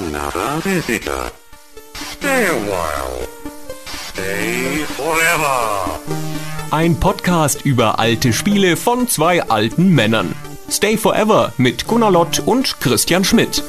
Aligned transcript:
another 0.00 0.60
visitor. 0.62 1.30
Stay 1.94 2.46
a 2.46 2.54
while. 2.54 3.28
Stay 3.86 4.84
forever. 4.96 6.00
Ein 6.70 6.98
Podcast 6.98 7.66
über 7.66 7.98
alte 7.98 8.32
Spiele 8.32 8.76
von 8.76 9.08
zwei 9.08 9.42
alten 9.42 9.90
Männern. 9.94 10.34
Stay 10.70 10.96
Forever 10.96 11.52
mit 11.58 11.86
Gunnar 11.86 12.12
Lott 12.12 12.40
und 12.46 12.80
Christian 12.80 13.24
Schmidt. 13.24 13.62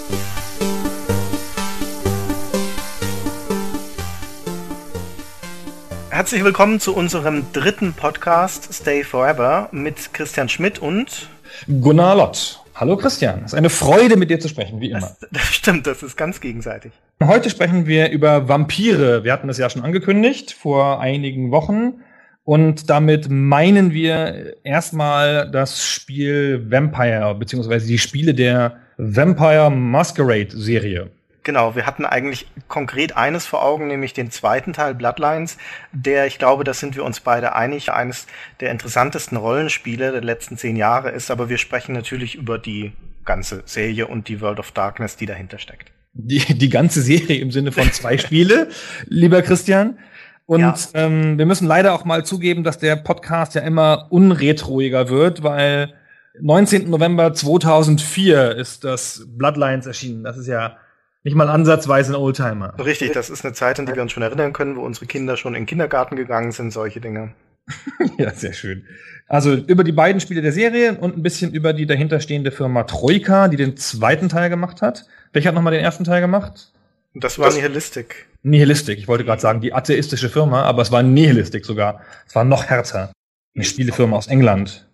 Herzlich 6.10 6.44
willkommen 6.44 6.80
zu 6.80 6.96
unserem 6.96 7.52
dritten 7.52 7.94
Podcast 7.94 8.74
Stay 8.74 9.04
Forever 9.04 9.68
mit 9.72 10.14
Christian 10.14 10.48
Schmidt 10.48 10.80
und 10.80 11.30
Gunnar 11.68 12.16
Lott. 12.16 12.62
Hallo 12.82 12.98
Christian, 12.98 13.42
es 13.46 13.54
ist 13.54 13.58
eine 13.60 13.70
Freude 13.70 14.18
mit 14.18 14.32
dir 14.32 14.40
zu 14.40 14.48
sprechen, 14.48 14.82
wie 14.82 14.90
immer. 14.90 15.02
das, 15.02 15.30
das 15.32 15.44
stimmt, 15.54 15.86
das 15.86 16.02
ist 16.02 16.18
ganz 16.18 16.42
gegenseitig. 16.42 16.92
Heute 17.24 17.52
sprechen 17.52 17.86
wir 17.86 18.10
über 18.10 18.50
Vampire. 18.50 19.24
Wir 19.24 19.34
hatten 19.34 19.48
das 19.48 19.60
ja 19.60 19.70
schon 19.70 19.84
angekündigt 19.84 20.52
vor 20.52 21.00
einigen 21.00 21.52
Wochen. 21.52 22.02
Und 22.44 22.90
damit 22.90 23.30
meinen 23.30 23.94
wir 23.94 24.56
erstmal 24.64 25.52
das 25.52 25.86
Spiel 25.86 26.72
Vampire, 26.72 27.36
beziehungsweise 27.36 27.86
die 27.86 28.00
Spiele 28.00 28.34
der 28.34 28.78
Vampire 28.98 29.70
Masquerade 29.70 30.50
Serie. 30.50 31.12
Genau, 31.44 31.76
wir 31.76 31.88
hatten 31.88 32.06
eigentlich 32.06 32.46
konkret 32.68 33.18
eines 33.18 33.48
vor 33.48 33.64
Augen, 33.64 33.88
nämlich 33.88 34.14
den 34.14 34.30
zweiten 34.30 34.74
Teil 34.74 34.94
Bloodlines, 34.94 35.58
der, 35.92 36.28
ich 36.28 36.38
glaube, 36.38 36.64
da 36.64 36.74
sind 36.74 36.96
wir 36.96 37.04
uns 37.04 37.20
beide 37.20 37.56
einig, 37.56 37.92
eines 37.92 38.28
der 38.60 38.70
interessantesten 38.70 39.38
Rollenspiele 39.38 40.12
der 40.12 40.22
letzten 40.22 40.58
zehn 40.58 40.76
Jahre 40.76 41.10
ist, 41.10 41.32
aber 41.32 41.50
wir 41.50 41.58
sprechen 41.58 41.94
natürlich 41.94 42.36
über 42.36 42.60
die 42.60 42.92
ganze 43.26 43.64
Serie 43.66 44.06
und 44.08 44.28
die 44.28 44.40
World 44.42 44.60
of 44.60 44.72
Darkness, 44.72 45.16
die 45.16 45.26
dahinter 45.26 45.58
steckt. 45.58 45.92
Die, 46.14 46.40
die 46.40 46.70
ganze 46.70 47.02
Serie 47.02 47.40
im 47.40 47.52
Sinne 47.52 47.72
von 47.72 47.92
zwei 47.92 48.18
Spiele, 48.20 48.70
lieber 49.08 49.42
Christian. 49.42 49.98
Und 50.46 50.60
Ja. 50.60 50.76
ähm, 50.94 51.38
wir 51.40 51.46
müssen 51.46 51.66
leider 51.68 51.94
auch 51.94 52.06
mal 52.06 52.26
zugeben, 52.26 52.64
dass 52.64 52.78
der 52.78 52.98
Podcast 52.98 53.56
ja 53.56 53.62
immer 53.62 54.08
unretroiger 54.10 55.10
wird, 55.10 55.42
weil 55.44 55.94
19. 56.40 56.90
November 56.90 57.34
2004 57.34 58.56
ist 58.58 58.84
das 58.84 59.26
Bloodlines 59.28 59.86
erschienen. 59.86 60.24
Das 60.24 60.38
ist 60.38 60.48
ja 60.48 60.78
nicht 61.24 61.36
mal 61.36 61.50
ansatzweise 61.50 62.14
ein 62.14 62.16
Oldtimer. 62.16 62.74
Richtig, 62.84 63.12
das 63.14 63.30
ist 63.30 63.46
eine 63.46 63.54
Zeit, 63.54 63.80
an 63.80 63.86
die 63.86 63.96
wir 63.96 64.02
uns 64.02 64.12
schon 64.12 64.24
erinnern 64.24 64.54
können, 64.54 64.76
wo 64.76 64.82
unsere 64.82 65.06
Kinder 65.06 65.38
schon 65.38 65.54
in 65.56 65.62
den 65.62 65.68
Kindergarten 65.68 66.16
gegangen 66.16 66.52
sind, 66.52 66.72
solche 66.72 67.00
Dinge. 67.02 67.34
Ja, 68.18 68.32
sehr 68.34 68.54
schön. 68.54 68.86
Also 69.28 69.54
über 69.54 69.84
die 69.84 69.92
beiden 69.92 70.20
Spiele 70.20 70.42
der 70.42 70.52
Serie 70.52 70.98
und 70.98 71.16
ein 71.18 71.24
bisschen 71.24 71.54
über 71.54 71.74
die 71.74 71.86
dahinterstehende 71.86 72.52
Firma 72.52 72.84
Troika, 72.84 73.48
die 73.48 73.56
den 73.58 73.78
zweiten 73.78 74.30
Teil 74.30 74.50
gemacht 74.50 74.82
hat. 74.82 75.06
Welcher 75.32 75.50
hat 75.50 75.56
nochmal 75.56 75.74
den 75.74 75.84
ersten 75.84 76.04
Teil 76.04 76.22
gemacht? 76.22 76.72
Das 77.14 77.40
war 77.40 77.46
Das- 77.48 77.56
Nihilistik. 77.56 78.28
Nihilistik. 78.44 78.98
Ich 78.98 79.08
wollte 79.08 79.24
gerade 79.24 79.42
sagen, 79.42 79.62
die 79.62 79.74
atheistische 79.74 80.30
Firma, 80.30 80.64
aber 80.64 80.82
es 80.82 80.92
war 80.92 81.04
Nihilistik 81.04 81.64
sogar. 81.66 82.02
Es 82.28 82.34
war 82.36 82.44
noch 82.44 82.66
härter. 82.66 83.12
Eine 83.56 83.64
Spielefirma 83.64 84.18
aus 84.18 84.28
England. 84.28 84.88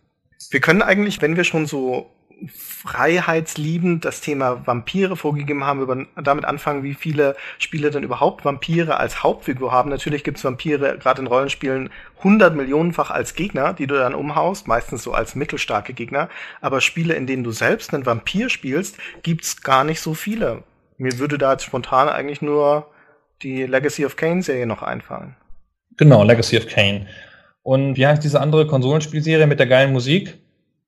Wir 0.52 0.60
können 0.60 0.82
eigentlich, 0.82 1.22
wenn 1.22 1.36
wir 1.38 1.44
schon 1.46 1.66
so 1.66 2.10
freiheitsliebend 2.46 4.06
das 4.06 4.22
Thema 4.22 4.66
Vampire 4.68 5.16
vorgegeben 5.16 5.64
haben, 5.64 5.82
über, 5.82 6.06
damit 6.22 6.46
anfangen, 6.46 6.84
wie 6.84 6.94
viele 6.94 7.36
Spiele 7.58 7.90
denn 7.90 8.04
überhaupt 8.04 8.46
Vampire 8.46 8.98
als 8.98 9.24
Hauptfigur 9.24 9.72
haben. 9.72 9.90
Natürlich 9.90 10.24
gibt's 10.24 10.44
Vampire 10.44 10.98
gerade 11.00 11.22
in 11.22 11.28
Rollenspielen 11.28 11.90
hundert 12.24 12.56
Millionenfach 12.56 13.10
als 13.10 13.34
Gegner, 13.34 13.74
die 13.74 13.88
du 13.88 13.96
dann 13.96 14.14
umhaust, 14.14 14.68
meistens 14.68 15.04
so 15.04 15.14
als 15.14 15.36
mittelstarke 15.36 15.94
Gegner. 15.94 16.30
Aber 16.62 16.82
Spiele, 16.82 17.16
in 17.16 17.28
denen 17.28 17.44
du 17.44 17.52
selbst 17.52 17.94
einen 17.94 18.06
Vampir 18.06 18.50
spielst, 18.50 18.98
gibt's 19.24 19.62
gar 19.62 19.84
nicht 19.84 20.02
so 20.02 20.14
viele. 20.14 20.64
Mir 20.98 21.18
würde 21.20 21.38
da 21.38 21.54
jetzt 21.54 21.64
spontan 21.64 22.10
eigentlich 22.10 22.42
nur 22.42 22.88
die 23.42 23.64
Legacy 23.64 24.06
of 24.06 24.16
Kane 24.16 24.42
Serie 24.42 24.66
noch 24.66 24.84
einfallen. 24.84 25.36
Genau, 25.98 26.24
Legacy 26.24 26.58
of 26.58 26.68
Kane. 26.68 27.08
Und 27.64 27.98
wie 27.98 28.08
heißt 28.08 28.24
diese 28.24 28.40
andere 28.40 28.68
Konsolenspielserie 28.68 29.48
mit 29.48 29.60
der 29.60 29.68
geilen 29.68 29.92
Musik? 29.92 30.38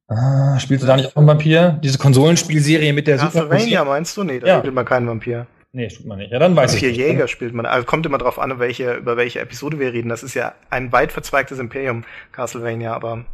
Ah, 0.10 0.60
spielst 0.60 0.84
du 0.84 0.88
da 0.88 0.96
nicht 0.96 1.10
auch 1.12 1.16
einen 1.18 1.28
Vampir? 1.28 1.80
Diese 1.84 2.00
Konsolenspielserie 2.00 2.94
mit 2.94 3.06
der 3.08 3.18
Castlevania 3.18 3.86
meinst 3.86 4.18
du? 4.18 4.24
Nee, 4.24 4.40
da 4.40 4.48
Ja. 4.48 4.60
spielt 4.60 4.74
man 4.74 4.86
keinen 4.86 5.08
Vampir. 5.08 5.46
Nee, 5.72 5.88
tut 5.88 6.08
man 6.08 6.18
nicht. 6.18 6.32
Ja, 6.32 6.40
dann 6.40 6.56
weiß 6.56 6.74
ich 6.74 6.80
Vier 6.80 6.90
nicht. 6.90 6.98
Jäger 6.98 7.28
spielt 7.28 7.54
man. 7.54 7.68
Also 7.68 7.86
kommt 7.86 8.08
immer 8.08 8.18
drauf 8.18 8.40
an, 8.40 8.58
welche, 8.58 8.96
über 8.96 9.18
welche 9.18 9.40
Episode 9.40 9.78
wir 9.80 9.94
reden. 9.94 10.10
Das 10.10 10.24
ist 10.24 10.34
ja 10.34 10.56
ein 10.72 10.92
weit 10.92 11.12
verzweigtes 11.12 11.60
Imperium, 11.60 12.06
Castlevania, 12.32 12.92
aber. 12.94 13.26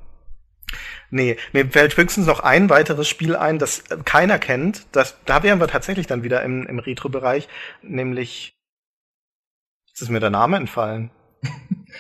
Nee, 1.12 1.38
mir 1.54 1.66
fällt 1.68 1.96
höchstens 1.96 2.26
noch 2.28 2.42
ein 2.42 2.70
weiteres 2.70 3.08
Spiel 3.08 3.38
ein, 3.38 3.58
das 3.58 3.84
keiner 4.04 4.38
kennt. 4.38 4.86
Das, 4.92 5.16
da 5.26 5.44
wären 5.44 5.62
wir 5.62 5.68
tatsächlich 5.68 6.08
dann 6.08 6.24
wieder 6.24 6.42
im, 6.44 6.68
im 6.68 6.80
Retro-Bereich, 6.80 7.48
nämlich. 7.84 8.54
Jetzt 9.88 10.02
ist 10.02 10.10
mir 10.10 10.20
der 10.20 10.30
Name 10.32 10.58
entfallen. 10.58 11.12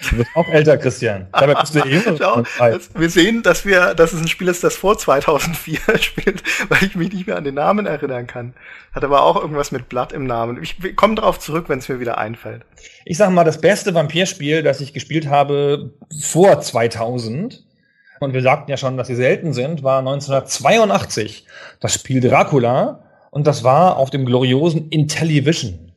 Du 0.10 0.18
bist 0.18 0.30
auch 0.36 0.48
älter, 0.50 0.78
Christian. 0.78 1.28
Dabei 1.32 1.56
bist 1.56 1.74
du 1.74 1.80
eh 1.80 1.90
jünger. 1.90 2.18
Schau, 2.20 2.44
das, 2.60 2.90
wir 2.94 3.10
sehen, 3.10 3.44
dass 3.44 3.66
wir, 3.66 3.96
dass 3.96 4.14
es 4.14 4.22
ein 4.22 4.28
Spiel 4.28 4.50
ist, 4.50 4.64
das 4.64 4.76
vor 4.76 4.98
2004 4.98 5.80
spielt, 6.02 6.44
weil 6.70 6.84
ich 6.84 6.96
mich 6.96 7.14
nicht 7.14 7.28
mehr 7.28 7.38
an 7.38 7.44
den 7.44 7.56
Namen 7.56 7.86
erinnern 7.86 8.28
kann. 8.28 8.54
Hat 8.94 9.04
aber 9.04 9.24
auch 9.24 9.38
irgendwas 9.38 9.72
mit 9.72 9.88
Blatt 9.90 10.12
im 10.12 10.26
Namen. 10.26 10.62
Ich 10.62 10.78
komme 10.96 11.16
drauf 11.16 11.40
zurück, 11.40 11.70
wenn 11.70 11.80
es 11.80 11.90
mir 11.90 12.00
wieder 12.00 12.18
einfällt. 12.18 12.64
Ich 13.06 13.18
sag 13.18 13.32
mal, 13.32 13.44
das 13.44 13.62
beste 13.62 13.94
Vampirspiel, 13.94 14.64
das 14.64 14.82
ich 14.82 14.94
gespielt 14.94 15.28
habe 15.30 15.94
vor 16.22 16.60
2000, 16.60 17.64
und 18.20 18.34
wir 18.34 18.42
sagten 18.42 18.72
ja 18.72 18.78
schon, 18.78 18.98
dass 18.98 19.08
sie 19.08 19.16
selten 19.16 19.54
sind, 19.54 19.84
war 19.84 20.00
1982 20.00 21.46
das 21.80 21.94
Spiel 21.94 22.22
Dracula. 22.22 23.02
Und 23.30 23.48
das 23.48 23.64
war 23.64 23.98
auf 23.98 24.10
dem 24.10 24.26
gloriosen 24.26 24.90
Intellivision. 24.90 25.92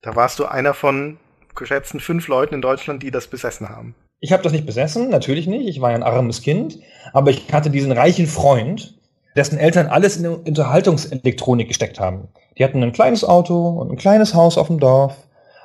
Da 0.00 0.16
warst 0.16 0.38
du 0.38 0.46
einer 0.46 0.72
von 0.72 1.18
geschätzten 1.54 2.00
fünf 2.00 2.28
Leuten 2.28 2.54
in 2.54 2.62
Deutschland, 2.62 3.02
die 3.02 3.10
das 3.10 3.26
besessen 3.26 3.68
haben. 3.68 3.94
Ich 4.20 4.32
habe 4.32 4.42
das 4.42 4.52
nicht 4.52 4.66
besessen, 4.66 5.10
natürlich 5.10 5.46
nicht. 5.46 5.66
Ich 5.66 5.80
war 5.80 5.90
ja 5.90 5.96
ein 5.96 6.02
armes 6.02 6.42
Kind. 6.42 6.78
Aber 7.12 7.30
ich 7.30 7.52
hatte 7.52 7.70
diesen 7.70 7.92
reichen 7.92 8.26
Freund, 8.26 8.94
dessen 9.34 9.58
Eltern 9.58 9.86
alles 9.86 10.16
in 10.16 10.26
Unterhaltungselektronik 10.26 11.68
gesteckt 11.68 11.98
haben. 11.98 12.28
Die 12.56 12.64
hatten 12.64 12.82
ein 12.82 12.92
kleines 12.92 13.24
Auto 13.24 13.68
und 13.68 13.90
ein 13.90 13.96
kleines 13.96 14.34
Haus 14.34 14.58
auf 14.58 14.68
dem 14.68 14.78
Dorf. 14.78 15.16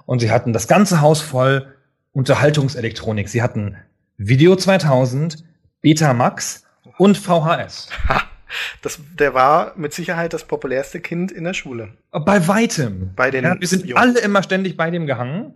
Und 0.06 0.20
sie 0.20 0.31
hatten 0.31 0.53
das 0.53 0.68
ganze 0.68 1.02
Haus 1.02 1.22
voll 1.22 1.68
Unterhaltungselektronik. 2.14 3.30
Sie 3.30 3.44
hatten 3.44 3.78
Video 4.18 4.56
2000, 4.56 5.44
Betamax 5.81 6.64
und 6.97 7.18
VHS. 7.18 7.90
Ha! 8.09 8.22
Das, 8.81 9.00
der 9.20 9.34
war 9.34 9.74
mit 9.76 9.94
Sicherheit 9.94 10.34
das 10.34 10.46
populärste 10.46 11.00
Kind 11.00 11.31
in 11.31 11.44
der 11.44 11.53
Schule. 11.53 11.90
Bei 12.12 12.47
weitem. 12.47 13.12
Bei 13.16 13.30
den 13.30 13.44
ja, 13.44 13.59
wir 13.59 13.68
sind 13.68 13.86
Jungs. 13.86 14.02
alle 14.02 14.20
immer 14.20 14.42
ständig 14.42 14.78
bei 14.78 14.90
dem 14.90 15.06
gehangen. 15.06 15.56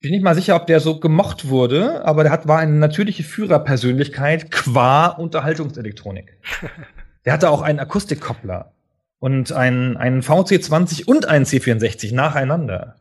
Bin 0.00 0.10
nicht 0.10 0.22
mal 0.22 0.34
sicher, 0.34 0.56
ob 0.56 0.66
der 0.66 0.80
so 0.80 1.00
gemocht 1.00 1.48
wurde, 1.48 2.04
aber 2.04 2.22
der 2.22 2.32
hat, 2.32 2.46
war 2.46 2.58
eine 2.58 2.72
natürliche 2.72 3.22
Führerpersönlichkeit 3.22 4.50
qua 4.50 5.06
Unterhaltungselektronik. 5.06 6.38
der 7.24 7.32
hatte 7.32 7.50
auch 7.50 7.62
einen 7.62 7.80
Akustikkoppler 7.80 8.72
und 9.18 9.52
einen, 9.52 9.96
einen 9.96 10.20
VC20 10.20 11.06
und 11.06 11.26
einen 11.26 11.46
C64 11.46 12.14
nacheinander. 12.14 12.96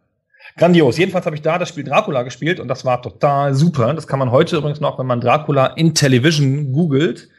Grandios. 0.58 0.98
Jedenfalls 0.98 1.26
habe 1.26 1.36
ich 1.36 1.42
da 1.42 1.58
das 1.58 1.70
Spiel 1.70 1.84
Dracula 1.84 2.24
gespielt 2.24 2.62
und 2.62 2.70
das 2.70 2.86
war 2.86 3.02
total 3.02 3.54
super. 3.54 3.94
Das 3.94 4.08
kann 4.08 4.20
man 4.20 4.32
heute 4.32 4.58
übrigens 4.58 4.80
noch, 4.80 4.98
wenn 4.98 5.06
man 5.06 5.20
Dracula 5.20 5.68
in 5.68 5.94
Television 5.94 6.72
googelt, 6.72 7.30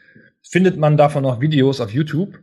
findet 0.43 0.77
man 0.77 0.97
davon 0.97 1.23
noch 1.23 1.41
Videos 1.41 1.81
auf 1.81 1.91
YouTube. 1.91 2.37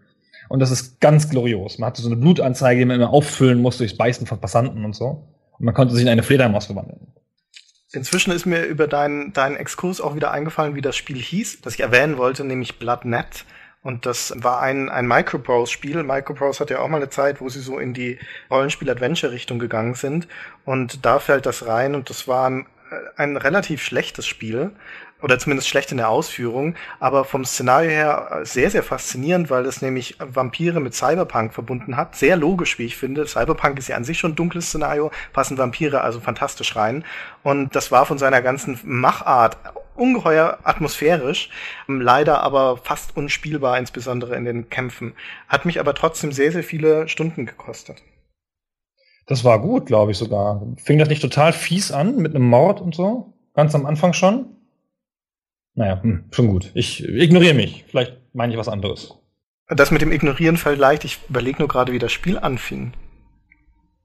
Und 0.49 0.61
das 0.61 0.71
ist 0.71 1.01
ganz 1.01 1.31
glorios. 1.31 1.79
Man 1.79 1.89
hatte 1.89 2.03
so 2.03 2.09
eine 2.09 2.17
Blutanzeige, 2.17 2.81
die 2.81 2.85
man 2.85 2.97
immer 2.97 3.11
auffüllen 3.11 3.63
muss 3.63 3.79
durchs 3.79 3.97
Beißen 3.97 4.27
von 4.27 4.41
Passanten 4.41 4.85
und 4.85 4.95
so. 4.95 5.29
Man 5.65 5.75
konnte 5.75 5.95
sich 5.95 6.03
in 6.03 6.09
eine 6.09 6.23
Fledermaus 6.23 6.67
verwandeln. 6.67 7.01
Inzwischen 7.93 8.33
ist 8.33 8.45
mir 8.45 8.65
über 8.65 8.87
deinen, 8.87 9.33
deinen 9.33 9.57
Exkurs 9.57 10.01
auch 10.01 10.15
wieder 10.15 10.31
eingefallen, 10.31 10.75
wie 10.75 10.83
das 10.83 10.97
Spiel 10.97 11.17
hieß, 11.17 11.63
das 11.63 11.75
ich 11.75 11.81
erwähnen 11.81 12.19
wollte, 12.19 12.45
nämlich 12.45 12.79
Bloodnet. 12.79 13.45
Und 13.83 14.05
das 14.05 14.35
war 14.37 14.61
ein, 14.61 14.89
ein 14.89 15.07
Microprose-Spiel. 15.07 16.03
Microprose 16.03 16.61
hat 16.61 16.71
ja 16.71 16.81
auch 16.81 16.89
mal 16.89 16.99
eine 16.99 17.11
Zeit, 17.11 17.41
wo 17.41 17.49
sie 17.49 17.61
so 17.61 17.79
in 17.79 17.95
die 17.95 18.19
Rollenspiel-Adventure-Richtung 18.51 19.59
gegangen 19.59 19.95
sind. 19.95 20.27
Und 20.65 21.05
da 21.05 21.19
fällt 21.19 21.47
das 21.47 21.67
rein. 21.67 21.95
Und 21.95 22.11
das 22.11 22.27
war 22.27 22.49
ein, 22.49 22.67
ein 23.17 23.37
relativ 23.37 23.83
schlechtes 23.83 24.27
Spiel. 24.27 24.73
Oder 25.25 25.39
zumindest 25.39 25.71
schlecht 25.71 25.91
in 25.91 25.97
der 25.97 26.11
Ausführung. 26.11 26.75
Aber 27.01 27.25
vom 27.25 27.47
Szenario 27.47 27.89
her 27.89 28.41
sehr, 28.43 28.69
sehr 28.69 28.83
faszinierend, 28.83 29.49
weil 29.49 29.65
es 29.65 29.81
nämlich 29.81 30.19
Vampire 30.19 30.81
mit 30.81 30.95
Cyberpunk 30.95 31.55
verbunden 31.55 31.97
hat. 31.97 32.15
Sehr 32.15 32.37
logisch, 32.37 32.79
wie 32.79 32.85
ich 32.85 32.99
finde. 32.99 33.27
Cyberpunk 33.27 33.79
ist 33.79 33.89
ja 33.89 33.97
an 33.97 34.05
sich 34.05 34.19
schon 34.19 34.33
ein 34.33 34.37
dunkles 34.37 34.67
Szenario, 34.67 35.11
passen 35.33 35.57
Vampire 35.57 36.03
also 36.03 36.21
fantastisch 36.21 36.77
rein. 36.77 37.07
Und 37.43 37.75
das 37.75 37.91
war 37.91 38.05
von 38.05 38.19
seiner 38.19 38.43
ganzen 38.43 38.79
Machart 38.85 39.57
ungeheuer 39.97 40.59
atmosphärisch, 40.63 41.49
ähm, 41.89 42.03
leider 42.03 42.43
aber 42.43 42.77
fast 42.77 43.17
unspielbar, 43.17 43.79
insbesondere 43.79 44.37
in 44.37 44.45
den 44.45 44.69
Kämpfen. 44.69 45.15
Hat 45.49 45.65
mich 45.65 45.81
aber 45.81 45.95
trotzdem 45.95 46.33
sehr, 46.33 46.53
sehr 46.53 46.65
viele 46.65 47.09
Stunden 47.09 47.47
gekostet. 47.47 48.03
Das 49.27 49.43
war 49.43 49.59
gut, 49.59 49.87
glaube 49.87 50.11
ich 50.11 50.19
sogar. 50.19 50.61
Fing 50.77 50.99
das 50.99 51.09
nicht 51.09 51.23
total 51.23 51.55
fies 51.55 51.93
an 51.93 52.17
mit 52.17 52.35
einem 52.35 52.47
Mord 52.47 52.83
und 52.83 52.95
so? 52.95 53.33
Ganz 53.55 53.75
am 53.75 53.87
Anfang 53.87 54.13
schon? 54.13 54.54
Naja, 55.75 56.01
hm, 56.03 56.25
schon 56.31 56.49
gut. 56.49 56.71
Ich 56.75 57.05
ignoriere 57.05 57.55
mich. 57.55 57.85
Vielleicht 57.89 58.17
meine 58.33 58.53
ich 58.53 58.59
was 58.59 58.69
anderes. 58.69 59.15
Das 59.69 59.91
mit 59.91 60.03
dem 60.03 60.13
Ignorieren 60.13 60.57
fällt 60.57 60.79
leicht. 60.79 61.05
Ich 61.05 61.19
überlege 61.29 61.59
nur 61.59 61.69
gerade, 61.69 61.93
wie 61.93 61.99
das 61.99 62.13
Spiel 62.13 62.39
anfing. 62.39 62.93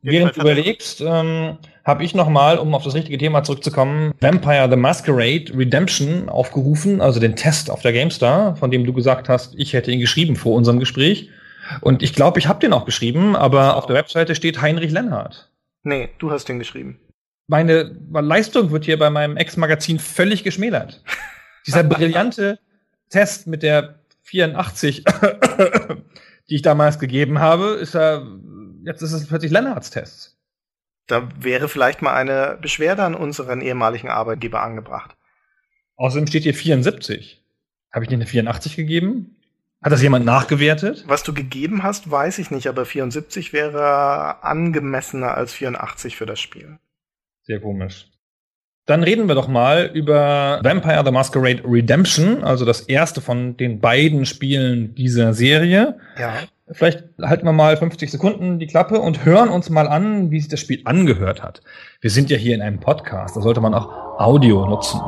Während 0.01 0.38
du 0.38 0.42
überlegst, 0.42 1.01
ähm, 1.01 1.57
habe 1.83 2.06
ich 2.06 2.16
nochmal, 2.16 2.57
um 2.57 2.74
auf 2.74 2.83
das 2.83 2.95
richtige 2.95 3.18
Thema 3.18 3.44
zurückzukommen, 3.44 4.13
Vampire 4.21 4.69
the 4.69 4.77
Masquerade 4.77 5.51
Redemption 5.54 6.30
aufgerufen, 6.30 7.01
also 7.01 7.19
den 7.19 7.36
Test 7.36 7.69
auf 7.69 7.81
der 7.81 7.92
GameStar, 7.92 8.56
von 8.56 8.72
dem 8.72 8.86
du 8.86 8.94
gesagt 8.94 9.27
hast, 9.27 9.56
ich 9.57 9.74
hätte 9.74 9.92
ihn 9.92 10.00
geschrieben 10.00 10.38
vor 10.38 10.56
unserem 10.56 10.80
Gespräch. 10.80 11.30
Und 11.81 12.01
ich 12.01 12.13
glaube, 12.13 12.39
ich 12.39 12.48
habe 12.48 12.62
den 12.62 12.72
auch 12.72 12.86
geschrieben, 12.86 13.36
aber 13.36 13.75
auf 13.75 13.86
der 13.88 13.95
Webseite 13.95 14.36
steht 14.36 14.62
Heinrich 14.62 14.92
Lennart. 14.92 15.51
Nee, 15.83 16.10
du 16.18 16.31
hast 16.31 16.48
den 16.48 16.60
geschrieben. 16.60 17.00
Meine 17.48 17.95
Leistung 18.13 18.72
wird 18.72 18.86
hier 18.86 18.98
bei 18.98 19.10
meinem 19.10 19.36
Ex-Magazin 19.36 20.00
völlig 20.00 20.44
geschmälert. 20.44 21.04
Dieser 21.68 21.84
brillante 21.84 22.60
Test 23.10 23.48
mit 23.48 23.64
der 23.64 24.00
84, 24.24 25.04
die 26.50 26.56
ich 26.56 26.62
damals 26.62 27.00
gegeben 27.00 27.40
habe, 27.40 27.72
ist 27.72 27.94
ja 27.94 28.24
jetzt 28.84 29.02
ist 29.02 29.14
es 29.14 29.28
plötzlich 29.28 29.52
Lennarts 29.52 29.90
Test. 29.90 30.38
Da 31.08 31.28
wäre 31.40 31.70
vielleicht 31.70 32.02
mal 32.02 32.14
eine 32.14 32.58
Beschwerde 32.62 33.04
an 33.04 33.16
unseren 33.16 33.62
ehemaligen 33.62 34.10
Arbeitgeber 34.10 34.62
angebracht. 34.62 35.16
Außerdem 35.96 36.28
steht 36.28 36.44
hier 36.44 36.54
74. 36.54 37.44
Habe 37.92 38.06
ich 38.06 38.10
dir 38.10 38.16
eine 38.16 38.28
84 38.28 38.76
gegeben? 38.76 39.36
Hat 39.82 39.92
das 39.92 40.02
jemand 40.02 40.26
nachgewertet? 40.26 41.06
Was 41.08 41.24
du 41.24 41.34
gegeben 41.34 41.84
hast, 41.84 42.12
weiß 42.12 42.40
ich 42.40 42.52
nicht, 42.52 42.68
aber 42.68 42.86
74 42.86 43.54
wäre 43.54 44.44
angemessener 44.44 45.36
als 45.36 45.54
84 45.54 46.16
für 46.16 46.26
das 46.26 46.40
Spiel. 46.40 46.78
Sehr 47.44 47.60
komisch. 47.62 48.08
Dann 48.89 49.03
reden 49.03 49.27
wir 49.27 49.36
doch 49.36 49.47
mal 49.47 49.91
über 49.94 50.62
Vampire 50.63 51.03
the 51.06 51.12
Masquerade 51.12 51.62
Redemption, 51.63 52.44
also 52.44 52.65
das 52.65 52.81
erste 52.81 53.21
von 53.21 53.56
den 53.56 53.80
beiden 53.80 54.25
Spielen 54.25 54.95
dieser 54.95 55.36
Serie. 55.36 56.00
Ja. 56.19 56.33
Vielleicht 56.71 57.03
halten 57.21 57.45
wir 57.45 57.51
mal 57.51 57.77
50 57.77 58.09
Sekunden 58.09 58.57
die 58.57 58.65
Klappe 58.65 59.00
und 59.00 59.25
hören 59.25 59.50
uns 59.50 59.69
mal 59.69 59.88
an, 59.88 60.31
wie 60.31 60.39
sich 60.39 60.50
das 60.50 60.59
Spiel 60.59 60.81
angehört 60.86 61.44
hat. 61.44 61.62
Wir 62.01 62.09
sind 62.09 62.31
ja 62.31 62.38
hier 62.38 62.56
in 62.56 62.63
einem 62.63 62.80
Podcast, 62.80 63.38
da 63.38 63.41
sollte 63.41 63.62
man 63.62 63.75
auch 63.75 63.91
Audio 64.18 64.65
nutzen. 64.65 65.00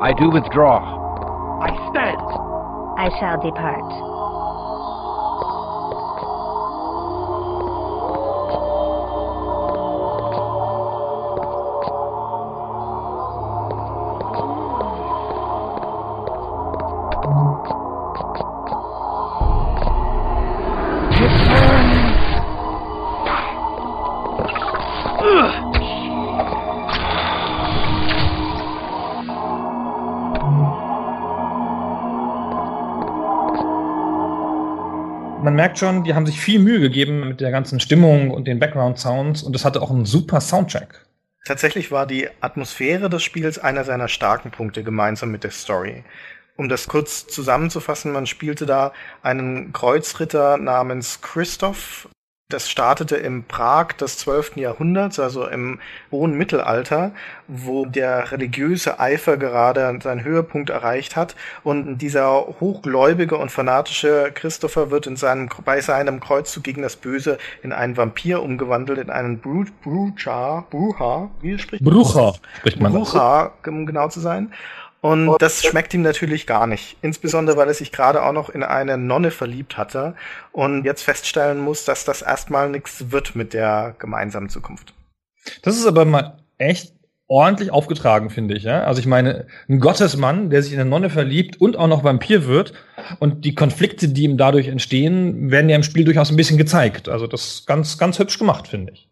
I 0.00 0.14
do 0.16 0.32
withdraw. 0.32 0.78
I 1.60 1.74
stand. 1.90 2.20
I 2.96 3.10
shall 3.18 3.36
depart. 3.42 4.15
Merkt 35.76 35.94
schon, 35.94 36.04
die 36.04 36.14
haben 36.14 36.26
sich 36.26 36.40
viel 36.40 36.58
Mühe 36.58 36.80
gegeben 36.80 37.28
mit 37.28 37.40
der 37.40 37.50
ganzen 37.50 37.80
Stimmung 37.80 38.30
und 38.30 38.46
den 38.46 38.58
Background-Sounds 38.58 39.42
und 39.42 39.54
es 39.54 39.64
hatte 39.64 39.82
auch 39.82 39.90
einen 39.90 40.06
super 40.06 40.40
Soundtrack. 40.40 41.06
Tatsächlich 41.44 41.90
war 41.90 42.06
die 42.06 42.28
Atmosphäre 42.40 43.10
des 43.10 43.22
Spiels 43.22 43.58
einer 43.58 43.84
seiner 43.84 44.08
starken 44.08 44.50
Punkte 44.50 44.82
gemeinsam 44.82 45.30
mit 45.30 45.44
der 45.44 45.50
Story. 45.50 46.04
Um 46.56 46.68
das 46.70 46.88
kurz 46.88 47.26
zusammenzufassen, 47.26 48.10
man 48.12 48.26
spielte 48.26 48.64
da 48.64 48.92
einen 49.22 49.72
Kreuzritter 49.72 50.56
namens 50.56 51.20
Christoph. 51.20 52.08
Das 52.48 52.70
startete 52.70 53.16
im 53.16 53.42
Prag 53.42 53.94
des 53.94 54.18
12. 54.18 54.54
Jahrhunderts, 54.54 55.18
also 55.18 55.48
im 55.48 55.80
hohen 56.12 56.38
Mittelalter, 56.38 57.10
wo 57.48 57.86
der 57.86 58.30
religiöse 58.30 59.00
Eifer 59.00 59.36
gerade 59.36 59.98
seinen 60.00 60.22
Höhepunkt 60.22 60.70
erreicht 60.70 61.16
hat. 61.16 61.34
Und 61.64 61.98
dieser 61.98 62.46
hochgläubige 62.60 63.36
und 63.36 63.50
fanatische 63.50 64.30
Christopher 64.32 64.92
wird 64.92 65.08
in 65.08 65.16
seinem, 65.16 65.48
bei 65.64 65.80
seinem 65.80 66.20
Kreuzzug 66.20 66.62
gegen 66.62 66.82
das 66.82 66.94
Böse 66.94 67.38
in 67.64 67.72
einen 67.72 67.96
Vampir 67.96 68.40
umgewandelt, 68.40 69.00
in 69.00 69.10
einen 69.10 69.40
Brut, 69.40 69.80
Brucha, 69.80 70.66
Brucha, 70.70 71.28
wie 71.40 71.58
spricht 71.58 71.82
man? 71.82 71.94
Brucha 71.94 72.34
spricht 72.58 72.80
man. 72.80 72.92
Brucha, 72.92 73.54
um 73.66 73.86
genau 73.86 74.06
zu 74.06 74.20
sein. 74.20 74.52
Und 75.00 75.36
das 75.38 75.62
schmeckt 75.62 75.94
ihm 75.94 76.02
natürlich 76.02 76.46
gar 76.46 76.66
nicht. 76.66 76.96
Insbesondere, 77.02 77.56
weil 77.56 77.68
er 77.68 77.74
sich 77.74 77.92
gerade 77.92 78.22
auch 78.22 78.32
noch 78.32 78.48
in 78.48 78.62
eine 78.62 78.98
Nonne 78.98 79.30
verliebt 79.30 79.76
hatte 79.76 80.14
und 80.52 80.84
jetzt 80.84 81.02
feststellen 81.02 81.58
muss, 81.60 81.84
dass 81.84 82.04
das 82.04 82.22
erstmal 82.22 82.70
nichts 82.70 83.10
wird 83.10 83.36
mit 83.36 83.52
der 83.52 83.94
gemeinsamen 83.98 84.48
Zukunft. 84.48 84.94
Das 85.62 85.76
ist 85.76 85.86
aber 85.86 86.04
mal 86.04 86.38
echt 86.58 86.92
ordentlich 87.28 87.70
aufgetragen, 87.70 88.30
finde 88.30 88.56
ich. 88.56 88.62
Ja? 88.62 88.84
Also 88.84 89.00
ich 89.00 89.06
meine, 89.06 89.46
ein 89.68 89.80
Gottesmann, 89.80 90.50
der 90.50 90.62
sich 90.62 90.72
in 90.72 90.80
eine 90.80 90.88
Nonne 90.88 91.10
verliebt 91.10 91.60
und 91.60 91.76
auch 91.76 91.88
noch 91.88 92.04
Vampir 92.04 92.46
wird 92.46 92.72
und 93.18 93.44
die 93.44 93.54
Konflikte, 93.54 94.08
die 94.08 94.24
ihm 94.24 94.36
dadurch 94.36 94.68
entstehen, 94.68 95.50
werden 95.50 95.68
ja 95.68 95.76
im 95.76 95.82
Spiel 95.82 96.04
durchaus 96.04 96.30
ein 96.30 96.36
bisschen 96.36 96.58
gezeigt. 96.58 97.08
Also 97.08 97.26
das 97.26 97.46
ist 97.46 97.66
ganz, 97.66 97.98
ganz 97.98 98.18
hübsch 98.18 98.38
gemacht, 98.38 98.68
finde 98.68 98.92
ich. 98.92 99.08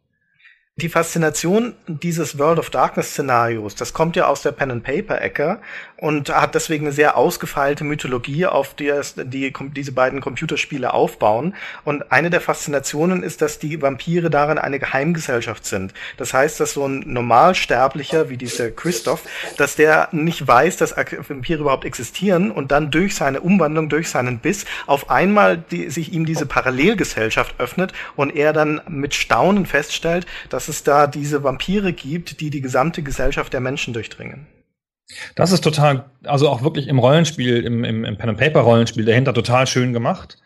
Die 0.81 0.89
Faszination 0.89 1.77
dieses 1.87 2.37
World 2.37 2.59
of 2.59 2.69
Darkness 2.69 3.11
Szenarios, 3.13 3.77
das 3.77 3.93
kommt 3.93 4.17
ja 4.17 4.27
aus 4.27 4.43
der 4.43 4.51
Pen 4.51 4.73
and 4.73 4.83
Paper 4.83 5.21
Ecke 5.23 5.61
und 6.05 6.29
hat 6.29 6.57
deswegen 6.57 6.85
eine 6.85 6.93
sehr 6.93 7.17
ausgefeilte 7.17 7.85
Mythologie, 7.85 8.47
auf 8.47 8.75
die, 8.75 8.89
es, 8.89 9.15
die 9.17 9.53
diese 9.75 9.93
beiden 9.93 10.21
Computerspiele 10.21 10.93
aufbauen. 10.93 11.55
Und 11.85 12.11
eine 12.11 12.29
der 12.29 12.41
Faszinationen 12.41 13.23
ist, 13.23 13.41
dass 13.41 13.61
die 13.61 13.81
Vampire 13.81 14.31
darin 14.31 14.59
eine 14.59 14.81
Geheimgesellschaft 14.81 15.65
sind. 15.65 15.95
Das 16.17 16.35
heißt, 16.35 16.59
dass 16.59 16.73
so 16.73 16.87
ein 16.87 17.05
Normalsterblicher 17.07 18.29
wie 18.29 18.37
dieser 18.37 18.73
Christoph, 18.73 19.23
dass 19.57 19.77
der 19.77 20.09
nicht 20.11 20.47
weiß, 20.47 20.77
dass 20.77 20.97
Vampire 20.97 21.61
überhaupt 21.61 21.85
existieren 21.85 22.51
und 22.51 22.73
dann 22.73 22.91
durch 22.91 23.15
seine 23.15 23.41
Umwandlung, 23.41 23.89
durch 23.89 24.11
seinen 24.11 24.41
Biss 24.41 24.65
auf 24.87 25.09
einmal 25.09 25.57
die, 25.57 25.89
sich 25.89 26.13
ihm 26.13 26.27
diese 26.27 26.47
Parallelgesellschaft 26.47 27.55
öffnet 27.59 27.93
und 28.17 28.35
er 28.35 28.53
dann 28.53 28.81
mit 28.89 29.15
Staunen 29.15 29.67
feststellt, 29.67 30.27
dass 30.51 30.64
es 30.69 30.83
da 30.83 31.07
diese 31.07 31.43
Vampire 31.43 31.93
gibt, 31.93 32.41
die 32.41 32.51
die 32.51 32.61
gesamte 32.61 33.03
Gesellschaft 33.03 33.53
der 33.53 33.61
Menschen 33.61 33.95
durchdringen. 33.95 34.47
Das 35.35 35.53
ist 35.53 35.63
total, 35.63 36.07
also 36.25 36.49
auch 36.49 36.63
wirklich 36.63 36.89
im 36.89 36.99
Rollenspiel, 36.99 37.65
im, 37.65 37.85
im, 37.85 38.05
im 38.05 38.17
Pen-and-Paper-Rollenspiel 38.17 39.05
dahinter 39.05 39.35
total 39.35 39.67
schön 39.67 39.93
gemacht. 39.93 40.39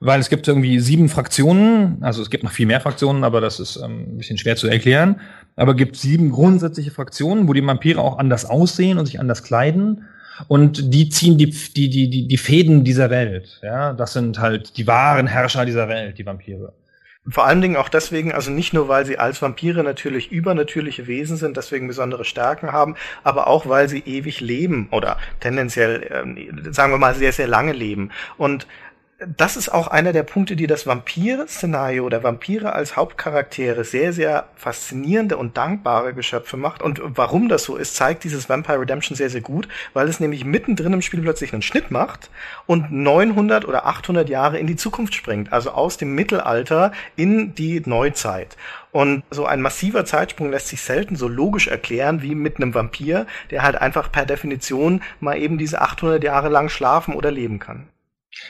Weil 0.00 0.20
es 0.20 0.28
gibt 0.28 0.46
irgendwie 0.46 0.80
sieben 0.80 1.08
Fraktionen, 1.08 2.02
also 2.02 2.20
es 2.20 2.28
gibt 2.28 2.44
noch 2.44 2.50
viel 2.50 2.66
mehr 2.66 2.80
Fraktionen, 2.80 3.24
aber 3.24 3.40
das 3.40 3.58
ist 3.58 3.76
ähm, 3.76 4.14
ein 4.14 4.18
bisschen 4.18 4.38
schwer 4.38 4.56
zu 4.56 4.68
erklären. 4.68 5.20
Aber 5.56 5.72
es 5.72 5.78
gibt 5.78 5.96
sieben 5.96 6.30
grundsätzliche 6.30 6.90
Fraktionen, 6.90 7.48
wo 7.48 7.52
die 7.52 7.64
Vampire 7.64 8.00
auch 8.00 8.18
anders 8.18 8.44
aussehen 8.44 8.98
und 8.98 9.06
sich 9.06 9.20
anders 9.20 9.42
kleiden. 9.42 10.04
Und 10.48 10.92
die 10.92 11.08
ziehen 11.08 11.38
die, 11.38 11.50
die, 11.50 11.88
die, 11.88 12.10
die, 12.10 12.28
die 12.28 12.36
Fäden 12.36 12.84
dieser 12.84 13.08
Welt. 13.08 13.60
Ja, 13.62 13.92
das 13.92 14.12
sind 14.12 14.38
halt 14.38 14.76
die 14.76 14.86
wahren 14.86 15.26
Herrscher 15.26 15.64
dieser 15.64 15.88
Welt, 15.88 16.18
die 16.18 16.26
Vampire. 16.26 16.72
Vor 17.26 17.46
allen 17.46 17.62
Dingen 17.62 17.76
auch 17.76 17.88
deswegen, 17.88 18.32
also 18.32 18.50
nicht 18.50 18.74
nur, 18.74 18.88
weil 18.88 19.06
sie 19.06 19.18
als 19.18 19.40
Vampire 19.40 19.82
natürlich 19.82 20.30
übernatürliche 20.30 21.06
Wesen 21.06 21.38
sind, 21.38 21.56
deswegen 21.56 21.88
besondere 21.88 22.26
Stärken 22.26 22.70
haben, 22.70 22.96
aber 23.22 23.46
auch, 23.46 23.66
weil 23.66 23.88
sie 23.88 24.00
ewig 24.00 24.40
leben 24.40 24.88
oder 24.90 25.16
tendenziell, 25.40 26.06
ähm, 26.10 26.72
sagen 26.72 26.92
wir 26.92 26.98
mal, 26.98 27.14
sehr, 27.14 27.32
sehr 27.32 27.48
lange 27.48 27.72
leben. 27.72 28.10
Und 28.36 28.66
das 29.20 29.56
ist 29.56 29.68
auch 29.68 29.86
einer 29.86 30.12
der 30.12 30.24
Punkte, 30.24 30.56
die 30.56 30.66
das 30.66 30.86
Vampir-Szenario 30.86 32.04
oder 32.04 32.24
Vampire 32.24 32.72
als 32.72 32.96
Hauptcharaktere 32.96 33.84
sehr, 33.84 34.12
sehr 34.12 34.48
faszinierende 34.56 35.36
und 35.36 35.56
dankbare 35.56 36.14
Geschöpfe 36.14 36.56
macht. 36.56 36.82
Und 36.82 37.00
warum 37.04 37.48
das 37.48 37.64
so 37.64 37.76
ist, 37.76 37.94
zeigt 37.94 38.24
dieses 38.24 38.48
Vampire 38.48 38.80
Redemption 38.80 39.16
sehr, 39.16 39.30
sehr 39.30 39.40
gut, 39.40 39.68
weil 39.92 40.08
es 40.08 40.18
nämlich 40.18 40.44
mittendrin 40.44 40.92
im 40.92 41.02
Spiel 41.02 41.22
plötzlich 41.22 41.52
einen 41.52 41.62
Schnitt 41.62 41.92
macht 41.92 42.30
und 42.66 42.90
900 42.90 43.66
oder 43.66 43.86
800 43.86 44.28
Jahre 44.28 44.58
in 44.58 44.66
die 44.66 44.76
Zukunft 44.76 45.14
springt. 45.14 45.52
Also 45.52 45.70
aus 45.70 45.96
dem 45.96 46.14
Mittelalter 46.14 46.90
in 47.14 47.54
die 47.54 47.82
Neuzeit. 47.86 48.56
Und 48.90 49.22
so 49.30 49.46
ein 49.46 49.62
massiver 49.62 50.04
Zeitsprung 50.04 50.50
lässt 50.50 50.68
sich 50.68 50.82
selten 50.82 51.16
so 51.16 51.28
logisch 51.28 51.68
erklären 51.68 52.22
wie 52.22 52.34
mit 52.34 52.56
einem 52.56 52.74
Vampir, 52.74 53.26
der 53.50 53.62
halt 53.62 53.76
einfach 53.76 54.10
per 54.10 54.26
Definition 54.26 55.02
mal 55.20 55.38
eben 55.38 55.56
diese 55.56 55.80
800 55.80 56.22
Jahre 56.22 56.48
lang 56.48 56.68
schlafen 56.68 57.14
oder 57.14 57.30
leben 57.30 57.58
kann. 57.58 57.88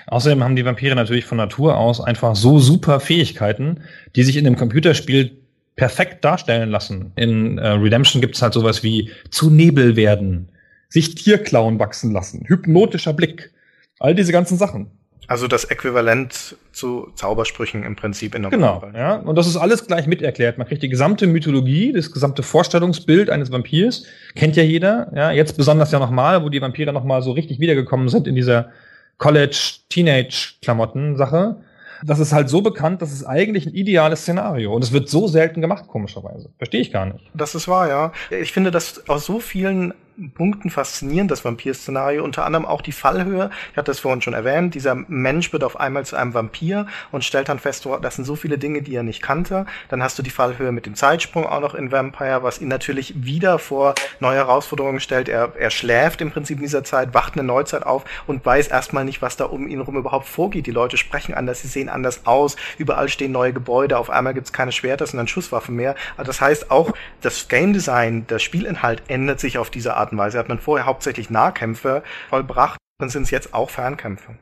Außerdem 0.06 0.42
haben 0.42 0.56
die 0.56 0.64
Vampire 0.64 0.94
natürlich 0.94 1.24
von 1.24 1.38
Natur 1.38 1.76
aus 1.76 2.00
einfach 2.00 2.36
so 2.36 2.58
super 2.58 3.00
Fähigkeiten, 3.00 3.80
die 4.16 4.22
sich 4.22 4.36
in 4.36 4.44
dem 4.44 4.56
Computerspiel 4.56 5.36
perfekt 5.76 6.24
darstellen 6.24 6.70
lassen. 6.70 7.12
In 7.16 7.58
äh, 7.58 7.68
Redemption 7.68 8.20
gibt's 8.20 8.42
halt 8.42 8.54
sowas 8.54 8.82
wie 8.82 9.10
zu 9.30 9.50
Nebel 9.50 9.96
werden, 9.96 10.48
sich 10.88 11.14
Tierklauen 11.14 11.78
wachsen 11.78 12.12
lassen, 12.12 12.44
hypnotischer 12.46 13.12
Blick, 13.12 13.52
all 13.98 14.14
diese 14.14 14.32
ganzen 14.32 14.56
Sachen. 14.56 14.90
Also 15.26 15.48
das 15.48 15.64
Äquivalent 15.64 16.56
zu 16.72 17.08
Zaubersprüchen 17.14 17.82
im 17.82 17.96
Prinzip 17.96 18.34
in 18.34 18.42
der 18.42 18.50
Genau, 18.50 18.82
ja. 18.94 19.16
Und 19.16 19.36
das 19.36 19.46
ist 19.46 19.56
alles 19.56 19.86
gleich 19.86 20.06
miterklärt. 20.06 20.58
Man 20.58 20.66
kriegt 20.66 20.82
die 20.82 20.88
gesamte 20.88 21.26
Mythologie, 21.26 21.92
das 21.92 22.12
gesamte 22.12 22.42
Vorstellungsbild 22.42 23.30
eines 23.30 23.50
Vampirs. 23.50 24.04
Kennt 24.34 24.54
ja 24.56 24.62
jeder, 24.62 25.10
ja. 25.14 25.30
Jetzt 25.32 25.56
besonders 25.56 25.92
ja 25.92 25.98
nochmal, 25.98 26.44
wo 26.44 26.50
die 26.50 26.60
Vampire 26.60 26.92
nochmal 26.92 27.22
so 27.22 27.32
richtig 27.32 27.58
wiedergekommen 27.58 28.08
sind 28.08 28.26
in 28.26 28.34
dieser 28.34 28.70
College-Teenage-Klamotten-Sache. 29.18 31.56
Das 32.04 32.18
ist 32.18 32.32
halt 32.32 32.50
so 32.50 32.60
bekannt, 32.60 33.02
das 33.02 33.12
ist 33.12 33.24
eigentlich 33.24 33.66
ein 33.66 33.74
ideales 33.74 34.22
Szenario. 34.22 34.74
Und 34.74 34.84
es 34.84 34.92
wird 34.92 35.08
so 35.08 35.26
selten 35.26 35.60
gemacht, 35.60 35.88
komischerweise. 35.88 36.50
Verstehe 36.58 36.80
ich 36.80 36.92
gar 36.92 37.06
nicht. 37.06 37.24
Das 37.32 37.54
ist 37.54 37.68
wahr, 37.68 37.88
ja. 37.88 38.12
Ich 38.30 38.52
finde 38.52 38.70
das 38.70 39.08
aus 39.08 39.24
so 39.24 39.40
vielen 39.40 39.94
Punkten 40.34 40.70
faszinierend, 40.70 41.30
das 41.30 41.44
Vampir-Szenario. 41.44 42.22
Unter 42.22 42.44
anderem 42.44 42.66
auch 42.66 42.82
die 42.82 42.92
Fallhöhe. 42.92 43.50
Ich 43.72 43.76
hatte 43.76 43.90
es 43.90 44.00
vorhin 44.00 44.22
schon 44.22 44.34
erwähnt. 44.34 44.74
Dieser 44.74 44.94
Mensch 44.94 45.52
wird 45.52 45.64
auf 45.64 45.78
einmal 45.78 46.04
zu 46.06 46.16
einem 46.16 46.34
Vampir 46.34 46.86
und 47.10 47.24
stellt 47.24 47.48
dann 47.48 47.58
fest, 47.58 47.86
oh, 47.86 47.96
das 47.96 48.16
sind 48.16 48.24
so 48.24 48.36
viele 48.36 48.58
Dinge, 48.58 48.82
die 48.82 48.94
er 48.94 49.02
nicht 49.02 49.22
kannte. 49.22 49.66
Dann 49.88 50.02
hast 50.02 50.18
du 50.18 50.22
die 50.22 50.30
Fallhöhe 50.30 50.72
mit 50.72 50.86
dem 50.86 50.94
Zeitsprung 50.94 51.46
auch 51.46 51.60
noch 51.60 51.74
in 51.74 51.90
Vampire, 51.90 52.42
was 52.42 52.60
ihn 52.60 52.68
natürlich 52.68 53.24
wieder 53.24 53.58
vor 53.58 53.94
neue 54.20 54.36
Herausforderungen 54.36 55.00
stellt. 55.00 55.28
Er, 55.28 55.52
er 55.58 55.70
schläft 55.70 56.20
im 56.20 56.30
Prinzip 56.30 56.58
in 56.58 56.64
dieser 56.64 56.84
Zeit, 56.84 57.14
wacht 57.14 57.34
eine 57.34 57.42
Neuzeit 57.42 57.84
auf 57.84 58.04
und 58.26 58.44
weiß 58.44 58.68
erstmal 58.68 59.04
nicht, 59.04 59.20
was 59.20 59.36
da 59.36 59.46
um 59.46 59.66
ihn 59.66 59.78
herum 59.78 59.96
überhaupt 59.96 60.28
vorgeht. 60.28 60.66
Die 60.66 60.70
Leute 60.70 60.96
sprechen 60.96 61.34
anders, 61.34 61.62
sie 61.62 61.68
sehen 61.68 61.88
anders 61.88 62.26
aus. 62.26 62.56
Überall 62.78 63.08
stehen 63.08 63.32
neue 63.32 63.52
Gebäude. 63.52 63.98
Auf 63.98 64.10
einmal 64.10 64.34
gibt 64.34 64.46
es 64.46 64.52
keine 64.52 64.72
Schwerter, 64.72 65.06
sondern 65.06 65.28
Schusswaffen 65.28 65.74
mehr. 65.74 65.96
Also 66.16 66.28
das 66.28 66.40
heißt 66.40 66.70
auch, 66.70 66.92
das 67.20 67.48
Game 67.48 67.72
Design, 67.72 68.26
der 68.28 68.38
Spielinhalt 68.38 69.02
ändert 69.08 69.40
sich 69.40 69.58
auf 69.58 69.70
diese 69.70 69.96
Art 69.96 70.03
Art 70.04 70.12
und 70.12 70.18
Weise. 70.18 70.38
Hat 70.38 70.48
man 70.48 70.58
vorher 70.58 70.86
hauptsächlich 70.86 71.30
Nahkämpfe 71.30 72.02
vollbracht, 72.28 72.78
dann 72.98 73.08
sind 73.08 73.22
es 73.22 73.30
jetzt 73.30 73.54
auch 73.54 73.70
Fernkämpfe. 73.70 74.36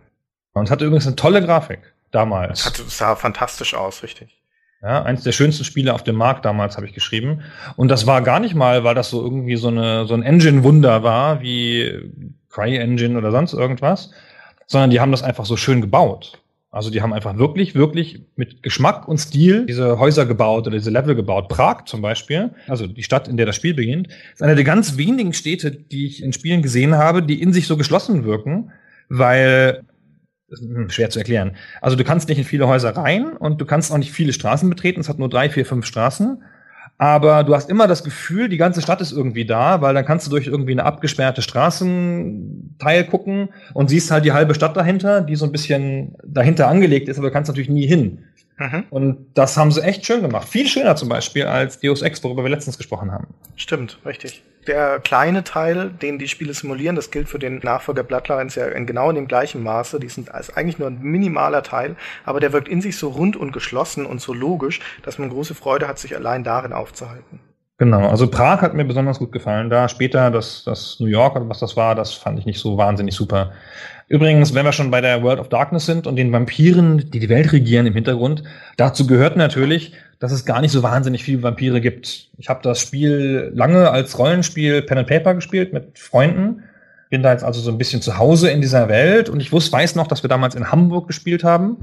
Und 0.55 0.71
hatte 0.71 0.85
übrigens 0.85 1.07
eine 1.07 1.17
tolle 1.17 1.45
Grafik 1.45 1.95
damals. 2.11 2.67
Hat, 2.67 2.77
sah 2.77 3.17
fantastisch 3.17 3.75
aus, 3.75 4.03
richtig. 4.03 4.39
Ja, 4.83 5.03
eins 5.03 5.23
der 5.23 5.31
schönsten 5.31 5.65
Spiele 5.65 5.95
auf 5.95 6.03
dem 6.03 6.17
Markt 6.17 6.45
damals 6.45 6.77
habe 6.77 6.87
ich 6.87 6.93
geschrieben. 6.93 7.43
Und 7.77 7.89
das 7.89 8.07
war 8.07 8.21
gar 8.21 8.41
nicht 8.41 8.55
mal, 8.57 8.83
weil 8.83 8.97
das 8.97 9.11
so 9.11 9.23
irgendwie 9.23 9.55
so 9.55 9.69
eine 9.69 10.07
so 10.07 10.15
ein 10.15 10.25
Engine-Wunder 10.25 11.05
war 11.05 11.41
wie 11.41 12.13
CryEngine 12.51 13.17
oder 13.17 13.31
sonst 13.31 13.53
irgendwas, 13.53 14.11
sondern 14.67 14.91
die 14.91 15.01
haben 15.01 15.13
das 15.13 15.23
einfach 15.23 15.47
so 15.47 15.57
schön 15.57 15.81
gebaut. 15.81 16.42
Also 16.73 16.89
die 16.89 17.03
haben 17.03 17.13
einfach 17.13 17.37
wirklich, 17.37 17.75
wirklich 17.75 18.23
mit 18.35 18.63
Geschmack 18.63 19.07
und 19.07 19.19
Stil 19.19 19.67
diese 19.67 19.99
Häuser 19.99 20.25
gebaut 20.25 20.67
oder 20.67 20.79
diese 20.79 20.91
Level 20.91 21.15
gebaut. 21.15 21.49
Prag 21.49 21.85
zum 21.85 22.01
Beispiel, 22.01 22.51
also 22.67 22.87
die 22.87 23.03
Stadt, 23.03 23.29
in 23.29 23.37
der 23.37 23.45
das 23.45 23.57
Spiel 23.57 23.75
beginnt, 23.75 24.09
ist 24.33 24.43
eine 24.43 24.55
der 24.55 24.65
ganz 24.65 24.97
wenigen 24.97 25.35
Städte, 25.35 25.71
die 25.71 26.07
ich 26.07 26.23
in 26.23 26.33
Spielen 26.33 26.63
gesehen 26.63 26.95
habe, 26.95 27.23
die 27.23 27.43
in 27.43 27.53
sich 27.53 27.67
so 27.67 27.77
geschlossen 27.77 28.25
wirken, 28.25 28.73
weil 29.11 29.83
hm, 30.49 30.89
schwer 30.89 31.11
zu 31.11 31.19
erklären. 31.19 31.57
Also 31.83 31.95
du 31.95 32.05
kannst 32.05 32.31
nicht 32.31 32.39
in 32.39 32.45
viele 32.45 32.67
Häuser 32.67 32.97
rein 32.97 33.37
und 33.37 33.61
du 33.61 33.67
kannst 33.67 33.93
auch 33.93 33.99
nicht 33.99 34.11
viele 34.11 34.33
Straßen 34.33 34.71
betreten. 34.71 35.01
Es 35.01 35.11
hat 35.11 35.19
nur 35.19 35.29
drei, 35.29 35.51
vier, 35.51 35.67
fünf 35.67 35.85
Straßen 35.85 36.43
aber 36.99 37.43
du 37.43 37.55
hast 37.55 37.69
immer 37.69 37.87
das 37.87 38.05
Gefühl, 38.05 38.49
die 38.49 38.57
ganze 38.57 38.81
Stadt 38.81 39.01
ist 39.01 39.13
irgendwie 39.13 39.45
da, 39.45 39.81
weil 39.81 39.95
dann 39.95 40.05
kannst 40.05 40.27
du 40.27 40.31
durch 40.31 40.47
irgendwie 40.47 40.73
eine 40.73 40.85
abgesperrte 40.85 41.43
Straßenteil 41.43 43.05
gucken 43.05 43.49
und 43.75 43.89
siehst 43.89 44.11
halt 44.11 44.25
die 44.25 44.33
halbe 44.33 44.55
Stadt 44.55 44.77
dahinter, 44.77 45.21
die 45.21 45.37
so 45.37 45.45
ein 45.45 45.53
bisschen 45.53 46.15
dahinter 46.25 46.69
angelegt 46.69 47.09
ist, 47.09 47.19
aber 47.19 47.29
du 47.29 47.33
kannst 47.33 47.49
natürlich 47.49 47.71
nie 47.71 47.87
hin. 47.87 48.25
Mhm. 48.59 48.85
Und 48.91 49.27
das 49.35 49.57
haben 49.57 49.73
sie 49.73 49.83
echt 49.83 50.07
schön 50.07 50.23
gemacht. 50.23 50.49
Viel 50.49 50.69
schöner 50.69 50.95
zum 50.95 51.09
Beispiel 51.09 51.45
als 51.45 51.81
Deus 51.81 52.03
Ex, 52.03 52.23
worüber 52.23 52.45
wir 52.45 52.51
letztens 52.51 52.79
gesprochen 52.79 53.11
haben. 53.11 53.29
Stimmt, 53.57 53.99
richtig. 54.07 54.43
Der 54.69 55.01
kleine 55.01 55.43
Teil, 55.43 55.91
den 55.91 56.21
die 56.21 56.29
Spiele 56.29 56.55
simulieren, 56.55 56.95
das 56.95 57.11
gilt 57.11 57.29
für 57.29 57.41
den 57.41 57.59
Nachfolger 57.59 58.05
Bloodlines 58.05 58.55
ja 58.55 58.67
in 58.67 58.87
genau 58.87 59.11
in 59.11 59.17
dem 59.17 59.27
gleichen 59.27 59.61
Maße. 59.65 59.99
Die 59.99 60.09
sind 60.09 60.33
als 60.33 60.57
eigentlich 60.57 60.79
nur 60.79 60.87
ein 60.89 61.03
minimaler 61.03 61.65
Teil, 61.65 61.97
aber 62.25 62.39
der 62.39 62.53
wirkt 62.53 62.69
in 62.69 62.81
sich 62.81 62.97
so 62.97 63.09
rund 63.09 63.37
und 63.37 63.53
geschlossen 63.53 64.07
und 64.07 64.21
so 64.21 64.33
logisch, 64.33 64.79
dass 65.03 65.19
man 65.19 65.31
große 65.31 65.57
Freude 65.57 65.89
hat, 65.89 65.99
sich 65.99 66.15
allein 66.15 66.45
darin 66.45 66.73
aufzuhalten. 66.73 67.41
Genau, 67.83 68.09
also 68.09 68.29
Prag 68.29 68.63
hat 68.63 68.75
mir 68.75 68.85
besonders 68.85 69.19
gut 69.19 69.33
gefallen. 69.33 69.69
Da 69.69 69.89
später 69.89 70.31
das, 70.31 70.63
das 70.63 71.01
New 71.01 71.09
York 71.09 71.35
oder 71.35 71.49
was 71.49 71.59
das 71.59 71.77
war, 71.77 71.97
das 71.97 72.13
fand 72.13 72.39
ich 72.39 72.47
nicht 72.47 72.61
so 72.61 72.77
wahnsinnig 72.77 73.13
super. 73.13 73.51
Übrigens, 74.07 74.55
wenn 74.55 74.65
wir 74.65 74.71
schon 74.71 74.93
bei 74.93 75.01
der 75.01 75.25
World 75.25 75.41
of 75.41 75.49
Darkness 75.49 75.87
sind 75.87 76.07
und 76.07 76.15
den 76.15 76.31
Vampiren, 76.31 77.11
die 77.11 77.19
die 77.19 77.29
Welt 77.29 77.51
regieren 77.51 77.87
im 77.87 77.95
Hintergrund, 77.95 78.45
dazu 78.77 79.09
gehört 79.09 79.37
natürlich, 79.37 79.95
dass 80.21 80.31
es 80.31 80.45
gar 80.45 80.61
nicht 80.61 80.71
so 80.71 80.85
wahnsinnig 80.85 81.25
viele 81.25 81.43
Vampire 81.43 81.81
gibt. 81.81 82.29
Ich 82.39 82.49
habe 82.49 82.61
das 82.63 82.79
Spiel 82.79 83.51
lange 83.53 83.91
als 83.91 84.17
Rollenspiel 84.17 84.83
Pen 84.83 84.99
and 84.99 85.09
Paper 85.09 85.35
gespielt 85.35 85.73
mit 85.73 85.99
Freunden. 85.99 86.63
Bin 87.11 87.25
da 87.25 87.33
jetzt 87.33 87.43
also 87.43 87.61
so 87.61 87.73
ein 87.73 87.79
bisschen 87.79 88.01
zu 88.01 88.17
Hause 88.17 88.49
in 88.51 88.61
dieser 88.61 88.89
Welt 88.89 89.29
und 89.29 89.41
ich 89.41 89.51
wusste, 89.51 89.73
weiß 89.73 89.97
noch, 89.97 90.07
dass 90.07 90.23
wir 90.23 90.29
damals 90.29 90.55
in 90.55 90.71
Hamburg 90.71 91.09
gespielt 91.09 91.43
haben. 91.43 91.79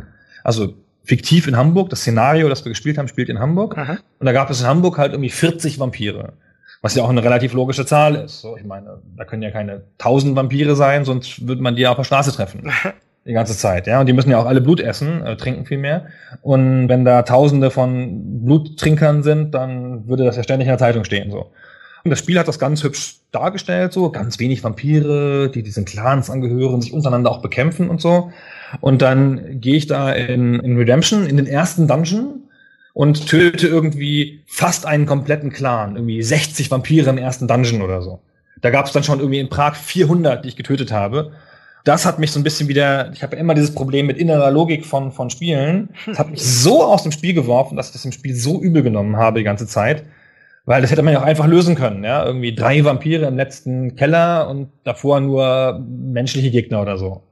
Also 0.45 0.75
fiktiv 1.09 1.47
in 1.47 1.57
Hamburg. 1.57 1.89
Das 1.89 2.01
Szenario, 2.01 2.47
das 2.47 2.63
wir 2.63 2.69
gespielt 2.69 2.97
haben, 2.97 3.07
spielt 3.07 3.29
in 3.29 3.39
Hamburg. 3.39 3.77
Aha. 3.77 3.97
Und 4.19 4.25
da 4.25 4.31
gab 4.31 4.49
es 4.49 4.61
in 4.61 4.67
Hamburg 4.67 4.97
halt 4.97 5.11
irgendwie 5.11 5.31
40 5.31 5.79
Vampire. 5.79 6.33
Was 6.81 6.95
ja 6.95 7.03
auch 7.03 7.09
eine 7.09 7.23
relativ 7.23 7.53
logische 7.53 7.85
Zahl 7.85 8.15
ist. 8.15 8.39
So, 8.39 8.55
ich 8.55 8.63
meine, 8.63 9.01
da 9.17 9.25
können 9.25 9.41
ja 9.41 9.51
keine 9.51 9.81
tausend 9.97 10.37
Vampire 10.37 10.75
sein, 10.75 11.03
sonst 11.03 11.45
würde 11.45 11.61
man 11.61 11.75
die 11.75 11.81
ja 11.81 11.89
auf 11.89 11.97
der 11.97 12.05
Straße 12.05 12.31
treffen. 12.31 12.71
die 13.25 13.33
ganze 13.33 13.57
Zeit, 13.57 13.87
ja. 13.87 13.99
Und 13.99 14.05
die 14.05 14.13
müssen 14.13 14.29
ja 14.29 14.37
auch 14.37 14.45
alle 14.45 14.61
Blut 14.61 14.79
essen, 14.79 15.25
äh, 15.25 15.35
trinken 15.35 15.65
viel 15.65 15.79
mehr. 15.79 16.05
Und 16.41 16.87
wenn 16.87 17.03
da 17.03 17.23
tausende 17.23 17.69
von 17.69 18.45
Bluttrinkern 18.45 19.23
sind, 19.23 19.53
dann 19.55 20.07
würde 20.07 20.23
das 20.23 20.37
ja 20.37 20.43
ständig 20.43 20.67
in 20.67 20.71
der 20.71 20.77
Zeitung 20.77 21.03
stehen, 21.03 21.31
so. 21.31 21.51
Und 22.03 22.11
das 22.11 22.19
Spiel 22.19 22.39
hat 22.39 22.47
das 22.47 22.59
ganz 22.59 22.83
hübsch 22.83 23.17
dargestellt, 23.31 23.93
so 23.93 24.09
ganz 24.09 24.39
wenig 24.39 24.63
Vampire, 24.63 25.51
die 25.53 25.63
diesen 25.63 25.85
Clans 25.85 26.29
angehören, 26.29 26.81
sich 26.81 26.93
untereinander 26.93 27.31
auch 27.31 27.41
bekämpfen 27.41 27.89
und 27.89 28.01
so. 28.01 28.31
Und 28.81 29.01
dann 29.01 29.59
gehe 29.59 29.75
ich 29.75 29.87
da 29.87 30.11
in, 30.11 30.55
in 30.59 30.77
Redemption, 30.77 31.25
in 31.25 31.37
den 31.37 31.47
ersten 31.47 31.87
Dungeon 31.87 32.43
und 32.93 33.27
töte 33.27 33.67
irgendwie 33.67 34.41
fast 34.47 34.85
einen 34.85 35.05
kompletten 35.05 35.51
Clan, 35.51 35.95
irgendwie 35.95 36.21
60 36.21 36.71
Vampire 36.71 37.09
im 37.09 37.17
ersten 37.17 37.47
Dungeon 37.47 37.81
oder 37.81 38.01
so. 38.01 38.19
Da 38.61 38.69
gab 38.71 38.85
es 38.85 38.91
dann 38.91 39.03
schon 39.03 39.19
irgendwie 39.19 39.39
in 39.39 39.49
Prag 39.49 39.75
400, 39.75 40.43
die 40.43 40.49
ich 40.49 40.55
getötet 40.55 40.91
habe. 40.91 41.31
Das 41.85 42.05
hat 42.05 42.19
mich 42.19 42.31
so 42.31 42.39
ein 42.39 42.43
bisschen 42.43 42.67
wieder, 42.67 43.11
ich 43.13 43.23
habe 43.23 43.37
immer 43.37 43.53
dieses 43.53 43.73
Problem 43.73 44.05
mit 44.05 44.17
innerer 44.17 44.51
Logik 44.51 44.85
von, 44.85 45.11
von 45.11 45.29
Spielen. 45.29 45.89
Das 46.05 46.19
hat 46.19 46.29
mich 46.29 46.41
so 46.41 46.83
aus 46.83 47.03
dem 47.03 47.11
Spiel 47.11 47.33
geworfen, 47.33 47.77
dass 47.77 47.87
ich 47.87 47.93
das 47.93 48.05
im 48.05 48.11
Spiel 48.11 48.35
so 48.35 48.61
übel 48.61 48.83
genommen 48.83 49.15
habe 49.17 49.39
die 49.39 49.45
ganze 49.45 49.65
Zeit. 49.65 50.03
Weil 50.69 50.83
das 50.83 50.91
hätte 50.91 51.01
man 51.01 51.13
ja 51.13 51.21
auch 51.21 51.25
einfach 51.25 51.47
lösen 51.47 51.73
können, 51.73 52.03
ja. 52.03 52.23
Irgendwie 52.23 52.53
drei 52.53 52.85
Vampire 52.85 53.25
im 53.25 53.35
letzten 53.35 53.95
Keller 53.95 54.47
und 54.47 54.69
davor 54.83 55.19
nur 55.19 55.83
menschliche 55.89 56.51
Gegner 56.51 56.83
oder 56.83 56.99
so. 56.99 57.23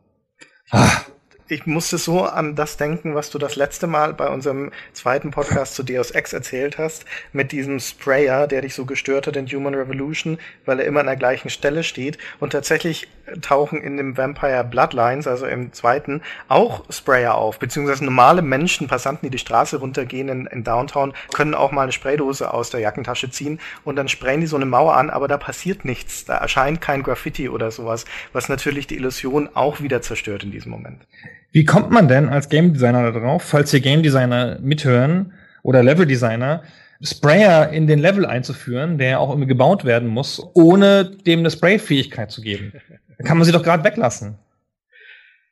Ah 0.72 1.02
ich 1.50 1.66
musste 1.66 1.98
so 1.98 2.24
an 2.24 2.56
das 2.56 2.78
denken, 2.78 3.16
was 3.16 3.30
du 3.30 3.38
das 3.38 3.56
letzte 3.56 3.88
Mal 3.88 4.14
bei 4.14 4.28
unserem 4.30 4.72
zweiten 4.94 5.32
Podcast 5.32 5.76
zu 5.76 5.84
Deus 5.84 6.12
Ex 6.12 6.34
erzählt 6.34 6.78
hast, 6.78 7.06
mit 7.32 7.52
diesem 7.52 7.80
Sprayer, 7.80 8.48
der 8.48 8.62
dich 8.62 8.76
so 8.76 8.86
gestört 8.86 9.28
hat 9.28 9.36
in 9.38 9.48
Human 9.48 9.74
Revolution, 9.74 10.38
weil 10.66 10.80
er 10.80 10.86
immer 10.86 11.02
an 11.02 11.06
der 11.06 11.16
gleichen 11.16 11.50
Stelle 11.50 11.84
steht. 11.84 12.18
Und 12.40 12.52
tatsächlich 12.52 13.08
tauchen 13.42 13.82
in 13.82 13.98
dem 13.98 14.18
Vampire 14.18 14.64
Bloodlines, 14.64 15.28
also 15.28 15.46
im 15.46 15.74
zweiten, 15.74 16.22
auch 16.48 16.84
Sprayer 16.90 17.36
auf, 17.36 17.60
beziehungsweise 17.60 18.06
normale 18.06 18.42
Menschen, 18.42 18.88
Passanten, 18.88 19.26
die 19.26 19.32
die 19.32 19.38
Straße 19.38 19.78
runtergehen 19.78 20.30
in, 20.30 20.46
in 20.48 20.64
Downtown, 20.64 21.14
können 21.34 21.54
auch 21.54 21.72
mal 21.72 21.84
eine 21.84 21.92
Spraydose 21.92 22.54
aus 22.54 22.70
der 22.70 22.80
Jackentasche 22.80 23.30
ziehen 23.30 23.60
und 23.84 23.96
dann 23.96 24.08
sprayen 24.08 24.42
die 24.42 24.48
so 24.48 24.56
eine 24.56 24.66
Mauer 24.66 24.96
an, 24.96 25.10
aber 25.10 25.28
da 25.28 25.38
passiert 25.38 25.86
nichts. 25.86 26.26
Da 26.26 26.38
erscheint 26.38 26.82
kein 26.82 27.04
Graffiti 27.04 27.50
oder 27.50 27.72
sowas, 27.72 28.06
was 28.34 28.50
natürlich 28.50 28.88
die 28.88 28.96
Illusion 28.96 29.50
auch 29.54 29.82
wieder 29.82 30.02
zerstört 30.02 30.44
in 30.44 30.52
diesem 30.52 30.72
Moment. 30.72 31.06
Wie 31.52 31.66
kommt 31.66 31.92
man 31.92 32.08
denn 32.08 32.30
als 32.30 32.50
Game 32.50 32.74
Designer 32.74 33.12
darauf, 33.12 33.44
falls 33.44 33.72
hier 33.72 33.80
Game 33.80 34.04
Designer 34.04 34.60
mithören 34.62 35.34
oder 35.64 35.84
Level 35.84 36.06
Designer, 36.06 36.64
Sprayer 37.02 37.70
in 37.70 37.88
den 37.88 38.00
Level 38.00 38.26
einzuführen, 38.26 38.98
der 38.98 39.20
auch 39.20 39.30
irgendwie 39.30 39.48
gebaut 39.48 39.86
werden 39.86 40.08
muss, 40.08 40.42
ohne 40.54 41.06
dem 41.06 41.40
eine 41.40 41.52
Spray-Fähigkeit 41.52 42.32
zu 42.32 42.42
geben? 42.42 42.74
Da 43.18 43.24
kann 43.24 43.38
man 43.38 43.46
sie 43.46 43.52
doch 43.52 43.64
gerade 43.64 43.84
weglassen. 43.84 44.38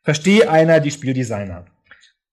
Verstehe 0.04 0.50
einer 0.50 0.80
die 0.80 0.92
Spieldesigner. 0.92 1.66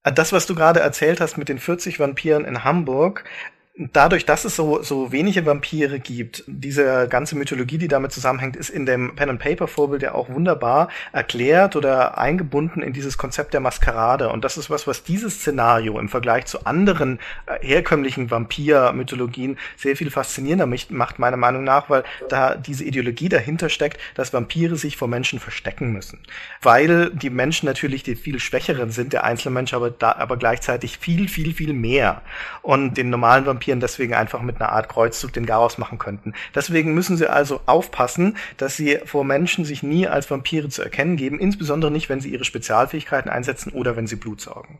Das, 0.02 0.32
was 0.32 0.46
du 0.46 0.54
gerade 0.54 0.80
erzählt 0.80 1.20
hast 1.20 1.38
mit 1.38 1.48
den 1.48 1.58
40 1.58 2.00
Vampiren 2.00 2.44
in 2.44 2.64
Hamburg, 2.64 3.24
dadurch, 3.74 4.26
dass 4.26 4.44
es 4.44 4.54
so, 4.54 4.82
so 4.82 5.12
wenige 5.12 5.46
Vampire 5.46 5.98
gibt, 5.98 6.44
diese 6.46 7.08
ganze 7.08 7.36
Mythologie, 7.36 7.78
die 7.78 7.88
damit 7.88 8.12
zusammenhängt, 8.12 8.54
ist 8.54 8.68
in 8.68 8.84
dem 8.84 9.16
Pen 9.16 9.30
and 9.30 9.40
Paper 9.40 9.66
Vorbild 9.66 10.02
ja 10.02 10.14
auch 10.14 10.28
wunderbar 10.28 10.88
erklärt 11.12 11.74
oder 11.74 12.18
eingebunden 12.18 12.82
in 12.82 12.92
dieses 12.92 13.16
Konzept 13.16 13.54
der 13.54 13.60
Maskerade. 13.60 14.28
Und 14.28 14.44
das 14.44 14.58
ist 14.58 14.68
was, 14.68 14.86
was 14.86 15.04
dieses 15.04 15.40
Szenario 15.40 15.98
im 15.98 16.10
Vergleich 16.10 16.44
zu 16.46 16.66
anderen 16.66 17.18
äh, 17.46 17.66
herkömmlichen 17.66 18.30
Vampir-Mythologien 18.30 19.56
sehr 19.76 19.96
viel 19.96 20.10
faszinierender 20.10 20.66
macht, 20.90 21.18
meiner 21.18 21.38
Meinung 21.38 21.64
nach, 21.64 21.88
weil 21.88 22.04
da 22.28 22.54
diese 22.54 22.84
Ideologie 22.84 23.30
dahinter 23.30 23.70
steckt, 23.70 23.98
dass 24.14 24.34
Vampire 24.34 24.76
sich 24.76 24.98
vor 24.98 25.08
Menschen 25.08 25.38
verstecken 25.38 25.92
müssen. 25.92 26.18
Weil 26.60 27.10
die 27.10 27.30
Menschen 27.30 27.66
natürlich 27.66 28.02
die 28.02 28.16
viel 28.16 28.38
schwächeren 28.38 28.90
sind, 28.90 29.14
der 29.14 29.24
Einzelmensch 29.24 29.72
aber 29.72 29.90
da, 29.90 30.12
aber 30.12 30.36
gleichzeitig 30.36 30.98
viel, 30.98 31.26
viel, 31.28 31.54
viel 31.54 31.72
mehr. 31.72 32.20
Und 32.60 32.98
den 32.98 33.08
normalen 33.08 33.46
Vampiren 33.46 33.61
Vampiren 33.62 33.80
deswegen 33.80 34.14
einfach 34.14 34.42
mit 34.42 34.56
einer 34.56 34.70
Art 34.70 34.88
Kreuzzug 34.88 35.32
den 35.32 35.46
Garaus 35.46 35.78
machen 35.78 35.98
könnten. 35.98 36.34
Deswegen 36.54 36.94
müssen 36.94 37.16
sie 37.16 37.30
also 37.30 37.60
aufpassen, 37.66 38.36
dass 38.56 38.76
sie 38.76 38.98
vor 39.04 39.24
Menschen 39.24 39.64
sich 39.64 39.82
nie 39.82 40.08
als 40.08 40.28
Vampire 40.30 40.68
zu 40.68 40.82
erkennen 40.82 41.16
geben, 41.16 41.38
insbesondere 41.38 41.90
nicht, 41.90 42.08
wenn 42.08 42.20
sie 42.20 42.30
ihre 42.30 42.44
Spezialfähigkeiten 42.44 43.30
einsetzen 43.30 43.72
oder 43.72 43.96
wenn 43.96 44.06
sie 44.06 44.16
Blut 44.16 44.40
saugen. 44.40 44.78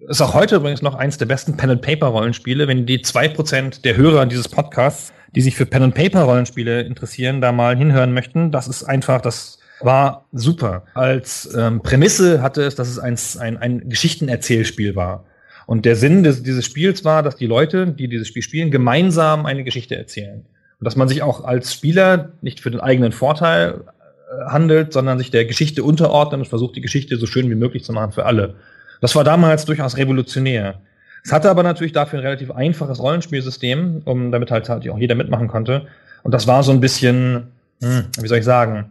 Ist 0.00 0.20
auch 0.20 0.34
heute 0.34 0.56
übrigens 0.56 0.82
noch 0.82 0.94
eins 0.94 1.18
der 1.18 1.26
besten 1.26 1.56
Pen-and-Paper-Rollenspiele. 1.56 2.68
Wenn 2.68 2.86
die 2.86 3.02
zwei 3.02 3.28
Prozent 3.28 3.84
der 3.84 3.96
Hörer 3.96 4.26
dieses 4.26 4.48
Podcasts, 4.48 5.12
die 5.34 5.40
sich 5.40 5.56
für 5.56 5.66
Pen-and-Paper-Rollenspiele 5.66 6.82
interessieren, 6.82 7.40
da 7.40 7.50
mal 7.50 7.76
hinhören 7.76 8.12
möchten, 8.12 8.52
das 8.52 8.68
ist 8.68 8.84
einfach 8.84 9.20
das 9.20 9.58
war 9.80 10.26
super. 10.32 10.84
Als 10.94 11.52
ähm, 11.56 11.82
Prämisse 11.82 12.42
hatte 12.42 12.62
es, 12.62 12.74
dass 12.74 12.88
es 12.88 12.98
ein, 12.98 13.16
ein, 13.40 13.56
ein 13.56 13.88
Geschichtenerzählspiel 13.88 14.96
war. 14.96 15.24
Und 15.68 15.84
der 15.84 15.96
Sinn 15.96 16.22
des, 16.22 16.42
dieses 16.42 16.64
Spiels 16.64 17.04
war, 17.04 17.22
dass 17.22 17.36
die 17.36 17.44
Leute, 17.44 17.88
die 17.88 18.08
dieses 18.08 18.26
Spiel 18.26 18.40
spielen, 18.40 18.70
gemeinsam 18.70 19.44
eine 19.44 19.64
Geschichte 19.64 19.96
erzählen. 19.96 20.46
Und 20.80 20.84
dass 20.86 20.96
man 20.96 21.08
sich 21.08 21.22
auch 21.22 21.44
als 21.44 21.74
Spieler 21.74 22.30
nicht 22.40 22.60
für 22.60 22.70
den 22.70 22.80
eigenen 22.80 23.12
Vorteil 23.12 23.82
äh, 23.84 24.46
handelt, 24.46 24.94
sondern 24.94 25.18
sich 25.18 25.30
der 25.30 25.44
Geschichte 25.44 25.84
unterordnet 25.84 26.40
und 26.40 26.48
versucht, 26.48 26.74
die 26.76 26.80
Geschichte 26.80 27.18
so 27.18 27.26
schön 27.26 27.50
wie 27.50 27.54
möglich 27.54 27.84
zu 27.84 27.92
machen 27.92 28.12
für 28.12 28.24
alle. 28.24 28.54
Das 29.02 29.14
war 29.14 29.24
damals 29.24 29.66
durchaus 29.66 29.98
revolutionär. 29.98 30.80
Es 31.22 31.32
hatte 31.32 31.50
aber 31.50 31.62
natürlich 31.62 31.92
dafür 31.92 32.18
ein 32.18 32.24
relativ 32.24 32.50
einfaches 32.50 32.98
Rollenspielsystem, 32.98 34.00
um 34.06 34.32
damit 34.32 34.50
halt, 34.50 34.70
halt 34.70 34.88
auch 34.88 34.98
jeder 34.98 35.16
mitmachen 35.16 35.48
konnte. 35.48 35.86
Und 36.22 36.32
das 36.32 36.46
war 36.46 36.62
so 36.62 36.72
ein 36.72 36.80
bisschen, 36.80 37.48
hm, 37.82 38.06
wie 38.18 38.26
soll 38.26 38.38
ich 38.38 38.44
sagen, 38.46 38.90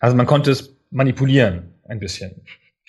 also 0.00 0.16
man 0.16 0.24
konnte 0.24 0.50
es 0.50 0.74
manipulieren 0.90 1.74
ein 1.86 2.00
bisschen. 2.00 2.36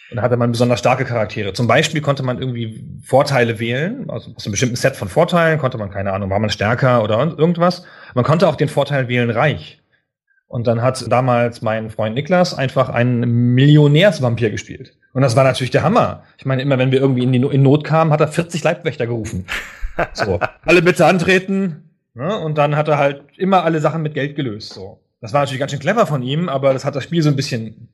Und 0.09 0.17
da 0.17 0.21
hatte 0.21 0.37
man 0.37 0.51
besonders 0.51 0.79
starke 0.79 1.03
Charaktere. 1.03 1.53
Zum 1.53 1.67
Beispiel 1.67 2.01
konnte 2.01 2.23
man 2.23 2.39
irgendwie 2.39 2.83
Vorteile 3.03 3.59
wählen, 3.59 4.09
also 4.09 4.31
aus 4.35 4.45
einem 4.45 4.51
bestimmten 4.51 4.77
Set 4.77 4.95
von 4.95 5.09
Vorteilen 5.09 5.59
konnte 5.59 5.77
man, 5.77 5.89
keine 5.89 6.13
Ahnung, 6.13 6.29
war 6.29 6.39
man 6.39 6.49
stärker 6.49 7.03
oder 7.03 7.17
irgendwas. 7.37 7.83
Man 8.13 8.23
konnte 8.23 8.47
auch 8.47 8.55
den 8.55 8.69
Vorteil 8.69 9.09
wählen, 9.09 9.29
reich. 9.29 9.81
Und 10.47 10.65
dann 10.65 10.81
hat 10.81 11.11
damals 11.11 11.61
mein 11.61 11.89
Freund 11.89 12.15
Niklas 12.15 12.53
einfach 12.53 12.87
einen 12.87 13.53
Millionärsvampir 13.53 14.49
gespielt. 14.49 14.95
Und 15.13 15.21
das 15.21 15.35
war 15.35 15.43
natürlich 15.43 15.71
der 15.71 15.83
Hammer. 15.83 16.23
Ich 16.37 16.45
meine, 16.45 16.61
immer 16.61 16.77
wenn 16.77 16.91
wir 16.91 17.01
irgendwie 17.01 17.23
in, 17.23 17.33
die 17.33 17.39
in 17.39 17.63
Not 17.63 17.83
kamen, 17.83 18.11
hat 18.11 18.21
er 18.21 18.29
40 18.29 18.63
Leibwächter 18.63 19.07
gerufen. 19.07 19.45
So, 20.13 20.39
alle 20.63 20.83
bitte 20.83 21.07
antreten. 21.07 21.89
Ne? 22.13 22.37
Und 22.37 22.59
dann 22.59 22.75
hat 22.75 22.87
er 22.87 22.99
halt 22.99 23.23
immer 23.35 23.63
alle 23.63 23.79
Sachen 23.79 24.03
mit 24.03 24.13
Geld 24.13 24.35
gelöst. 24.35 24.73
So. 24.73 24.99
Das 25.21 25.33
war 25.33 25.41
natürlich 25.41 25.59
ganz 25.59 25.71
schön 25.71 25.79
clever 25.79 26.05
von 26.05 26.21
ihm, 26.21 26.49
aber 26.49 26.71
das 26.71 26.85
hat 26.85 26.95
das 26.95 27.03
Spiel 27.03 27.23
so 27.23 27.29
ein 27.29 27.35
bisschen 27.35 27.89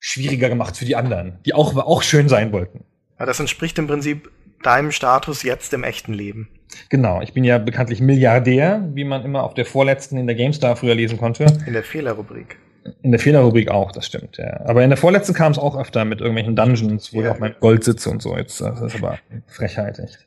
schwieriger 0.00 0.48
gemacht 0.48 0.76
für 0.76 0.84
die 0.84 0.96
anderen, 0.96 1.38
die 1.44 1.54
auch, 1.54 1.76
auch 1.76 2.02
schön 2.02 2.28
sein 2.28 2.52
wollten. 2.52 2.84
Ja, 3.18 3.26
das 3.26 3.40
entspricht 3.40 3.78
im 3.78 3.86
Prinzip 3.86 4.30
deinem 4.62 4.92
Status 4.92 5.42
jetzt 5.42 5.72
im 5.72 5.84
echten 5.84 6.12
Leben. 6.12 6.48
Genau, 6.90 7.22
ich 7.22 7.32
bin 7.32 7.44
ja 7.44 7.58
bekanntlich 7.58 8.00
Milliardär, 8.00 8.88
wie 8.92 9.04
man 9.04 9.24
immer 9.24 9.42
auf 9.42 9.54
der 9.54 9.64
vorletzten 9.64 10.18
in 10.18 10.26
der 10.26 10.36
GameStar 10.36 10.76
früher 10.76 10.94
lesen 10.94 11.18
konnte. 11.18 11.46
In 11.66 11.72
der 11.72 11.82
Fehlerrubrik. 11.82 12.58
In 13.02 13.10
der 13.10 13.20
Fehlerrubrik 13.20 13.70
auch, 13.70 13.92
das 13.92 14.06
stimmt, 14.06 14.38
ja. 14.38 14.60
Aber 14.64 14.82
in 14.82 14.90
der 14.90 14.96
vorletzten 14.96 15.34
kam 15.34 15.52
es 15.52 15.58
auch 15.58 15.78
öfter 15.78 16.04
mit 16.04 16.20
irgendwelchen 16.20 16.56
Dungeons, 16.56 17.12
wo 17.12 17.20
ja. 17.20 17.26
ich 17.26 17.32
auf 17.32 17.38
mein 17.38 17.54
Gold 17.60 17.84
sitze 17.84 18.10
und 18.10 18.22
so. 18.22 18.36
Jetzt, 18.36 18.60
das 18.60 18.80
ist 18.80 18.96
aber 18.96 19.18
Frechheit, 19.46 19.98
echt. 19.98 20.26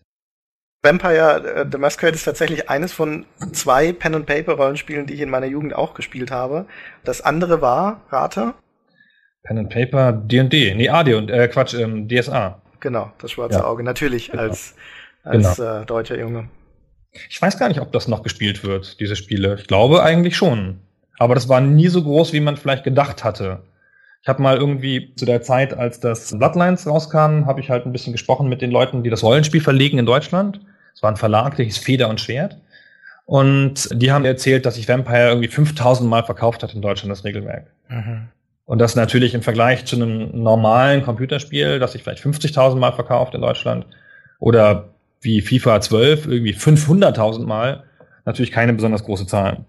Vampire 0.84 1.56
äh, 1.56 1.66
The 1.72 1.78
Masquerade 1.78 2.16
ist 2.16 2.24
tatsächlich 2.24 2.70
eines 2.70 2.92
von 2.92 3.26
zwei 3.52 3.94
Pen-and-Paper-Rollenspielen, 3.94 5.06
die 5.06 5.14
ich 5.14 5.22
in 5.22 5.30
meiner 5.30 5.46
Jugend 5.46 5.76
auch 5.76 5.94
gespielt 5.94 6.32
habe. 6.32 6.66
Das 7.04 7.22
andere 7.22 7.62
war, 7.62 8.02
rate? 8.10 8.54
Pen 9.44 9.58
and 9.58 9.70
Paper, 9.70 10.12
D&D, 10.12 10.76
nee, 10.76 10.90
AD 10.90 11.14
und 11.16 11.32
äh, 11.32 11.48
Quatsch, 11.48 11.74
ähm, 11.74 12.08
DSA. 12.08 12.62
Genau, 12.80 13.12
das 13.20 13.32
schwarze 13.32 13.60
ja. 13.60 13.66
Auge, 13.66 13.84
natürlich 13.84 14.32
genau. 14.32 14.44
als 14.44 14.76
als 15.24 15.58
genau. 15.58 15.82
äh, 15.82 15.86
deutscher 15.86 16.20
Junge. 16.20 16.50
Ich 17.30 17.42
weiß 17.42 17.60
gar 17.60 17.68
nicht, 17.68 17.82
ob 17.82 17.92
das 17.92 18.08
noch 18.08 18.24
gespielt 18.24 18.64
wird, 18.64 19.00
diese 19.00 19.16
Spiele. 19.16 19.56
Ich 19.60 19.68
glaube 19.68 20.04
eigentlich 20.04 20.36
schon. 20.36 20.80
Aber 21.18 21.36
das 21.36 21.50
war 21.50 21.62
nie 21.62 21.88
so 21.88 22.02
groß, 22.02 22.34
wie 22.34 22.40
man 22.40 22.58
vielleicht 22.58 22.84
gedacht 22.84 23.24
hatte. 23.24 23.64
Ich 24.24 24.28
habe 24.28 24.42
mal 24.42 24.58
irgendwie 24.58 25.14
zu 25.16 25.26
der 25.26 25.42
Zeit, 25.42 25.74
als 25.74 26.00
das 26.00 26.36
Bloodlines 26.38 26.88
rauskam, 26.88 27.46
habe 27.46 27.60
ich 27.60 27.70
halt 27.70 27.86
ein 27.86 27.92
bisschen 27.92 28.14
gesprochen 28.14 28.50
mit 28.50 28.62
den 28.62 28.72
Leuten, 28.72 29.04
die 29.04 29.10
das 29.10 29.24
Rollenspiel 29.24 29.62
verlegen 29.62 29.98
in 29.98 30.06
Deutschland. 30.06 30.62
Es 30.94 31.04
war 31.04 31.12
ein 31.12 31.18
Verlag, 31.18 31.56
der 31.56 31.66
hieß 31.66 31.78
Feder 31.78 32.08
und 32.08 32.22
Schwert. 32.22 32.58
Und 33.26 33.90
die 33.94 34.12
haben 34.12 34.26
erzählt, 34.26 34.66
dass 34.66 34.76
sich 34.76 34.88
Vampire 34.88 35.30
irgendwie 35.30 35.48
5000 35.48 36.10
Mal 36.10 36.24
verkauft 36.24 36.64
hat 36.64 36.74
in 36.74 36.82
Deutschland, 36.82 37.12
das 37.12 37.24
Regelwerk. 37.24 37.68
Mhm. 37.90 38.28
Und 38.66 38.80
das 38.80 38.96
natürlich 38.96 39.34
im 39.34 39.42
Vergleich 39.42 39.86
zu 39.86 39.96
einem 39.96 40.44
normalen 40.44 41.04
Computerspiel, 41.04 41.80
das 41.80 41.94
sich 41.94 42.04
vielleicht 42.04 42.24
50.000 42.24 42.76
Mal 42.76 42.94
verkauft 42.94 43.34
in 43.36 43.42
Deutschland 43.42 43.86
oder 44.40 44.90
wie 45.22 45.42
FIFA 45.42 45.82
12 45.82 46.28
irgendwie 46.28 46.54
500.000 46.54 47.46
Mal 47.46 47.84
natürlich 48.26 48.52
keine 48.52 48.74
besonders 48.74 49.04
große 49.04 49.28
Zahl. 49.28 49.66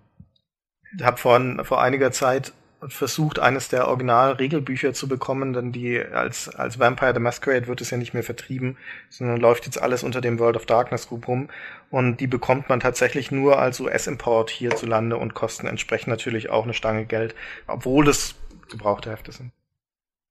Ich 0.96 1.04
habe 1.04 1.16
vor, 1.16 1.40
vor 1.64 1.82
einiger 1.82 2.12
Zeit 2.12 2.52
versucht, 2.88 3.38
eines 3.38 3.68
der 3.68 3.88
Original-Regelbücher 3.88 4.92
zu 4.92 5.08
bekommen, 5.08 5.52
denn 5.52 5.72
die 5.72 6.00
als, 6.00 6.48
als 6.48 6.78
Vampire 6.78 7.14
the 7.14 7.20
Masquerade 7.20 7.66
wird 7.66 7.80
es 7.80 7.90
ja 7.90 7.96
nicht 7.96 8.14
mehr 8.14 8.22
vertrieben, 8.22 8.76
sondern 9.08 9.38
läuft 9.38 9.66
jetzt 9.66 9.80
alles 9.80 10.02
unter 10.02 10.20
dem 10.20 10.38
World 10.38 10.56
of 10.56 10.66
Darkness 10.66 11.08
Group 11.08 11.28
rum. 11.28 11.48
Und 11.90 12.18
die 12.18 12.26
bekommt 12.26 12.68
man 12.68 12.80
tatsächlich 12.80 13.30
nur 13.30 13.58
als 13.58 13.80
US-Import 13.80 14.50
hierzulande 14.50 15.16
und 15.16 15.34
kosten 15.34 15.66
entsprechend 15.66 16.08
natürlich 16.08 16.50
auch 16.50 16.64
eine 16.64 16.74
Stange 16.74 17.04
Geld, 17.04 17.34
obwohl 17.66 18.04
das 18.04 18.34
gebrauchte 18.70 19.10
Hefte 19.10 19.32
sind. 19.32 19.52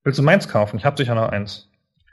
Willst 0.04 0.20
du 0.20 0.24
meins 0.24 0.48
kaufen? 0.48 0.78
Ich 0.78 0.86
habe 0.86 0.98
sicher 0.98 1.16
noch 1.16 1.30
eins. 1.30 1.70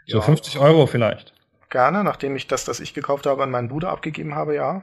So 0.07 0.18
ja. 0.18 0.24
50 0.24 0.59
Euro 0.59 0.87
vielleicht. 0.87 1.33
Gerne, 1.70 2.05
nachdem 2.05 2.37
ich 2.37 2.46
das, 2.46 2.64
das 2.64 2.81
ich 2.81 2.94
gekauft 2.94 3.27
habe, 3.27 3.42
an 3.42 3.51
meinen 3.51 3.68
Bruder 3.68 3.90
abgegeben 3.90 4.35
habe, 4.35 4.55
ja. 4.55 4.83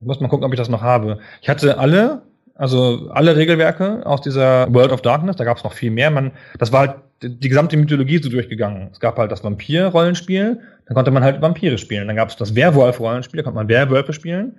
Ich 0.00 0.06
muss 0.06 0.20
mal 0.20 0.28
gucken, 0.28 0.44
ob 0.44 0.52
ich 0.52 0.58
das 0.58 0.68
noch 0.68 0.82
habe. 0.82 1.20
Ich 1.40 1.48
hatte 1.48 1.78
alle, 1.78 2.22
also 2.56 3.10
alle 3.10 3.36
Regelwerke 3.36 4.04
aus 4.06 4.22
dieser 4.22 4.72
World 4.72 4.92
of 4.92 5.02
Darkness, 5.02 5.36
da 5.36 5.44
gab 5.44 5.58
es 5.58 5.64
noch 5.64 5.74
viel 5.74 5.90
mehr. 5.90 6.10
Man, 6.10 6.32
das 6.58 6.72
war 6.72 6.80
halt 6.80 6.94
die 7.22 7.48
gesamte 7.48 7.76
Mythologie 7.76 8.22
so 8.22 8.30
durchgegangen. 8.30 8.88
Es 8.92 9.00
gab 9.00 9.18
halt 9.18 9.30
das 9.30 9.44
Vampir-Rollenspiel, 9.44 10.60
dann 10.86 10.94
konnte 10.94 11.10
man 11.10 11.22
halt 11.22 11.42
Vampire 11.42 11.78
spielen. 11.78 12.06
Dann 12.06 12.16
gab 12.16 12.28
es 12.28 12.36
das 12.36 12.54
Werwolf-Rollenspiel, 12.54 13.38
da 13.38 13.42
konnte 13.42 13.56
man 13.56 13.68
Werwölfe 13.68 14.12
spielen. 14.12 14.58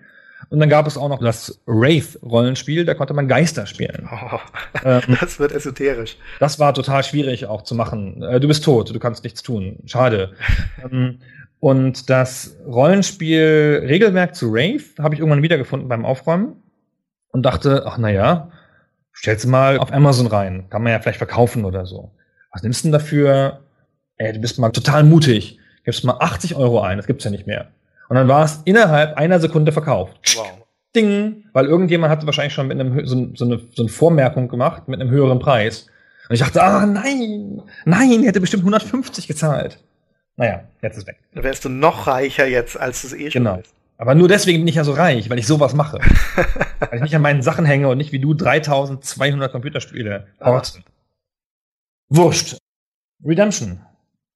Und 0.50 0.60
dann 0.60 0.70
gab 0.70 0.86
es 0.86 0.98
auch 0.98 1.10
noch 1.10 1.20
das 1.20 1.60
Wraith-Rollenspiel, 1.66 2.86
da 2.86 2.94
konnte 2.94 3.14
man 3.14 3.28
Geister 3.28 3.66
spielen. 3.66 4.08
Oh, 4.12 4.38
ähm, 4.86 5.18
das 5.20 5.40
wird 5.40 5.52
esoterisch. 5.52 6.18
Das 6.40 6.60
war 6.60 6.74
total 6.74 7.04
schwierig 7.04 7.48
auch 7.48 7.64
zu 7.64 7.74
machen. 7.74 8.22
Äh, 8.22 8.40
du 8.40 8.48
bist 8.48 8.64
tot, 8.64 8.94
du 8.94 9.00
kannst 9.00 9.24
nichts 9.24 9.42
tun. 9.42 9.80
Schade. 9.86 10.34
ähm, 10.84 11.20
und 11.60 12.10
das 12.12 12.56
Rollenspiel-Regelwerk 12.68 14.36
zu 14.36 14.54
Wraith 14.54 15.00
habe 15.00 15.16
ich 15.16 15.20
irgendwann 15.20 15.42
wiedergefunden 15.42 15.90
beim 15.90 16.06
Aufräumen 16.06 16.62
und 17.32 17.44
dachte, 17.44 17.84
ach 17.86 17.98
naja, 17.98 18.52
stell's 19.12 19.46
mal 19.46 19.78
auf 19.78 19.92
Amazon 19.94 20.28
rein. 20.28 20.70
Kann 20.70 20.84
man 20.84 20.92
ja 20.92 21.00
vielleicht 21.00 21.18
verkaufen 21.18 21.66
oder 21.66 21.86
so. 21.86 22.12
Was 22.52 22.64
nimmst 22.64 22.84
du 22.84 22.88
denn 22.88 22.94
dafür? 22.94 23.62
Ey, 24.18 24.34
du 24.34 24.40
bist 24.40 24.60
mal 24.60 24.70
total 24.72 25.04
mutig. 25.04 25.60
Gibst 25.84 26.04
mal 26.04 26.18
80 26.20 26.56
Euro 26.56 26.82
ein, 26.82 26.98
das 26.98 27.08
gibt's 27.08 27.24
ja 27.24 27.32
nicht 27.32 27.48
mehr. 27.48 27.70
Und 28.10 28.16
dann 28.16 28.28
war 28.28 28.44
es 28.44 28.62
innerhalb 28.66 29.18
einer 29.18 29.40
Sekunde 29.40 29.72
verkauft. 29.72 30.36
Wow. 30.36 30.66
Ding! 30.96 31.46
Weil 31.54 31.66
irgendjemand 31.66 32.12
hatte 32.12 32.26
wahrscheinlich 32.26 32.54
schon 32.54 32.68
mit 32.68 32.80
einem, 32.80 33.06
so, 33.06 33.30
so, 33.36 33.46
eine, 33.46 33.62
so 33.74 33.84
eine 33.84 33.90
Vormerkung 33.90 34.48
gemacht 34.48 34.88
mit 34.88 35.00
einem 35.00 35.10
höheren 35.12 35.40
Preis. 35.40 35.88
Und 36.30 36.34
ich 36.34 36.42
dachte, 36.42 36.62
ah 36.62 36.86
nein, 36.86 37.62
nein, 37.86 38.22
er 38.22 38.30
hätte 38.30 38.42
bestimmt 38.42 38.64
150 38.64 39.28
gezahlt. 39.28 39.80
Naja, 40.36 40.64
jetzt 40.82 40.98
ist 40.98 41.08
weg. 41.08 41.20
Da 41.34 41.44
wärst 41.44 41.66
du 41.66 41.70
noch 41.70 42.08
reicher 42.08 42.46
jetzt, 42.46 42.80
als 42.80 43.02
du 43.02 43.08
es 43.08 43.14
eh 43.14 43.32
schon 43.32 43.44
genau. 43.44 43.58
bist. 43.58 43.74
Aber 43.98 44.14
nur 44.14 44.28
deswegen 44.28 44.60
bin 44.60 44.68
ich 44.68 44.76
ja 44.76 44.84
so 44.84 44.94
reich, 44.94 45.30
weil 45.30 45.40
ich 45.40 45.48
sowas 45.48 45.74
mache. 45.74 46.00
weil 46.80 46.96
ich 46.96 47.02
nicht 47.02 47.16
an 47.16 47.22
meinen 47.22 47.42
Sachen 47.42 47.66
hänge 47.66 47.90
und 47.90 47.98
nicht 47.98 48.12
wie 48.12 48.20
du 48.20 48.34
3200 48.34 49.52
Computerspiele 49.52 50.28
horsten. 50.40 50.84
Wurscht. 52.10 52.58
Redemption. 53.26 53.82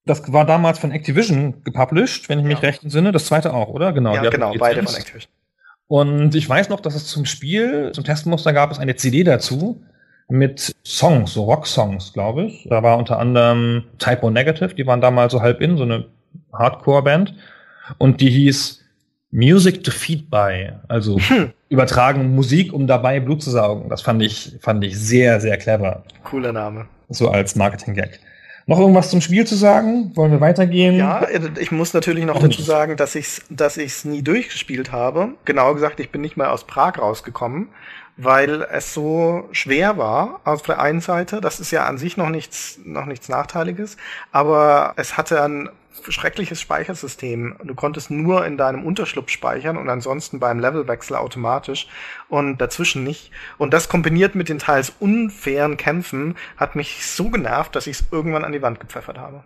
Das 0.04 0.32
war 0.32 0.44
damals 0.44 0.80
von 0.80 0.90
Activision 0.90 1.62
gepublished, 1.62 2.28
wenn 2.28 2.40
ich 2.40 2.44
mich 2.44 2.54
ja. 2.54 2.60
recht 2.60 2.82
entsinne. 2.82 3.12
Das 3.12 3.26
zweite 3.26 3.54
auch, 3.54 3.68
oder? 3.68 3.92
Genau. 3.92 4.14
Ja, 4.14 4.28
genau, 4.28 4.52
beide 4.58 4.82
von 4.82 4.94
Activision. 4.94 5.30
Und 5.86 6.34
ich 6.34 6.48
weiß 6.48 6.68
noch, 6.68 6.80
dass 6.80 6.94
es 6.94 7.06
zum 7.06 7.24
Spiel, 7.24 7.92
zum 7.92 8.02
Testmuster 8.02 8.52
gab 8.52 8.72
es 8.72 8.78
eine 8.78 8.96
CD 8.96 9.22
dazu 9.22 9.84
mit 10.28 10.74
Songs, 10.84 11.34
so 11.34 11.44
Rock-Songs, 11.44 12.12
glaube 12.12 12.44
ich. 12.44 12.66
Da 12.68 12.82
war 12.82 12.96
unter 12.96 13.18
anderem 13.18 13.84
Typo 13.98 14.30
Negative, 14.30 14.74
die 14.74 14.86
waren 14.86 15.00
damals 15.00 15.32
so 15.32 15.42
halb 15.42 15.60
in, 15.60 15.76
so 15.76 15.84
eine 15.84 16.06
Hardcore-Band. 16.52 17.34
Und 17.98 18.20
die 18.20 18.30
hieß 18.30 18.81
Music 19.32 19.82
to 19.82 19.90
Feed 19.90 20.30
by, 20.30 20.72
also 20.88 21.18
hm. 21.28 21.52
übertragen 21.68 22.34
Musik, 22.34 22.72
um 22.72 22.86
dabei 22.86 23.18
Blut 23.18 23.42
zu 23.42 23.50
saugen. 23.50 23.88
Das 23.88 24.02
fand 24.02 24.22
ich, 24.22 24.56
fand 24.60 24.84
ich 24.84 24.98
sehr, 24.98 25.40
sehr 25.40 25.56
clever. 25.56 26.04
Cooler 26.22 26.52
Name. 26.52 26.86
So 27.08 27.28
als 27.28 27.56
Marketing-Gag. 27.56 28.20
Noch 28.66 28.78
irgendwas 28.78 29.10
zum 29.10 29.20
Spiel 29.20 29.44
zu 29.44 29.56
sagen? 29.56 30.12
Wollen 30.14 30.30
wir 30.30 30.40
weitergehen? 30.40 30.94
Ja, 30.94 31.26
ich 31.58 31.72
muss 31.72 31.92
natürlich 31.94 32.24
noch 32.24 32.38
dazu 32.38 32.62
sagen, 32.62 32.96
dass 32.96 33.16
ich 33.16 33.24
es 33.24 33.42
dass 33.50 33.76
ich's 33.76 34.04
nie 34.04 34.22
durchgespielt 34.22 34.92
habe. 34.92 35.30
Genauer 35.44 35.74
gesagt, 35.74 35.98
ich 35.98 36.10
bin 36.10 36.20
nicht 36.20 36.36
mal 36.36 36.48
aus 36.48 36.64
Prag 36.64 36.98
rausgekommen 36.98 37.68
weil 38.16 38.62
es 38.70 38.92
so 38.92 39.48
schwer 39.52 39.96
war 39.96 40.40
auf 40.44 40.62
der 40.62 40.80
einen 40.80 41.00
Seite. 41.00 41.40
Das 41.40 41.60
ist 41.60 41.70
ja 41.70 41.86
an 41.86 41.98
sich 41.98 42.16
noch 42.16 42.28
nichts, 42.28 42.78
noch 42.84 43.06
nichts 43.06 43.28
Nachteiliges, 43.28 43.96
aber 44.32 44.92
es 44.96 45.16
hatte 45.16 45.42
ein 45.42 45.70
schreckliches 46.08 46.60
Speichersystem. 46.60 47.56
Du 47.64 47.74
konntest 47.74 48.10
nur 48.10 48.44
in 48.46 48.56
deinem 48.56 48.84
Unterschlupf 48.84 49.30
speichern 49.30 49.76
und 49.76 49.88
ansonsten 49.88 50.40
beim 50.40 50.58
Levelwechsel 50.58 51.16
automatisch 51.16 51.88
und 52.28 52.58
dazwischen 52.60 53.04
nicht. 53.04 53.30
Und 53.58 53.72
das 53.72 53.88
kombiniert 53.88 54.34
mit 54.34 54.48
den 54.48 54.58
teils 54.58 54.92
unfairen 55.00 55.76
Kämpfen 55.76 56.36
hat 56.56 56.76
mich 56.76 57.06
so 57.06 57.30
genervt, 57.30 57.76
dass 57.76 57.86
ich 57.86 58.00
es 58.00 58.04
irgendwann 58.10 58.44
an 58.44 58.52
die 58.52 58.62
Wand 58.62 58.80
gepfeffert 58.80 59.18
habe. 59.18 59.42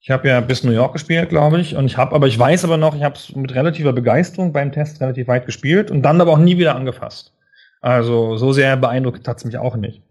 Ich 0.00 0.10
habe 0.10 0.28
ja 0.28 0.40
bis 0.40 0.64
New 0.64 0.72
York 0.72 0.94
gespielt, 0.94 1.28
glaube 1.28 1.60
ich, 1.60 1.76
und 1.76 1.86
ich 1.86 1.96
habe, 1.96 2.12
aber 2.14 2.26
ich 2.26 2.36
weiß 2.36 2.64
aber 2.64 2.76
noch, 2.76 2.96
ich 2.96 3.04
habe 3.04 3.14
es 3.14 3.36
mit 3.36 3.54
relativer 3.54 3.92
Begeisterung 3.92 4.52
beim 4.52 4.72
Test 4.72 5.00
relativ 5.00 5.28
weit 5.28 5.46
gespielt 5.46 5.92
und 5.92 6.02
dann 6.02 6.20
aber 6.20 6.32
auch 6.32 6.38
nie 6.38 6.58
wieder 6.58 6.74
angefasst. 6.74 7.32
Also 7.80 8.36
so 8.36 8.52
sehr 8.52 8.76
beeindruckt 8.76 9.28
hat 9.28 9.38
es 9.38 9.44
mich 9.44 9.58
auch 9.58 9.76
nicht. 9.76 10.02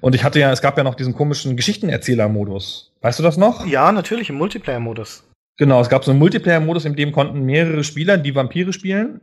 Und 0.00 0.14
ich 0.14 0.24
hatte 0.24 0.38
ja, 0.40 0.52
es 0.52 0.62
gab 0.62 0.76
ja 0.76 0.84
noch 0.84 0.94
diesen 0.94 1.14
komischen 1.14 1.56
Geschichtenerzähler-Modus. 1.56 2.92
Weißt 3.00 3.18
du 3.18 3.22
das 3.22 3.36
noch? 3.36 3.66
Ja, 3.66 3.92
natürlich, 3.92 4.30
im 4.30 4.36
Multiplayer-Modus. 4.36 5.24
Genau, 5.56 5.80
es 5.80 5.88
gab 5.88 6.04
so 6.04 6.10
einen 6.10 6.20
Multiplayer-Modus, 6.20 6.84
in 6.84 6.94
dem 6.94 7.12
konnten 7.12 7.42
mehrere 7.42 7.84
Spieler 7.84 8.16
die 8.16 8.34
Vampire 8.34 8.72
spielen. 8.72 9.20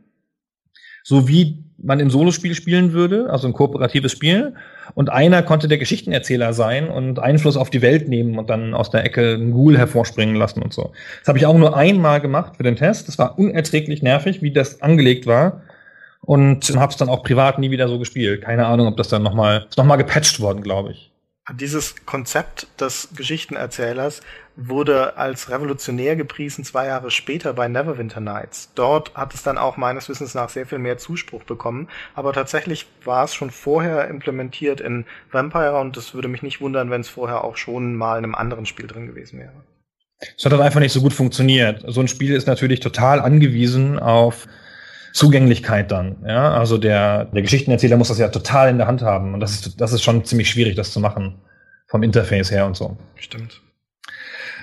So 1.04 1.28
wie 1.28 1.64
man 1.78 2.00
im 2.00 2.10
Solospiel 2.10 2.56
spielen 2.56 2.94
würde, 2.94 3.30
also 3.30 3.48
ein 3.48 3.54
kooperatives 3.54 4.12
Spiel. 4.12 4.56
Und 4.96 5.12
einer 5.12 5.44
konnte 5.44 5.68
der 5.68 5.78
Geschichtenerzähler 5.78 6.54
sein 6.54 6.90
und 6.90 7.20
Einfluss 7.20 7.58
auf 7.58 7.70
die 7.70 7.82
Welt 7.82 8.08
nehmen 8.08 8.38
und 8.38 8.50
dann 8.50 8.74
aus 8.74 8.90
der 8.90 9.04
Ecke 9.04 9.34
einen 9.34 9.52
Ghoul 9.52 9.78
hervorspringen 9.78 10.36
lassen 10.36 10.62
und 10.62 10.74
so. 10.74 10.94
Das 11.20 11.28
habe 11.28 11.38
ich 11.38 11.46
auch 11.46 11.58
nur 11.58 11.76
einmal 11.76 12.22
gemacht 12.22 12.58
für 12.58 12.64
den 12.64 12.76
Test. 12.76 13.08
Das 13.08 13.18
war 13.18 13.38
unerträglich 13.38 14.02
nervig, 14.02 14.42
wie 14.42 14.52
das 14.52 14.82
angelegt 14.82 15.28
war. 15.28 15.62
Und 16.26 16.76
habe 16.76 16.92
es 16.92 16.98
dann 16.98 17.10
auch 17.10 17.24
privat 17.24 17.60
nie 17.60 17.72
wieder 17.72 17.88
so 17.88 18.00
gespielt. 18.00 18.44
Keine 18.44 18.66
Ahnung, 18.66 18.88
ob 18.88 18.98
das 18.98 19.10
dann 19.10 19.22
nochmal, 19.22 19.68
ist 19.70 19.78
nochmal 19.78 19.98
gepatcht 19.98 20.40
worden, 20.40 20.64
glaube 20.64 20.92
ich. 20.92 21.12
Dieses 21.54 21.96
Konzept 22.08 22.66
des 22.82 23.10
Geschichtenerzählers 23.16 24.22
wurde 24.56 25.16
als 25.18 25.52
revolutionär 25.52 26.16
gepriesen 26.16 26.64
zwei 26.64 26.88
Jahre 26.88 27.12
später 27.12 27.54
bei 27.54 27.68
Neverwinter 27.68 28.20
Nights. 28.20 28.72
Dort 28.74 29.14
hat 29.14 29.36
es 29.36 29.44
dann 29.44 29.60
auch 29.60 29.78
meines 29.78 30.10
Wissens 30.10 30.34
nach 30.34 30.50
sehr 30.50 30.66
viel 30.66 30.80
mehr 30.80 30.98
Zuspruch 30.98 31.44
bekommen, 31.44 31.88
aber 32.16 32.34
tatsächlich 32.34 32.88
war 33.04 33.26
es 33.26 33.36
schon 33.36 33.52
vorher 33.52 34.08
implementiert 34.08 34.82
in 34.82 35.06
Vampire 35.32 35.80
und 35.80 35.96
es 35.98 36.16
würde 36.16 36.30
mich 36.30 36.42
nicht 36.42 36.62
wundern, 36.62 36.90
wenn 36.90 37.02
es 37.02 37.10
vorher 37.10 37.44
auch 37.44 37.58
schon 37.58 37.96
mal 37.96 38.18
in 38.18 38.24
einem 38.24 38.36
anderen 38.36 38.66
Spiel 38.66 38.88
drin 38.88 39.06
gewesen 39.06 39.38
wäre. 39.38 39.54
Es 40.36 40.46
hat 40.46 40.52
dann 40.52 40.62
einfach 40.62 40.80
nicht 40.80 40.94
so 40.94 41.02
gut 41.02 41.14
funktioniert. 41.14 41.84
So 41.86 42.02
ein 42.02 42.08
Spiel 42.08 42.34
ist 42.34 42.48
natürlich 42.48 42.80
total 42.80 43.20
angewiesen 43.20 44.00
auf 44.00 44.48
Zugänglichkeit 45.16 45.92
dann. 45.92 46.18
Ja, 46.28 46.54
also 46.54 46.78
der, 46.78 47.26
der 47.26 47.42
Geschichtenerzähler 47.42 47.96
muss 47.96 48.10
das 48.10 48.20
ja 48.20 48.28
total 48.28 48.70
in 48.70 48.78
der 48.78 48.88
Hand 48.88 49.02
haben. 49.02 49.34
Und 49.34 49.40
das 49.40 49.54
ist, 49.54 49.80
das 49.80 49.94
ist 49.94 50.04
schon 50.04 50.26
ziemlich 50.26 50.50
schwierig, 50.50 50.76
das 50.76 50.92
zu 50.92 51.00
machen. 51.00 51.36
Vom 51.88 52.04
Interface 52.04 52.52
her 52.52 52.66
und 52.66 52.76
so. 52.76 52.98
Stimmt. 53.16 53.62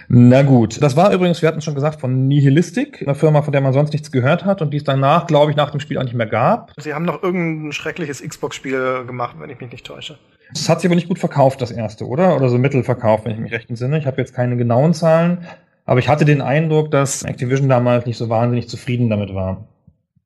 Na 0.09 0.43
gut, 0.43 0.83
das 0.83 0.95
war 0.95 1.11
übrigens, 1.15 1.41
wir 1.41 1.49
hatten 1.49 1.63
schon 1.63 1.75
gesagt, 1.75 2.03
von 2.03 2.29
Nihilistic, 2.29 3.01
einer 3.01 3.15
Firma, 3.15 3.41
von 3.41 3.53
der 3.53 3.63
man 3.63 3.73
sonst 3.73 3.95
nichts 3.95 4.13
gehört 4.13 4.45
hat 4.45 4.61
und 4.61 4.73
die 4.73 4.77
es 4.77 4.85
danach, 4.85 5.27
glaube 5.27 5.51
ich, 5.51 5.57
nach 5.57 5.71
dem 5.71 5.81
Spiel 5.81 5.97
auch 5.97 6.03
nicht 6.03 6.13
mehr 6.13 6.27
gab. 6.27 6.73
Sie 6.77 6.93
haben 6.93 7.07
noch 7.07 7.23
irgendein 7.23 7.73
schreckliches 7.73 8.21
Xbox-Spiel 8.21 9.07
gemacht, 9.07 9.37
wenn 9.39 9.49
ich 9.49 9.59
mich 9.59 9.73
nicht 9.73 9.87
täusche. 9.87 10.19
Das 10.53 10.69
hat 10.69 10.83
sich 10.83 10.89
aber 10.89 10.97
nicht 10.97 11.09
gut 11.09 11.19
verkauft, 11.19 11.63
das 11.63 11.71
erste, 11.71 12.07
oder? 12.07 12.37
Oder 12.37 12.51
so 12.51 12.59
mittelverkauft, 12.59 13.25
wenn 13.25 13.33
ich 13.33 13.39
mich 13.39 13.53
recht 13.53 13.71
entsinne. 13.71 13.97
Ich 13.99 14.05
habe 14.05 14.19
jetzt 14.19 14.35
keine 14.35 14.59
genauen 14.59 14.93
Zahlen, 14.93 15.47
aber 15.87 15.99
ich 16.01 16.11
hatte 16.11 16.27
den 16.27 16.43
Eindruck, 16.43 16.91
dass 16.91 17.23
Activision 17.23 17.71
damals 17.71 18.05
nicht 18.05 18.19
so 18.19 18.29
wahnsinnig 18.29 18.69
zufrieden 18.69 19.09
damit 19.09 19.33
war. 19.35 19.67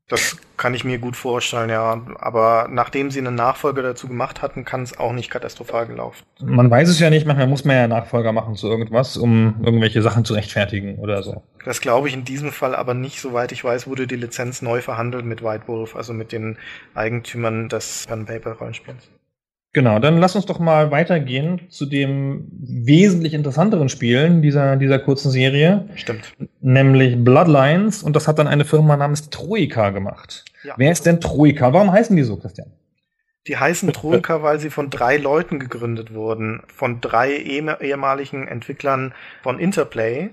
Das 0.08 0.36
kann 0.56 0.72
ich 0.72 0.84
mir 0.84 0.98
gut 0.98 1.16
vorstellen, 1.16 1.68
ja. 1.68 2.00
Aber 2.20 2.68
nachdem 2.70 3.10
sie 3.10 3.18
einen 3.18 3.34
Nachfolger 3.34 3.82
dazu 3.82 4.06
gemacht 4.06 4.40
hatten, 4.40 4.64
kann 4.64 4.82
es 4.82 4.96
auch 4.98 5.12
nicht 5.12 5.30
katastrophal 5.30 5.86
gelaufen. 5.86 6.24
Man 6.40 6.70
weiß 6.70 6.88
es 6.88 7.00
ja 7.00 7.10
nicht, 7.10 7.26
manchmal 7.26 7.48
muss 7.48 7.64
man 7.64 7.76
ja 7.76 7.88
Nachfolger 7.88 8.32
machen 8.32 8.54
zu 8.54 8.68
irgendwas, 8.68 9.16
um 9.16 9.56
irgendwelche 9.64 10.02
Sachen 10.02 10.24
zu 10.24 10.34
rechtfertigen 10.34 10.98
oder 11.00 11.24
so. 11.24 11.42
Das 11.64 11.80
glaube 11.80 12.06
ich 12.06 12.14
in 12.14 12.24
diesem 12.24 12.52
Fall 12.52 12.76
aber 12.76 12.94
nicht. 12.94 13.20
Soweit 13.20 13.50
ich 13.50 13.64
weiß, 13.64 13.88
wurde 13.88 14.06
die 14.06 14.16
Lizenz 14.16 14.62
neu 14.62 14.80
verhandelt 14.80 15.24
mit 15.24 15.42
White 15.42 15.66
Wolf, 15.66 15.96
also 15.96 16.12
mit 16.12 16.30
den 16.30 16.56
Eigentümern 16.94 17.68
des 17.68 18.04
Pen 18.06 18.26
Paper 18.26 18.52
Rollenspiels. 18.52 19.10
Genau, 19.76 19.98
dann 19.98 20.16
lass 20.16 20.34
uns 20.34 20.46
doch 20.46 20.58
mal 20.58 20.90
weitergehen 20.90 21.60
zu 21.68 21.84
dem 21.84 22.48
wesentlich 22.50 23.34
interessanteren 23.34 23.90
Spielen 23.90 24.40
dieser, 24.40 24.76
dieser 24.76 24.98
kurzen 24.98 25.30
Serie. 25.30 25.86
Stimmt. 25.96 26.32
Nämlich 26.62 27.22
Bloodlines. 27.22 28.02
Und 28.02 28.16
das 28.16 28.26
hat 28.26 28.38
dann 28.38 28.48
eine 28.48 28.64
Firma 28.64 28.96
namens 28.96 29.28
Troika 29.28 29.90
gemacht. 29.90 30.46
Ja. 30.64 30.72
Wer 30.78 30.92
ist 30.92 31.04
denn 31.04 31.20
Troika? 31.20 31.74
Warum 31.74 31.92
heißen 31.92 32.16
die 32.16 32.22
so, 32.22 32.38
Christian? 32.38 32.72
Die 33.48 33.58
heißen 33.58 33.92
Troika, 33.92 34.42
weil 34.42 34.58
sie 34.60 34.70
von 34.70 34.88
drei 34.88 35.18
Leuten 35.18 35.58
gegründet 35.58 36.14
wurden. 36.14 36.62
Von 36.74 37.02
drei 37.02 37.36
ehem- 37.36 37.76
ehemaligen 37.78 38.48
Entwicklern 38.48 39.12
von 39.42 39.58
Interplay. 39.58 40.30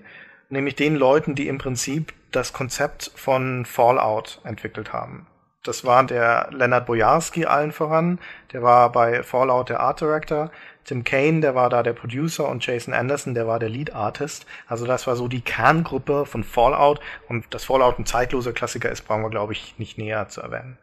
Nämlich 0.49 0.75
den 0.75 0.95
Leuten, 0.95 1.35
die 1.35 1.49
im 1.49 1.57
Prinzip 1.57 2.13
das 2.31 2.53
Konzept 2.53 3.11
von 3.13 3.65
Fallout 3.65 4.39
entwickelt 4.45 4.93
haben. 4.93 5.27
Das 5.63 5.85
war 5.85 6.03
der 6.05 6.49
Leonard 6.51 6.85
Bojarski 6.85 7.45
allen 7.45 7.71
voran. 7.71 8.19
Der 8.51 8.61
war 8.61 8.91
bei 8.91 9.23
Fallout 9.23 9.69
der 9.69 9.79
Art 9.79 10.01
Director. 10.01 10.51
Tim 10.83 11.05
Kane, 11.05 11.39
der 11.39 11.55
war 11.55 11.69
da 11.69 11.81
der 11.81 11.93
Producer 11.93 12.49
und 12.49 12.65
Jason 12.65 12.93
Anderson, 12.93 13.33
der 13.33 13.47
war 13.47 13.59
der 13.59 13.69
Lead 13.69 13.95
Artist. 13.95 14.45
Also 14.67 14.85
das 14.85 15.07
war 15.07 15.15
so 15.15 15.29
die 15.29 15.39
Kerngruppe 15.39 16.25
von 16.25 16.43
Fallout. 16.43 16.99
Und 17.29 17.53
dass 17.53 17.63
Fallout 17.63 17.97
ein 17.97 18.05
zeitloser 18.05 18.51
Klassiker 18.51 18.91
ist, 18.91 19.07
brauchen 19.07 19.23
wir, 19.23 19.29
glaube 19.29 19.53
ich, 19.53 19.75
nicht 19.77 19.97
näher 19.97 20.27
zu 20.27 20.41
erwähnen. 20.41 20.77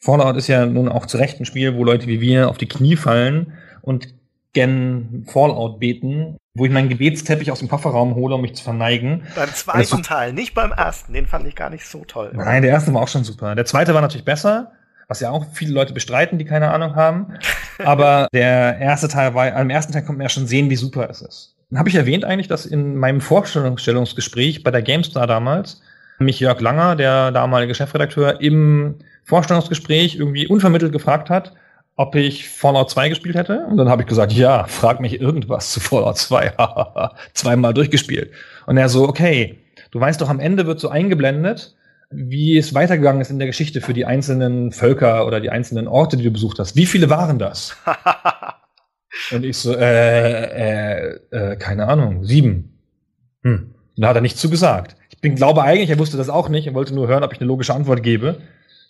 Fallout 0.00 0.36
ist 0.36 0.46
ja 0.46 0.64
nun 0.64 0.88
auch 0.88 1.06
zu 1.06 1.18
Recht 1.18 1.40
ein 1.40 1.44
Spiel, 1.44 1.74
wo 1.74 1.84
Leute 1.84 2.06
wie 2.06 2.20
wir 2.20 2.48
auf 2.48 2.58
die 2.58 2.68
Knie 2.68 2.96
fallen 2.96 3.58
und 3.82 4.14
gen 4.52 5.24
Fallout 5.26 5.78
beten, 5.78 6.36
wo 6.54 6.64
ich 6.64 6.72
meinen 6.72 6.88
Gebetsteppich 6.88 7.50
aus 7.52 7.58
dem 7.58 7.68
Kofferraum 7.68 8.14
hole, 8.14 8.34
um 8.34 8.40
mich 8.40 8.54
zu 8.54 8.64
verneigen. 8.64 9.22
Beim 9.34 9.52
zweiten 9.52 10.02
Teil, 10.02 10.32
nicht 10.32 10.54
beim 10.54 10.72
ersten. 10.72 11.12
Den 11.12 11.26
fand 11.26 11.46
ich 11.46 11.54
gar 11.54 11.70
nicht 11.70 11.86
so 11.86 12.04
toll. 12.06 12.32
Nein, 12.34 12.62
der 12.62 12.70
erste 12.70 12.92
war 12.94 13.02
auch 13.02 13.08
schon 13.08 13.24
super. 13.24 13.54
Der 13.54 13.66
zweite 13.66 13.94
war 13.94 14.00
natürlich 14.00 14.24
besser, 14.24 14.72
was 15.08 15.20
ja 15.20 15.30
auch 15.30 15.44
viele 15.52 15.72
Leute 15.72 15.92
bestreiten, 15.92 16.38
die 16.38 16.44
keine 16.44 16.70
Ahnung 16.70 16.96
haben. 16.96 17.34
Aber 17.84 18.28
der 18.32 18.78
erste 18.78 19.08
Teil 19.08 19.34
war, 19.34 19.54
am 19.54 19.70
ersten 19.70 19.92
Teil 19.92 20.02
konnte 20.02 20.18
man 20.18 20.24
ja 20.24 20.30
schon 20.30 20.46
sehen, 20.46 20.70
wie 20.70 20.76
super 20.76 21.08
es 21.10 21.20
ist. 21.20 21.56
Dann 21.70 21.78
habe 21.78 21.88
ich 21.88 21.94
erwähnt 21.96 22.24
eigentlich, 22.24 22.48
dass 22.48 22.64
in 22.64 22.96
meinem 22.96 23.20
Vorstellungsgespräch 23.20 24.62
bei 24.62 24.70
der 24.70 24.82
GameStar 24.82 25.26
damals 25.26 25.82
mich 26.18 26.40
Jörg 26.40 26.60
Langer, 26.60 26.96
der 26.96 27.32
damalige 27.32 27.74
Chefredakteur, 27.74 28.40
im 28.40 28.96
Vorstellungsgespräch 29.24 30.16
irgendwie 30.16 30.46
unvermittelt 30.46 30.92
gefragt 30.92 31.28
hat, 31.28 31.52
ob 31.96 32.14
ich 32.14 32.48
Fallout 32.48 32.90
2 32.90 33.08
gespielt 33.08 33.34
hätte. 33.34 33.66
Und 33.68 33.78
dann 33.78 33.88
habe 33.88 34.02
ich 34.02 34.08
gesagt, 34.08 34.32
ja, 34.32 34.64
frag 34.64 35.00
mich 35.00 35.20
irgendwas 35.20 35.72
zu 35.72 35.80
Fallout 35.80 36.18
2. 36.18 36.52
Zweimal 37.32 37.74
durchgespielt. 37.74 38.32
Und 38.66 38.76
er 38.76 38.88
so, 38.88 39.08
okay, 39.08 39.58
du 39.90 40.00
weißt 40.00 40.20
doch, 40.20 40.28
am 40.28 40.38
Ende 40.38 40.66
wird 40.66 40.78
so 40.78 40.90
eingeblendet, 40.90 41.74
wie 42.10 42.56
es 42.56 42.74
weitergegangen 42.74 43.20
ist 43.20 43.30
in 43.30 43.38
der 43.38 43.48
Geschichte 43.48 43.80
für 43.80 43.94
die 43.94 44.04
einzelnen 44.04 44.72
Völker 44.72 45.26
oder 45.26 45.40
die 45.40 45.50
einzelnen 45.50 45.88
Orte, 45.88 46.16
die 46.16 46.24
du 46.24 46.30
besucht 46.30 46.58
hast. 46.58 46.76
Wie 46.76 46.86
viele 46.86 47.10
waren 47.10 47.38
das? 47.38 47.76
Und 49.32 49.44
ich 49.44 49.56
so, 49.56 49.74
äh, 49.74 51.08
äh, 51.08 51.20
äh, 51.30 51.56
keine 51.56 51.88
Ahnung, 51.88 52.24
sieben. 52.24 52.78
Hm. 53.42 53.74
Und 53.96 54.02
da 54.02 54.08
hat 54.08 54.16
er 54.16 54.20
nichts 54.20 54.40
zu 54.40 54.50
gesagt. 54.50 54.96
Ich 55.08 55.20
bin, 55.20 55.34
glaube 55.34 55.62
eigentlich, 55.62 55.88
er 55.88 55.98
wusste 55.98 56.18
das 56.18 56.28
auch 56.28 56.50
nicht. 56.50 56.66
Er 56.66 56.74
wollte 56.74 56.94
nur 56.94 57.08
hören, 57.08 57.24
ob 57.24 57.32
ich 57.32 57.40
eine 57.40 57.48
logische 57.48 57.74
Antwort 57.74 58.02
gebe. 58.02 58.42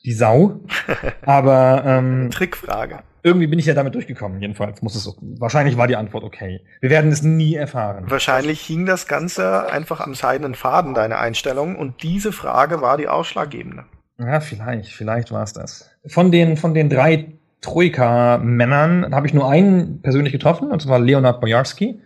Die 0.05 0.13
Sau. 0.13 0.61
Aber 1.27 1.83
ähm, 1.85 2.31
Trickfrage. 2.31 3.01
irgendwie 3.23 3.47
bin 3.47 3.59
ich 3.59 3.67
ja 3.67 3.75
damit 3.75 3.95
durchgekommen. 3.95 4.41
Jedenfalls 4.41 4.83
muss 4.83 4.95
es. 4.95 5.17
Wahrscheinlich 5.21 5.77
war 5.77 5.87
die 5.87 5.97
Antwort 5.97 6.25
okay. 6.25 6.61
Wir 6.81 6.91
werden 6.91 7.11
es 7.11 7.23
nie 7.23 7.55
erfahren. 7.55 8.05
Wahrscheinlich 8.09 8.61
hing 8.61 8.87
das 8.87 9.07
Ganze 9.07 9.71
einfach 9.71 10.01
am 10.01 10.15
seidenen 10.15 10.55
Faden, 10.55 10.95
deine 10.95 11.19
Einstellung. 11.19 11.77
Und 11.77 12.03
diese 12.03 12.33
Frage 12.33 12.81
war 12.81 12.97
die 12.97 13.09
ausschlaggebende. 13.09 13.85
Ja, 14.19 14.41
vielleicht, 14.41 14.93
vielleicht 14.93 15.33
war 15.33 15.43
es 15.43 15.53
das. 15.53 15.91
Von 16.07 16.31
den, 16.31 16.57
von 16.57 16.73
den 16.73 16.89
drei 16.89 17.33
Troika-Männern 17.61 19.15
habe 19.15 19.27
ich 19.27 19.35
nur 19.35 19.51
einen 19.51 20.01
persönlich 20.01 20.33
getroffen, 20.33 20.71
und 20.71 20.81
zwar 20.81 20.99
Leonard 20.99 21.41
Bojarski, 21.41 22.01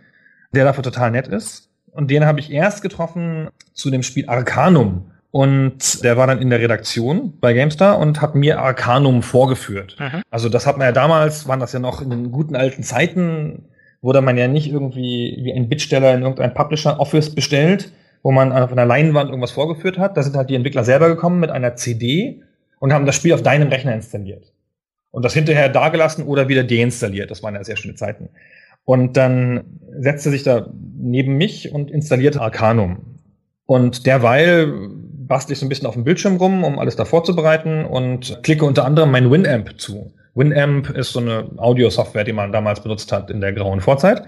der 0.53 0.65
dafür 0.65 0.83
total 0.83 1.11
nett 1.11 1.27
ist. 1.27 1.69
Und 1.91 2.09
den 2.09 2.25
habe 2.25 2.39
ich 2.39 2.51
erst 2.51 2.81
getroffen 2.81 3.49
zu 3.73 3.91
dem 3.91 4.01
Spiel 4.03 4.27
Arcanum. 4.27 5.10
Und 5.31 6.03
der 6.03 6.17
war 6.17 6.27
dann 6.27 6.41
in 6.41 6.49
der 6.49 6.59
Redaktion 6.59 7.37
bei 7.39 7.53
GameStar 7.53 7.97
und 7.97 8.21
hat 8.21 8.35
mir 8.35 8.59
Arcanum 8.59 9.23
vorgeführt. 9.23 9.95
Mhm. 9.97 10.21
Also 10.29 10.49
das 10.49 10.67
hat 10.67 10.77
man 10.77 10.87
ja 10.87 10.91
damals, 10.91 11.47
waren 11.47 11.61
das 11.61 11.71
ja 11.71 11.79
noch 11.79 12.01
in 12.01 12.09
den 12.09 12.31
guten 12.31 12.55
alten 12.55 12.83
Zeiten, 12.83 13.69
wurde 14.01 14.21
man 14.21 14.37
ja 14.37 14.49
nicht 14.49 14.69
irgendwie 14.69 15.39
wie 15.41 15.53
ein 15.53 15.69
Bittsteller 15.69 16.13
in 16.13 16.23
irgendein 16.23 16.53
Publisher-Office 16.53 17.33
bestellt, 17.33 17.93
wo 18.23 18.31
man 18.31 18.51
auf 18.51 18.73
einer 18.73 18.85
Leinwand 18.85 19.29
irgendwas 19.29 19.51
vorgeführt 19.51 19.97
hat. 19.97 20.17
Da 20.17 20.23
sind 20.23 20.35
halt 20.35 20.49
die 20.49 20.55
Entwickler 20.55 20.83
selber 20.83 21.07
gekommen 21.07 21.39
mit 21.39 21.49
einer 21.49 21.75
CD 21.77 22.41
und 22.79 22.91
haben 22.91 23.05
das 23.05 23.15
Spiel 23.15 23.33
auf 23.33 23.41
deinem 23.41 23.69
Rechner 23.69 23.93
installiert. 23.93 24.51
Und 25.11 25.23
das 25.23 25.33
hinterher 25.33 25.69
dagelassen 25.69 26.25
oder 26.25 26.49
wieder 26.49 26.63
deinstalliert. 26.63 27.31
Das 27.31 27.41
waren 27.41 27.55
ja 27.55 27.63
sehr 27.63 27.77
schöne 27.77 27.95
Zeiten. 27.95 28.29
Und 28.83 29.15
dann 29.15 29.63
setzte 29.99 30.29
sich 30.29 30.43
da 30.43 30.67
neben 30.97 31.37
mich 31.37 31.71
und 31.71 31.91
installierte 31.91 32.41
Arcanum. 32.41 33.19
Und 33.65 34.05
derweil 34.05 34.73
bastle 35.31 35.53
ich 35.53 35.59
so 35.59 35.65
ein 35.65 35.69
bisschen 35.69 35.87
auf 35.87 35.93
dem 35.93 36.03
Bildschirm 36.03 36.35
rum, 36.35 36.65
um 36.65 36.77
alles 36.77 36.97
da 36.97 37.05
vorzubereiten 37.05 37.85
und 37.85 38.43
klicke 38.43 38.65
unter 38.65 38.83
anderem 38.83 39.11
mein 39.11 39.31
Winamp 39.31 39.79
zu. 39.79 40.11
Winamp 40.35 40.89
ist 40.89 41.13
so 41.13 41.21
eine 41.21 41.49
Audio-Software, 41.55 42.25
die 42.25 42.33
man 42.33 42.51
damals 42.51 42.83
benutzt 42.83 43.13
hat 43.13 43.31
in 43.31 43.39
der 43.39 43.53
grauen 43.53 43.79
Vorzeit. 43.79 44.23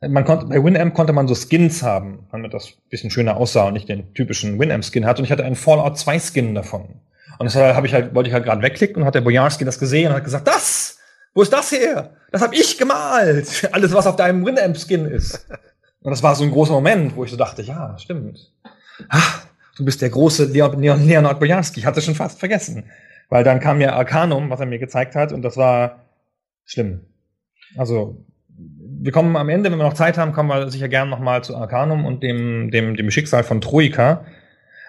Man 0.00 0.24
konnte, 0.24 0.46
bei 0.46 0.64
Winamp 0.64 0.94
konnte 0.94 1.12
man 1.12 1.28
so 1.28 1.34
Skins 1.34 1.82
haben, 1.82 2.26
damit 2.32 2.54
das 2.54 2.72
bisschen 2.88 3.10
schöner 3.10 3.36
aussah 3.36 3.66
und 3.66 3.74
nicht 3.74 3.90
den 3.90 4.14
typischen 4.14 4.58
Winamp-Skin 4.58 5.04
hat. 5.04 5.18
Und 5.18 5.26
ich 5.26 5.30
hatte 5.30 5.44
einen 5.44 5.56
Fallout 5.56 5.98
2 5.98 6.18
Skin 6.20 6.54
davon. 6.54 7.00
Und 7.38 7.44
deshalb 7.44 7.76
habe 7.76 7.86
ich 7.86 7.92
halt, 7.92 8.14
wollte 8.14 8.30
ich 8.30 8.34
halt 8.34 8.44
gerade 8.44 8.62
wegklicken 8.62 9.02
und 9.02 9.04
hat 9.04 9.14
der 9.14 9.20
Bojarski 9.20 9.66
das 9.66 9.78
gesehen 9.78 10.08
und 10.08 10.14
hat 10.14 10.24
gesagt, 10.24 10.48
das! 10.48 10.98
Wo 11.34 11.42
ist 11.42 11.52
das 11.52 11.70
her? 11.70 12.14
Das 12.32 12.40
habe 12.40 12.54
ich 12.54 12.78
gemalt! 12.78 13.68
Alles, 13.72 13.92
was 13.92 14.06
auf 14.06 14.16
deinem 14.16 14.46
Winamp-Skin 14.46 15.04
ist. 15.04 15.46
Und 16.00 16.12
das 16.12 16.22
war 16.22 16.34
so 16.34 16.44
ein 16.44 16.50
großer 16.50 16.72
Moment, 16.72 17.14
wo 17.14 17.24
ich 17.24 17.30
so 17.30 17.36
dachte, 17.36 17.60
ja, 17.60 17.94
stimmt. 17.98 18.52
Ach, 19.10 19.45
du 19.76 19.84
bist 19.84 20.02
der 20.02 20.10
große 20.10 20.46
Leon, 20.46 20.80
Leon, 20.80 21.06
Leonard 21.06 21.38
Bojarski. 21.38 21.80
Ich 21.80 21.86
hatte 21.86 22.00
schon 22.00 22.14
fast 22.14 22.38
vergessen. 22.38 22.84
Weil 23.28 23.44
dann 23.44 23.60
kam 23.60 23.80
ja 23.80 23.94
Arcanum, 23.94 24.50
was 24.50 24.60
er 24.60 24.66
mir 24.66 24.78
gezeigt 24.78 25.14
hat, 25.14 25.32
und 25.32 25.42
das 25.42 25.56
war 25.56 26.04
schlimm. 26.64 27.00
Also, 27.76 28.24
wir 28.58 29.12
kommen 29.12 29.36
am 29.36 29.48
Ende, 29.48 29.70
wenn 29.70 29.78
wir 29.78 29.84
noch 29.84 29.94
Zeit 29.94 30.16
haben, 30.16 30.32
kommen 30.32 30.48
wir 30.48 30.70
sicher 30.70 30.88
gerne 30.88 31.10
nochmal 31.10 31.42
zu 31.42 31.56
Arcanum 31.56 32.04
und 32.04 32.22
dem, 32.22 32.70
dem, 32.70 32.96
dem 32.96 33.10
Schicksal 33.10 33.42
von 33.42 33.60
Troika. 33.60 34.24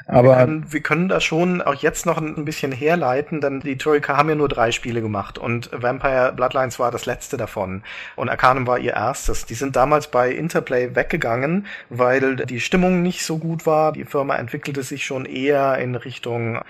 Aber 0.07 0.29
wir 0.29 0.35
können, 0.35 0.71
wir 0.71 0.79
können 0.81 1.09
da 1.09 1.19
schon 1.19 1.61
auch 1.61 1.75
jetzt 1.75 2.05
noch 2.05 2.17
ein 2.17 2.45
bisschen 2.45 2.71
herleiten, 2.71 3.41
denn 3.41 3.59
die 3.59 3.77
Troika 3.77 4.15
haben 4.15 4.29
ja 4.29 4.35
nur 4.35 4.47
drei 4.47 4.71
Spiele 4.71 5.01
gemacht 5.01 5.37
und 5.37 5.69
Vampire 5.73 6.31
Bloodlines 6.33 6.79
war 6.79 6.91
das 6.91 7.05
letzte 7.05 7.35
davon 7.35 7.83
und 8.15 8.29
Arcanum 8.29 8.65
war 8.67 8.79
ihr 8.79 8.93
erstes. 8.93 9.45
Die 9.45 9.53
sind 9.53 9.75
damals 9.75 10.07
bei 10.07 10.31
Interplay 10.31 10.95
weggegangen, 10.95 11.67
weil 11.89 12.37
die 12.37 12.61
Stimmung 12.61 13.01
nicht 13.01 13.25
so 13.25 13.37
gut 13.37 13.65
war. 13.65 13.91
Die 13.91 14.05
Firma 14.05 14.35
entwickelte 14.35 14.83
sich 14.83 15.05
schon 15.05 15.25
eher 15.25 15.77
in 15.77 15.95
Richtung 15.95 16.61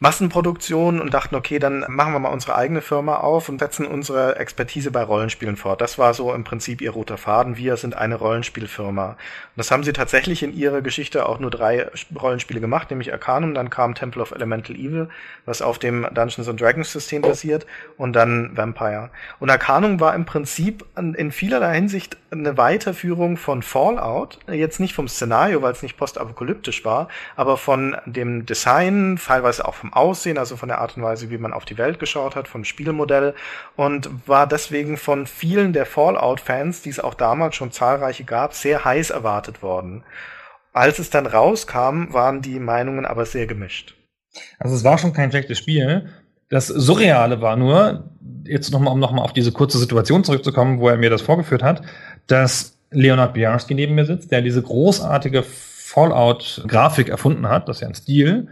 Massenproduktion 0.00 1.00
und 1.00 1.12
dachten, 1.12 1.34
okay, 1.34 1.58
dann 1.58 1.84
machen 1.88 2.12
wir 2.12 2.20
mal 2.20 2.28
unsere 2.28 2.54
eigene 2.54 2.82
Firma 2.82 3.16
auf 3.16 3.48
und 3.48 3.58
setzen 3.58 3.84
unsere 3.84 4.36
Expertise 4.36 4.92
bei 4.92 5.02
Rollenspielen 5.02 5.56
fort. 5.56 5.80
Das 5.80 5.98
war 5.98 6.14
so 6.14 6.32
im 6.32 6.44
Prinzip 6.44 6.80
ihr 6.80 6.92
roter 6.92 7.18
Faden. 7.18 7.56
Wir 7.56 7.76
sind 7.76 7.96
eine 7.96 8.14
Rollenspielfirma. 8.14 9.10
Und 9.10 9.16
das 9.56 9.72
haben 9.72 9.82
sie 9.82 9.92
tatsächlich 9.92 10.44
in 10.44 10.54
ihrer 10.54 10.82
Geschichte 10.82 11.28
auch 11.28 11.40
nur 11.40 11.50
drei 11.50 11.88
Rollenspiele 12.14 12.60
gemacht, 12.60 12.90
nämlich 12.90 13.12
Arcanum, 13.12 13.54
dann 13.54 13.70
kam 13.70 13.96
Temple 13.96 14.22
of 14.22 14.30
Elemental 14.30 14.76
Evil, 14.76 15.08
was 15.46 15.62
auf 15.62 15.80
dem 15.80 16.06
Dungeons 16.14 16.48
and 16.48 16.60
Dragons 16.60 16.92
System 16.92 17.22
basiert, 17.22 17.66
und 17.96 18.12
dann 18.12 18.56
Vampire. 18.56 19.10
Und 19.40 19.50
Arcanum 19.50 19.98
war 19.98 20.14
im 20.14 20.24
Prinzip 20.26 20.84
in 20.96 21.32
vielerlei 21.32 21.74
Hinsicht 21.74 22.16
eine 22.30 22.56
Weiterführung 22.56 23.36
von 23.36 23.62
Fallout, 23.62 24.38
jetzt 24.46 24.78
nicht 24.78 24.94
vom 24.94 25.08
Szenario, 25.08 25.62
weil 25.62 25.72
es 25.72 25.82
nicht 25.82 25.96
postapokalyptisch 25.96 26.84
war, 26.84 27.08
aber 27.34 27.56
von 27.56 27.96
dem 28.06 28.46
Design, 28.46 29.18
teilweise 29.24 29.66
auch 29.66 29.74
vom 29.74 29.87
vom 29.88 29.92
Aussehen, 29.92 30.38
also 30.38 30.56
von 30.56 30.68
der 30.68 30.78
Art 30.78 30.96
und 30.96 31.02
Weise, 31.02 31.30
wie 31.30 31.38
man 31.38 31.52
auf 31.52 31.64
die 31.64 31.78
Welt 31.78 31.98
geschaut 31.98 32.36
hat, 32.36 32.48
vom 32.48 32.64
Spielmodell 32.64 33.34
und 33.76 34.10
war 34.26 34.46
deswegen 34.46 34.96
von 34.96 35.26
vielen 35.26 35.72
der 35.72 35.86
Fallout-Fans, 35.86 36.82
die 36.82 36.90
es 36.90 37.00
auch 37.00 37.14
damals 37.14 37.56
schon 37.56 37.72
zahlreiche 37.72 38.24
gab, 38.24 38.54
sehr 38.54 38.84
heiß 38.84 39.10
erwartet 39.10 39.62
worden. 39.62 40.04
Als 40.72 40.98
es 40.98 41.10
dann 41.10 41.26
rauskam, 41.26 42.12
waren 42.12 42.42
die 42.42 42.60
Meinungen 42.60 43.06
aber 43.06 43.24
sehr 43.24 43.46
gemischt. 43.46 43.94
Also 44.58 44.76
es 44.76 44.84
war 44.84 44.98
schon 44.98 45.12
kein 45.12 45.30
schlechtes 45.30 45.58
Spiel. 45.58 46.10
Das 46.50 46.66
Surreale 46.68 47.40
war 47.40 47.56
nur, 47.56 48.10
jetzt 48.44 48.70
nochmal, 48.70 48.92
um 48.92 49.00
nochmal 49.00 49.24
auf 49.24 49.32
diese 49.32 49.52
kurze 49.52 49.78
Situation 49.78 50.24
zurückzukommen, 50.24 50.80
wo 50.80 50.88
er 50.88 50.96
mir 50.96 51.10
das 51.10 51.22
vorgeführt 51.22 51.62
hat, 51.62 51.82
dass 52.26 52.78
Leonard 52.90 53.34
Biarski 53.34 53.74
neben 53.74 53.94
mir 53.94 54.06
sitzt, 54.06 54.30
der 54.30 54.42
diese 54.42 54.62
großartige 54.62 55.42
Fallout-Grafik 55.42 57.08
erfunden 57.08 57.48
hat, 57.48 57.68
das 57.68 57.78
ist 57.78 57.80
ja 57.80 57.88
ein 57.88 57.94
Stil, 57.94 58.48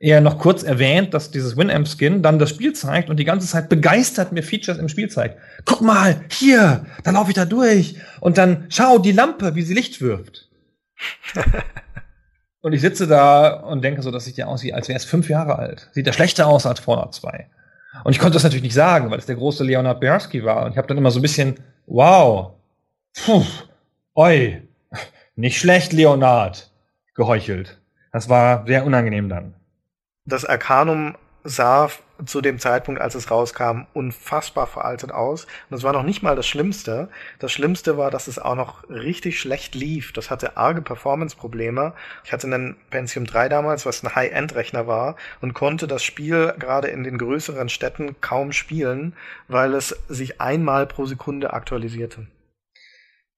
er 0.00 0.22
noch 0.22 0.38
kurz 0.38 0.62
erwähnt, 0.62 1.12
dass 1.12 1.30
dieses 1.30 1.58
Winamp-Skin 1.58 2.22
dann 2.22 2.38
das 2.38 2.48
Spiel 2.48 2.72
zeigt 2.72 3.10
und 3.10 3.18
die 3.18 3.24
ganze 3.24 3.46
Zeit 3.46 3.68
begeistert 3.68 4.32
mir 4.32 4.42
Features 4.42 4.78
im 4.78 4.88
Spiel 4.88 5.10
zeigt. 5.10 5.38
Guck 5.66 5.82
mal, 5.82 6.22
hier, 6.30 6.86
da 7.04 7.10
laufe 7.10 7.30
ich 7.30 7.36
da 7.36 7.44
durch. 7.44 7.96
Und 8.18 8.38
dann 8.38 8.64
schau 8.70 8.98
die 8.98 9.12
Lampe, 9.12 9.54
wie 9.54 9.62
sie 9.62 9.74
Licht 9.74 10.00
wirft. 10.00 10.48
und 12.62 12.72
ich 12.72 12.80
sitze 12.80 13.06
da 13.06 13.50
und 13.50 13.84
denke 13.84 14.00
so, 14.00 14.10
das 14.10 14.24
sieht 14.24 14.38
ja 14.38 14.46
aus, 14.46 14.62
wie 14.62 14.72
als 14.72 14.88
wäre 14.88 14.96
es 14.96 15.04
fünf 15.04 15.28
Jahre 15.28 15.58
alt. 15.58 15.90
Sieht 15.92 16.06
ja 16.06 16.14
schlechter 16.14 16.46
aus 16.46 16.64
als 16.64 16.80
Fallout 16.80 17.14
2. 17.14 17.46
Und 18.02 18.12
ich 18.12 18.18
konnte 18.18 18.34
das 18.34 18.42
natürlich 18.42 18.62
nicht 18.62 18.74
sagen, 18.74 19.10
weil 19.10 19.18
es 19.18 19.26
der 19.26 19.36
große 19.36 19.64
Leonard 19.64 20.00
Biarski 20.00 20.42
war. 20.44 20.64
Und 20.64 20.72
ich 20.72 20.78
habe 20.78 20.88
dann 20.88 20.96
immer 20.96 21.10
so 21.10 21.18
ein 21.18 21.22
bisschen, 21.22 21.60
wow, 21.86 22.52
puh, 23.12 23.44
oi, 24.14 24.62
nicht 25.36 25.58
schlecht, 25.58 25.92
Leonard, 25.92 26.70
geheuchelt. 27.14 27.78
Das 28.12 28.30
war 28.30 28.66
sehr 28.66 28.86
unangenehm 28.86 29.28
dann 29.28 29.59
das 30.24 30.44
Arcanum 30.44 31.16
sah 31.44 31.90
zu 32.26 32.40
dem 32.42 32.58
Zeitpunkt, 32.58 33.00
als 33.00 33.14
es 33.14 33.30
rauskam, 33.30 33.86
unfassbar 33.94 34.66
veraltet 34.66 35.10
aus. 35.10 35.44
Und 35.44 35.70
das 35.70 35.82
war 35.82 35.92
noch 35.92 36.02
nicht 36.02 36.22
mal 36.22 36.36
das 36.36 36.46
Schlimmste. 36.46 37.08
Das 37.38 37.50
Schlimmste 37.50 37.96
war, 37.96 38.10
dass 38.10 38.28
es 38.28 38.38
auch 38.38 38.54
noch 38.54 38.88
richtig 38.90 39.40
schlecht 39.40 39.74
lief. 39.74 40.12
Das 40.12 40.30
hatte 40.30 40.56
arge 40.56 40.82
Performance-Probleme. 40.82 41.94
Ich 42.24 42.32
hatte 42.32 42.46
einen 42.46 42.76
Pentium 42.90 43.24
3 43.24 43.48
damals, 43.48 43.86
was 43.86 44.02
ein 44.02 44.14
High-End-Rechner 44.14 44.86
war 44.86 45.16
und 45.40 45.54
konnte 45.54 45.86
das 45.86 46.04
Spiel 46.04 46.54
gerade 46.58 46.88
in 46.88 47.04
den 47.04 47.18
größeren 47.18 47.68
Städten 47.68 48.20
kaum 48.20 48.52
spielen, 48.52 49.14
weil 49.48 49.74
es 49.74 49.96
sich 50.08 50.40
einmal 50.40 50.86
pro 50.86 51.06
Sekunde 51.06 51.52
aktualisierte. 51.54 52.26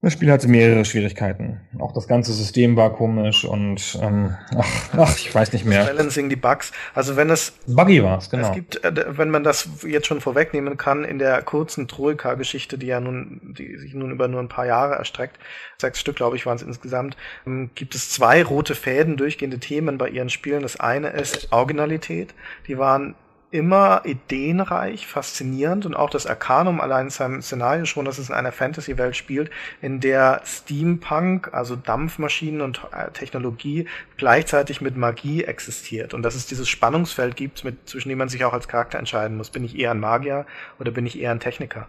Das 0.04 0.14
Spiel 0.14 0.32
hatte 0.32 0.48
mehrere 0.48 0.84
Schwierigkeiten. 0.84 1.60
Auch 1.78 1.92
das 1.92 2.08
ganze 2.08 2.32
System 2.32 2.76
war 2.76 2.92
komisch 2.92 3.44
und 3.44 3.96
ähm, 4.02 4.36
ach, 4.56 4.66
ach, 4.96 5.16
ich 5.16 5.32
weiß 5.32 5.52
nicht 5.52 5.64
mehr. 5.64 5.84
Das 5.84 5.94
Balancing, 5.94 6.28
die 6.28 6.34
Bugs. 6.34 6.72
Also 6.92 7.14
wenn 7.14 7.30
es 7.30 7.52
buggy 7.68 8.02
war 8.02 8.18
es, 8.18 8.28
genau. 8.28 8.48
Es 8.48 8.52
gibt, 8.52 8.84
äh, 8.84 9.16
wenn 9.16 9.30
man 9.30 9.44
das 9.44 9.68
jetzt 9.86 10.08
schon 10.08 10.20
vorwegnehmen 10.20 10.76
kann, 10.76 11.04
in 11.04 11.20
der 11.20 11.40
kurzen 11.42 11.86
Troika-Geschichte, 11.86 12.78
die 12.78 12.88
ja 12.88 12.98
nun, 12.98 13.54
die 13.56 13.76
sich 13.76 13.94
nun 13.94 14.10
über 14.10 14.26
nur 14.26 14.40
ein 14.40 14.48
paar 14.48 14.66
Jahre 14.66 14.96
erstreckt, 14.96 15.38
sechs 15.78 16.00
Stück, 16.00 16.16
glaube 16.16 16.34
ich, 16.34 16.46
waren 16.46 16.56
es 16.56 16.62
insgesamt, 16.62 17.16
ähm, 17.46 17.70
gibt 17.76 17.94
es 17.94 18.10
zwei 18.10 18.42
rote 18.42 18.74
Fäden, 18.74 19.16
durchgehende 19.16 19.60
Themen 19.60 19.98
bei 19.98 20.08
ihren 20.08 20.30
Spielen. 20.30 20.62
Das 20.62 20.80
eine 20.80 21.10
ist 21.10 21.52
Originalität. 21.52 22.34
Die 22.66 22.76
waren 22.76 23.14
immer 23.52 24.00
ideenreich, 24.04 25.06
faszinierend 25.06 25.84
und 25.84 25.94
auch 25.94 26.08
das 26.08 26.26
Arcanum 26.26 26.80
allein 26.80 27.06
in 27.06 27.10
seinem 27.10 27.42
Szenario 27.42 27.84
schon, 27.84 28.06
dass 28.06 28.18
es 28.18 28.30
in 28.30 28.34
einer 28.34 28.50
Fantasy-Welt 28.50 29.14
spielt, 29.14 29.50
in 29.82 30.00
der 30.00 30.40
Steampunk, 30.44 31.52
also 31.52 31.76
Dampfmaschinen 31.76 32.62
und 32.62 32.80
äh, 32.92 33.10
Technologie 33.10 33.86
gleichzeitig 34.16 34.80
mit 34.80 34.96
Magie 34.96 35.44
existiert 35.44 36.14
und 36.14 36.22
dass 36.22 36.34
es 36.34 36.46
dieses 36.46 36.68
Spannungsfeld 36.68 37.36
gibt, 37.36 37.62
mit, 37.62 37.88
zwischen 37.88 38.08
dem 38.08 38.18
man 38.18 38.30
sich 38.30 38.44
auch 38.44 38.54
als 38.54 38.68
Charakter 38.68 38.98
entscheiden 38.98 39.36
muss. 39.36 39.50
Bin 39.50 39.64
ich 39.64 39.78
eher 39.78 39.90
ein 39.90 40.00
Magier 40.00 40.46
oder 40.80 40.90
bin 40.90 41.04
ich 41.04 41.20
eher 41.20 41.30
ein 41.30 41.40
Techniker? 41.40 41.88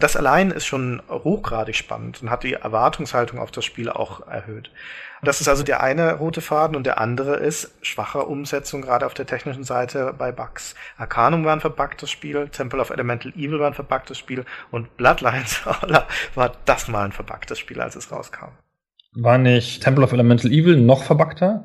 Das 0.00 0.16
allein 0.16 0.50
ist 0.50 0.66
schon 0.66 1.00
hochgradig 1.08 1.76
spannend 1.76 2.22
und 2.22 2.30
hat 2.30 2.42
die 2.42 2.54
Erwartungshaltung 2.54 3.38
auf 3.38 3.52
das 3.52 3.64
Spiel 3.64 3.88
auch 3.88 4.26
erhöht. 4.26 4.70
Das 5.24 5.40
ist 5.40 5.48
also 5.48 5.62
der 5.62 5.82
eine 5.82 6.14
rote 6.14 6.40
Faden 6.40 6.76
und 6.76 6.84
der 6.84 7.00
andere 7.00 7.36
ist 7.36 7.72
schwache 7.82 8.24
Umsetzung 8.24 8.82
gerade 8.82 9.06
auf 9.06 9.14
der 9.14 9.26
technischen 9.26 9.64
Seite 9.64 10.14
bei 10.16 10.32
Bugs. 10.32 10.74
Arcanum 10.96 11.44
war 11.44 11.54
ein 11.54 11.60
verpacktes 11.60 12.10
Spiel, 12.10 12.48
Temple 12.48 12.80
of 12.80 12.90
Elemental 12.90 13.32
Evil 13.32 13.58
war 13.58 13.68
ein 13.68 13.74
verpacktes 13.74 14.18
Spiel 14.18 14.44
und 14.70 14.96
Bloodlines 14.96 15.64
war 16.34 16.52
das 16.64 16.88
mal 16.88 17.04
ein 17.04 17.12
verpacktes 17.12 17.58
Spiel, 17.58 17.80
als 17.80 17.96
es 17.96 18.12
rauskam. 18.12 18.50
War 19.14 19.38
nicht 19.38 19.82
Temple 19.82 20.04
of 20.04 20.12
Elemental 20.12 20.50
Evil 20.50 20.76
noch 20.76 21.04
verpackter? 21.04 21.64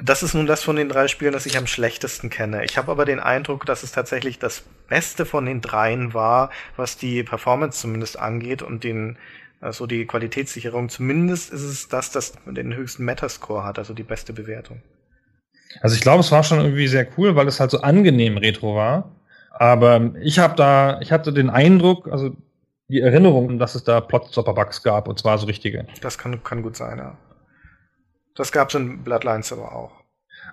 Das 0.00 0.22
ist 0.22 0.34
nun 0.34 0.46
das 0.46 0.62
von 0.62 0.76
den 0.76 0.88
drei 0.88 1.06
Spielen, 1.06 1.32
das 1.32 1.46
ich 1.46 1.58
am 1.58 1.66
schlechtesten 1.66 2.30
kenne. 2.30 2.64
Ich 2.64 2.78
habe 2.78 2.90
aber 2.90 3.04
den 3.04 3.20
Eindruck, 3.20 3.66
dass 3.66 3.82
es 3.82 3.92
tatsächlich 3.92 4.38
das 4.38 4.64
Beste 4.88 5.26
von 5.26 5.46
den 5.46 5.60
dreien 5.60 6.14
war, 6.14 6.50
was 6.76 6.96
die 6.96 7.22
Performance 7.22 7.80
zumindest 7.80 8.18
angeht 8.18 8.62
und 8.62 8.82
den 8.82 9.16
also 9.62 9.86
die 9.86 10.06
Qualitätssicherung. 10.06 10.88
Zumindest 10.88 11.52
ist 11.52 11.62
es 11.62 11.88
das, 11.88 12.10
das 12.10 12.34
den 12.44 12.74
höchsten 12.74 13.04
Metascore 13.04 13.64
hat, 13.64 13.78
also 13.78 13.94
die 13.94 14.02
beste 14.02 14.32
Bewertung. 14.32 14.82
Also 15.80 15.94
ich 15.94 16.02
glaube, 16.02 16.20
es 16.20 16.32
war 16.32 16.42
schon 16.42 16.60
irgendwie 16.60 16.88
sehr 16.88 17.06
cool, 17.16 17.36
weil 17.36 17.48
es 17.48 17.60
halt 17.60 17.70
so 17.70 17.80
angenehm 17.80 18.36
retro 18.36 18.74
war. 18.74 19.16
Aber 19.52 20.12
ich 20.20 20.38
habe 20.38 20.56
da, 20.56 21.00
ich 21.00 21.12
hatte 21.12 21.32
den 21.32 21.48
Eindruck, 21.48 22.08
also 22.08 22.36
die 22.88 23.00
Erinnerung, 23.00 23.58
dass 23.58 23.74
es 23.74 23.84
da 23.84 24.00
Plot-Stopper-Bugs 24.00 24.82
gab, 24.82 25.08
und 25.08 25.18
zwar 25.18 25.38
so 25.38 25.46
richtige. 25.46 25.86
Das 26.00 26.18
kann, 26.18 26.42
kann 26.42 26.62
gut 26.62 26.76
sein, 26.76 26.98
ja. 26.98 27.16
Das 28.34 28.50
gab 28.50 28.68
es 28.68 28.74
in 28.74 29.04
Bloodlines 29.04 29.52
aber 29.52 29.72
auch. 29.74 30.01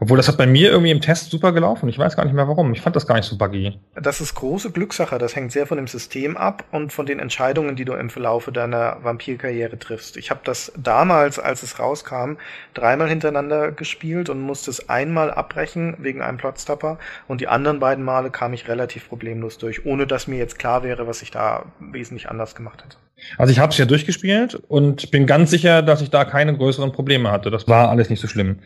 Obwohl, 0.01 0.17
das 0.17 0.29
hat 0.29 0.37
bei 0.37 0.47
mir 0.47 0.71
irgendwie 0.71 0.91
im 0.91 1.01
Test 1.01 1.29
super 1.29 1.51
gelaufen. 1.51 1.89
Ich 1.89 1.97
weiß 1.97 2.15
gar 2.15 2.23
nicht 2.23 2.33
mehr 2.33 2.47
warum. 2.47 2.71
Ich 2.73 2.81
fand 2.81 2.95
das 2.95 3.05
gar 3.05 3.15
nicht 3.15 3.25
so 3.25 3.37
buggy. 3.37 3.77
Das 3.95 4.21
ist 4.21 4.33
große 4.33 4.71
Glückssache. 4.71 5.17
Das 5.17 5.35
hängt 5.35 5.51
sehr 5.51 5.67
von 5.67 5.77
dem 5.77 5.87
System 5.87 6.37
ab 6.37 6.63
und 6.71 6.93
von 6.93 7.05
den 7.05 7.19
Entscheidungen, 7.19 7.75
die 7.75 7.83
du 7.83 7.93
im 7.93 8.09
Verlaufe 8.09 8.51
deiner 8.51 8.97
Vampirkarriere 9.03 9.77
triffst. 9.77 10.15
Ich 10.15 10.29
habe 10.29 10.39
das 10.43 10.71
damals, 10.77 11.37
als 11.37 11.63
es 11.63 11.79
rauskam, 11.79 12.37
dreimal 12.73 13.09
hintereinander 13.09 13.71
gespielt 13.71 14.29
und 14.29 14.39
musste 14.39 14.71
es 14.71 14.87
einmal 14.87 15.31
abbrechen 15.31 15.95
wegen 15.99 16.21
einem 16.21 16.37
Plotstopper 16.37 16.97
und 17.27 17.41
die 17.41 17.47
anderen 17.47 17.79
beiden 17.79 18.05
Male 18.05 18.29
kam 18.29 18.53
ich 18.53 18.67
relativ 18.69 19.09
problemlos 19.09 19.57
durch, 19.57 19.85
ohne 19.85 20.07
dass 20.07 20.27
mir 20.27 20.37
jetzt 20.37 20.57
klar 20.57 20.83
wäre, 20.83 21.07
was 21.07 21.21
ich 21.21 21.31
da 21.31 21.65
wesentlich 21.79 22.29
anders 22.29 22.55
gemacht 22.55 22.83
hätte. 22.83 22.97
Also 23.37 23.51
ich 23.51 23.59
habe 23.59 23.71
es 23.71 23.77
ja 23.77 23.85
durchgespielt 23.85 24.55
und 24.55 25.11
bin 25.11 25.27
ganz 25.27 25.49
sicher, 25.49 25.81
dass 25.81 26.01
ich 26.01 26.09
da 26.09 26.23
keine 26.23 26.55
größeren 26.55 26.93
Probleme 26.93 27.31
hatte. 27.31 27.51
Das 27.51 27.67
war 27.67 27.89
alles 27.89 28.09
nicht 28.09 28.21
so 28.21 28.27
schlimm. 28.27 28.59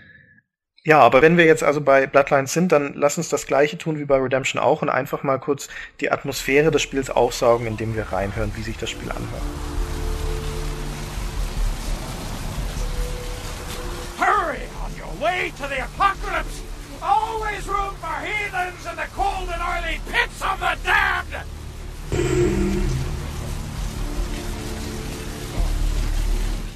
Ja, 0.85 0.99
aber 0.99 1.21
wenn 1.21 1.37
wir 1.37 1.45
jetzt 1.45 1.63
also 1.63 1.79
bei 1.79 2.07
Bloodlines 2.07 2.51
sind, 2.51 2.73
dann 2.73 2.93
lass 2.93 3.17
uns 3.17 3.29
das 3.29 3.47
gleiche 3.47 3.77
tun 3.77 3.99
wie 3.99 4.03
bei 4.03 4.17
Redemption 4.17 4.61
auch 4.61 4.81
und 4.81 4.89
einfach 4.89 5.23
mal 5.23 5.39
kurz 5.39 5.69
die 6.01 6.11
Atmosphäre 6.11 6.71
des 6.71 6.81
Spiels 6.81 7.09
aufsaugen, 7.09 7.67
indem 7.67 7.95
wir 7.95 8.11
reinhören, 8.11 8.51
wie 8.57 8.63
sich 8.63 8.77
das 8.77 8.89
Spiel 8.89 9.09
anhört. 9.09 9.41
Hurry 14.19 14.59
on 14.83 14.91
your 14.99 15.21
way 15.21 15.53
to 15.57 15.69
the 15.69 15.81
apocalypse! 15.81 16.61
Always 17.01 17.65
room 17.65 17.95
for 18.01 18.19
heathens 18.19 18.85
in 18.85 18.97
the 18.97 19.07
cold 19.15 19.47
and 19.53 19.61
oily 19.61 20.01
pits 20.11 20.41
of 20.41 20.59
the 20.59 20.75
damned! 20.83 21.45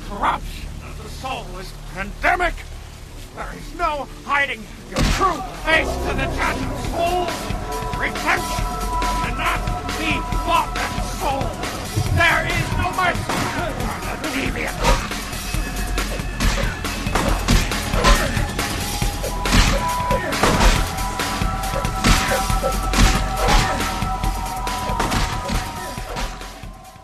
Corruption 0.08 0.70
of 0.89 1.04
the 1.04 1.10
soul 1.10 1.46
is 1.60 1.74
pandemic! 1.93 2.66
There 3.38 3.54
is 3.56 3.78
no 3.78 4.08
hiding 4.26 4.65
your 4.89 4.97
true 5.13 5.39
face 5.62 5.86
to 5.86 6.12
the 6.17 6.26
judge 6.34 6.58
of 6.58 6.73
souls. 6.89 7.30
Redemption 7.93 8.65
cannot 9.21 9.62
be 10.02 10.17
bought 10.41 10.73
and 10.73 10.97
There 12.17 12.50
is 12.50 12.67
no 12.82 12.89
mercy! 12.97 13.38
Leave 14.36 14.54
me 14.56 14.65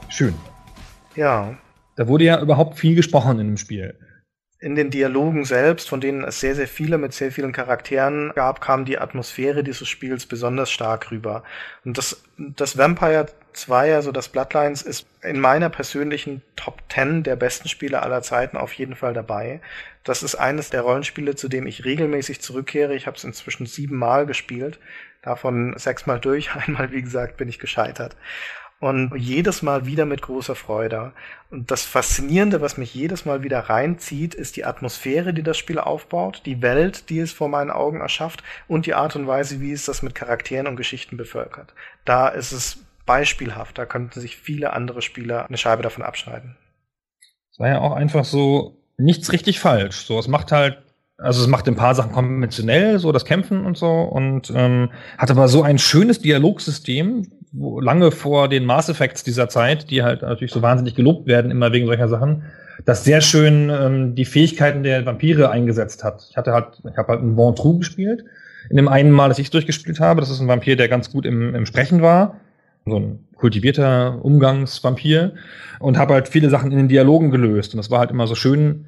Schön. 0.10 0.34
Ja, 1.16 1.56
Da 1.96 2.08
wurde 2.08 2.24
ja 2.26 2.42
überhaupt 2.42 2.80
viel 2.80 2.96
gesprochen 2.96 3.40
in 3.40 3.48
dem 3.48 3.58
Spiel. 3.58 3.96
In 4.64 4.76
den 4.76 4.90
Dialogen 4.90 5.44
selbst, 5.44 5.90
von 5.90 6.00
denen 6.00 6.24
es 6.24 6.40
sehr, 6.40 6.56
sehr 6.56 6.70
viele 6.70 6.98
mit 6.98 7.14
sehr 7.14 7.34
vielen 7.34 7.52
Charakteren 7.52 8.32
gab, 8.34 8.62
kam 8.62 8.86
die 8.86 8.98
Atmosphäre 8.98 9.62
dieses 9.62 9.90
Spiels 9.90 10.26
besonders 10.26 10.72
stark 10.72 11.12
rüber. 11.12 11.44
Und 11.84 11.98
das, 11.98 12.24
das 12.38 12.78
Vampire 12.78 13.26
2, 13.52 13.94
also 13.94 14.14
das 14.14 14.30
Bloodlines, 14.30 14.82
ist 14.82 15.06
in 15.22 15.42
meiner 15.42 15.70
persönlichen 15.70 16.42
Top 16.56 16.82
10 16.88 17.24
der 17.24 17.36
besten 17.36 17.68
Spiele 17.68 18.02
aller 18.04 18.22
Zeiten 18.22 18.56
auf 18.56 18.72
jeden 18.72 18.96
Fall 18.96 19.14
dabei. 19.14 19.60
Das 20.06 20.24
ist 20.24 20.36
eines 20.36 20.70
der 20.70 20.84
Rollenspiele, 20.84 21.36
zu 21.36 21.50
dem 21.50 21.68
ich 21.68 21.84
regelmäßig 21.84 22.40
zurückkehre. 22.40 22.96
Ich 22.96 23.06
habe 23.06 23.18
es 23.18 23.26
inzwischen 23.26 23.66
siebenmal 23.66 24.26
gespielt, 24.26 24.80
davon 25.24 25.74
sechsmal 25.78 26.22
durch. 26.22 26.56
Einmal, 26.56 26.94
wie 26.94 27.02
gesagt, 27.02 27.36
bin 27.36 27.50
ich 27.50 27.60
gescheitert 27.60 28.16
und 28.84 29.16
jedes 29.16 29.62
Mal 29.62 29.86
wieder 29.86 30.06
mit 30.06 30.22
großer 30.22 30.56
Freude. 30.56 31.14
Und 31.50 31.72
das 31.72 31.84
Faszinierende, 31.84 32.60
was 32.60 32.76
mich 32.76 32.94
jedes 32.94 33.24
Mal 33.24 33.42
wieder 33.42 33.60
reinzieht, 33.60 34.36
ist 34.36 34.58
die 34.58 34.66
Atmosphäre, 34.66 35.34
die 35.34 35.42
das 35.42 35.58
Spiel 35.58 35.80
aufbaut, 35.80 36.42
die 36.46 36.62
Welt, 36.62 37.10
die 37.10 37.20
es 37.20 37.32
vor 37.32 37.48
meinen 37.48 37.72
Augen 37.72 38.02
erschafft 38.02 38.44
und 38.68 38.86
die 38.86 38.94
Art 38.94 39.16
und 39.16 39.26
Weise, 39.26 39.62
wie 39.62 39.72
es 39.72 39.86
das 39.86 40.04
mit 40.04 40.16
Charakteren 40.16 40.68
und 40.68 40.76
Geschichten 40.76 41.16
bevölkert. 41.16 41.74
Da 42.04 42.28
ist 42.28 42.52
es 42.52 42.84
beispielhaft, 43.06 43.78
da 43.78 43.86
könnten 43.86 44.20
sich 44.20 44.36
viele 44.36 44.74
andere 44.74 45.02
Spieler 45.02 45.48
eine 45.48 45.58
Scheibe 45.58 45.82
davon 45.82 46.04
abschneiden. 46.04 46.58
Es 47.54 47.60
war 47.60 47.70
ja 47.70 47.80
auch 47.80 47.94
einfach 47.94 48.26
so 48.26 48.82
nichts 48.98 49.32
richtig 49.32 49.62
falsch. 49.62 50.06
So, 50.06 50.20
es 50.20 50.28
macht 50.28 50.52
halt, 50.52 50.80
also 51.18 51.42
es 51.42 51.48
macht 51.48 51.70
ein 51.70 51.78
paar 51.78 51.96
Sachen 51.96 52.12
konventionell, 52.12 53.00
so 53.00 53.14
das 53.14 53.24
Kämpfen 53.24 53.66
und 53.66 53.78
so, 53.78 53.88
und 53.88 54.52
ähm, 54.54 54.92
hat 55.18 55.32
aber 55.32 55.48
so 55.48 55.64
ein 55.64 55.78
schönes 55.78 56.20
Dialogsystem, 56.20 57.28
lange 57.54 58.12
vor 58.12 58.50
den 58.50 58.66
Mass 58.66 58.90
Effects 58.90 59.24
dieser 59.24 59.48
Zeit, 59.48 59.90
die 59.92 60.04
halt 60.04 60.24
natürlich 60.24 60.52
so 60.52 60.62
wahnsinnig 60.62 60.96
gelobt 60.96 61.28
werden, 61.28 61.52
immer 61.52 61.72
wegen 61.72 61.86
solcher 61.86 62.08
Sachen, 62.08 62.44
das 62.86 63.04
sehr 63.04 63.22
schön 63.22 63.70
ähm, 63.70 64.16
die 64.16 64.26
Fähigkeiten 64.26 64.84
der 64.84 65.06
Vampire 65.06 65.52
eingesetzt 65.52 66.04
hat. 66.04 66.26
Ich 66.30 66.38
hatte 66.38 66.54
halt, 66.54 66.82
ich 66.90 66.98
habe 66.98 67.10
halt 67.10 67.22
einen 67.22 67.38
Ventrue 67.38 67.80
gespielt. 67.80 68.26
In 68.70 68.78
dem 68.78 68.88
einen 68.88 69.12
Mal, 69.12 69.30
dass 69.30 69.40
ich 69.40 69.48
es 69.48 69.52
durchgespielt 69.52 70.00
habe, 70.00 70.22
das 70.22 70.30
ist 70.30 70.40
ein 70.40 70.48
Vampir, 70.48 70.76
der 70.76 70.88
ganz 70.88 71.12
gut 71.12 71.26
im, 71.26 71.54
im 71.54 71.66
Sprechen 71.66 72.02
war. 72.02 72.40
So 72.86 72.98
ein 72.98 73.20
kultivierter 73.36 74.24
Umgangsvampir. 74.24 75.34
Und 75.80 75.98
habe 75.98 76.16
halt 76.16 76.28
viele 76.28 76.50
Sachen 76.50 76.72
in 76.72 76.78
den 76.78 76.88
Dialogen 76.88 77.30
gelöst. 77.30 77.74
Und 77.74 77.78
das 77.78 77.92
war 77.92 78.00
halt 78.00 78.10
immer 78.10 78.26
so 78.26 78.36
schön, 78.36 78.86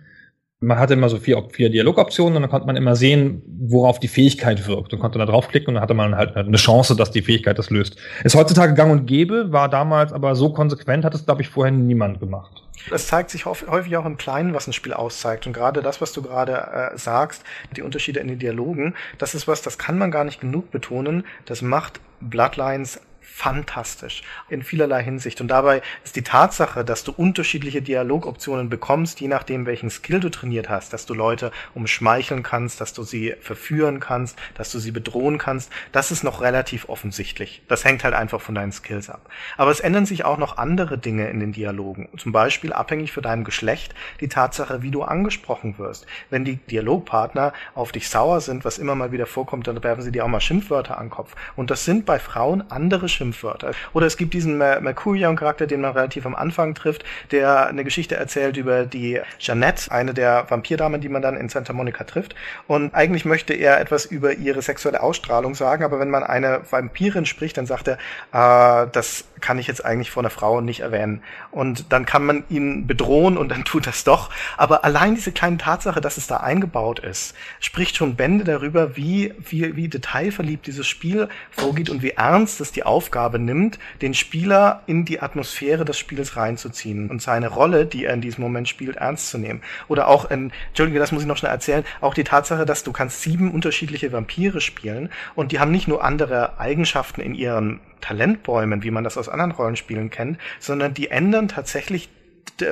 man 0.59 0.79
hatte 0.79 0.93
immer 0.93 1.09
so 1.09 1.17
vier, 1.17 1.43
vier 1.51 1.69
Dialogoptionen 1.69 2.37
und 2.37 2.41
dann 2.43 2.51
konnte 2.51 2.65
man 2.65 2.75
immer 2.75 2.95
sehen, 2.95 3.41
worauf 3.45 3.99
die 3.99 4.07
Fähigkeit 4.07 4.67
wirkt 4.67 4.93
und 4.93 4.99
konnte 4.99 5.19
da 5.19 5.25
draufklicken 5.25 5.69
und 5.69 5.73
dann 5.75 5.83
hatte 5.83 5.93
man 5.93 6.15
halt 6.15 6.35
eine 6.35 6.57
Chance, 6.57 6.95
dass 6.95 7.11
die 7.11 7.21
Fähigkeit 7.21 7.59
das 7.59 7.69
löst. 7.69 7.97
Ist 8.23 8.35
heutzutage 8.35 8.73
gang 8.73 8.91
und 8.91 9.05
gäbe, 9.05 9.51
war 9.51 9.69
damals 9.69 10.13
aber 10.13 10.35
so 10.35 10.53
konsequent, 10.53 11.03
hat 11.03 11.13
es, 11.13 11.25
glaube 11.25 11.41
ich, 11.41 11.49
vorher 11.49 11.71
niemand 11.71 12.19
gemacht. 12.19 12.63
Es 12.91 13.07
zeigt 13.07 13.31
sich 13.31 13.45
häufig 13.45 13.97
auch 13.97 14.05
im 14.05 14.17
Kleinen, 14.17 14.53
was 14.53 14.67
ein 14.67 14.73
Spiel 14.73 14.93
auszeigt. 14.93 15.47
Und 15.47 15.53
gerade 15.53 15.81
das, 15.81 16.01
was 16.01 16.13
du 16.13 16.21
gerade 16.21 16.91
äh, 16.93 16.97
sagst, 16.97 17.43
die 17.75 17.81
Unterschiede 17.81 18.19
in 18.19 18.27
den 18.27 18.39
Dialogen, 18.39 18.95
das 19.17 19.33
ist 19.33 19.47
was, 19.47 19.61
das 19.61 19.77
kann 19.77 19.97
man 19.97 20.11
gar 20.11 20.23
nicht 20.23 20.39
genug 20.39 20.71
betonen. 20.71 21.25
Das 21.45 21.61
macht 21.61 21.99
Bloodlines 22.21 23.01
fantastisch 23.35 24.23
in 24.47 24.63
vielerlei 24.63 25.03
Hinsicht. 25.03 25.41
Und 25.41 25.49
dabei 25.49 25.81
ist 26.05 26.15
die 26.15 26.21
Tatsache, 26.21 26.85
dass 26.85 27.03
du 27.03 27.11
unterschiedliche 27.11 27.81
Dialogoptionen 27.81 28.69
bekommst, 28.69 29.19
je 29.19 29.27
nachdem, 29.27 29.65
welchen 29.65 29.89
Skill 29.89 30.21
du 30.21 30.29
trainiert 30.29 30.69
hast, 30.69 30.93
dass 30.93 31.05
du 31.05 31.13
Leute 31.13 31.51
umschmeicheln 31.73 32.43
kannst, 32.43 32.79
dass 32.79 32.93
du 32.93 33.03
sie 33.03 33.35
verführen 33.41 33.99
kannst, 33.99 34.37
dass 34.53 34.71
du 34.71 34.79
sie 34.79 34.91
bedrohen 34.91 35.37
kannst, 35.37 35.69
das 35.91 36.11
ist 36.11 36.23
noch 36.23 36.41
relativ 36.41 36.87
offensichtlich. 36.87 37.61
Das 37.67 37.83
hängt 37.83 38.05
halt 38.05 38.13
einfach 38.13 38.39
von 38.39 38.55
deinen 38.55 38.71
Skills 38.71 39.09
ab. 39.09 39.29
Aber 39.57 39.69
es 39.69 39.81
ändern 39.81 40.05
sich 40.05 40.23
auch 40.23 40.37
noch 40.37 40.57
andere 40.57 40.97
Dinge 40.97 41.29
in 41.29 41.41
den 41.41 41.51
Dialogen. 41.51 42.07
Zum 42.17 42.31
Beispiel 42.31 42.71
abhängig 42.71 43.11
von 43.11 43.23
deinem 43.23 43.43
Geschlecht 43.43 43.93
die 44.21 44.29
Tatsache, 44.29 44.81
wie 44.81 44.91
du 44.91 45.03
angesprochen 45.03 45.77
wirst. 45.77 46.07
Wenn 46.29 46.45
die 46.45 46.55
Dialogpartner 46.55 47.51
auf 47.73 47.91
dich 47.91 48.07
sauer 48.07 48.39
sind, 48.39 48.63
was 48.63 48.77
immer 48.77 48.95
mal 48.95 49.11
wieder 49.11 49.25
vorkommt, 49.25 49.67
dann 49.67 49.83
werfen 49.83 50.03
sie 50.03 50.13
dir 50.13 50.23
auch 50.23 50.29
mal 50.29 50.39
Schimpfwörter 50.39 50.97
an 50.97 51.07
den 51.07 51.11
Kopf. 51.11 51.35
Und 51.57 51.69
das 51.69 51.83
sind 51.83 52.05
bei 52.05 52.17
Frauen 52.17 52.63
andere 52.71 53.09
Schimpfwörter. 53.25 53.71
Oder 53.93 54.05
es 54.05 54.17
gibt 54.17 54.33
diesen 54.33 54.57
Mercurion-Charakter, 54.57 55.65
den 55.65 55.81
man 55.81 55.93
relativ 55.93 56.25
am 56.25 56.35
Anfang 56.35 56.75
trifft, 56.75 57.03
der 57.31 57.67
eine 57.67 57.83
Geschichte 57.83 58.15
erzählt 58.15 58.57
über 58.57 58.85
die 58.85 59.19
Jeannette, 59.39 59.91
eine 59.91 60.13
der 60.13 60.45
Vampirdamen, 60.49 61.01
die 61.01 61.09
man 61.09 61.21
dann 61.21 61.35
in 61.35 61.49
Santa 61.49 61.73
Monica 61.73 62.03
trifft. 62.03 62.35
Und 62.67 62.93
eigentlich 62.93 63.25
möchte 63.25 63.53
er 63.53 63.79
etwas 63.79 64.05
über 64.05 64.33
ihre 64.33 64.61
sexuelle 64.61 65.01
Ausstrahlung 65.01 65.55
sagen, 65.55 65.83
aber 65.83 65.99
wenn 65.99 66.09
man 66.09 66.23
eine 66.23 66.61
Vampirin 66.69 67.25
spricht, 67.25 67.57
dann 67.57 67.65
sagt 67.65 67.87
er, 67.87 67.97
äh, 68.31 68.87
das 68.91 69.25
kann 69.41 69.57
ich 69.57 69.67
jetzt 69.67 69.83
eigentlich 69.83 70.11
vor 70.11 70.21
einer 70.21 70.29
Frau 70.29 70.61
nicht 70.61 70.81
erwähnen. 70.81 71.21
Und 71.51 71.91
dann 71.91 72.05
kann 72.05 72.25
man 72.25 72.43
ihn 72.49 72.87
bedrohen 72.87 73.37
und 73.37 73.49
dann 73.49 73.65
tut 73.65 73.87
das 73.87 74.03
doch. 74.03 74.29
Aber 74.57 74.83
allein 74.83 75.15
diese 75.15 75.31
kleine 75.31 75.57
Tatsache, 75.57 76.01
dass 76.01 76.17
es 76.17 76.27
da 76.27 76.37
eingebaut 76.37 76.99
ist, 76.99 77.35
spricht 77.59 77.95
schon 77.97 78.15
Bände 78.15 78.43
darüber, 78.43 78.95
wie, 78.95 79.33
wie, 79.39 79.75
wie 79.75 79.87
detailverliebt 79.87 80.67
dieses 80.67 80.87
Spiel 80.87 81.27
vorgeht 81.51 81.89
und 81.89 82.01
wie 82.01 82.11
ernst 82.11 82.61
es 82.61 82.71
die 82.71 82.83
Aufgabe 82.83 83.14
nimmt, 83.39 83.79
den 84.01 84.13
Spieler 84.13 84.81
in 84.85 85.05
die 85.05 85.21
Atmosphäre 85.21 85.85
des 85.85 85.97
Spiels 85.97 86.37
reinzuziehen 86.37 87.09
und 87.09 87.21
seine 87.21 87.47
Rolle, 87.47 87.85
die 87.85 88.05
er 88.05 88.13
in 88.13 88.21
diesem 88.21 88.43
Moment 88.43 88.67
spielt, 88.67 88.97
ernst 88.97 89.29
zu 89.29 89.37
nehmen. 89.37 89.61
Oder 89.87 90.07
auch, 90.07 90.29
in, 90.29 90.51
Entschuldige, 90.67 90.99
das 90.99 91.11
muss 91.11 91.21
ich 91.21 91.27
noch 91.27 91.37
schnell 91.37 91.51
erzählen, 91.51 91.83
auch 92.01 92.13
die 92.13 92.23
Tatsache, 92.23 92.65
dass 92.65 92.83
du 92.83 92.91
kannst 92.91 93.21
sieben 93.21 93.51
unterschiedliche 93.51 94.11
Vampire 94.11 94.61
spielen 94.61 95.09
und 95.35 95.51
die 95.51 95.59
haben 95.59 95.71
nicht 95.71 95.87
nur 95.87 96.03
andere 96.03 96.59
Eigenschaften 96.59 97.21
in 97.21 97.35
ihren 97.35 97.79
Talentbäumen, 98.01 98.83
wie 98.83 98.91
man 98.91 99.03
das 99.03 99.17
aus 99.17 99.29
anderen 99.29 99.51
Rollenspielen 99.51 100.09
kennt, 100.09 100.37
sondern 100.59 100.93
die 100.93 101.09
ändern 101.09 101.47
tatsächlich 101.47 102.09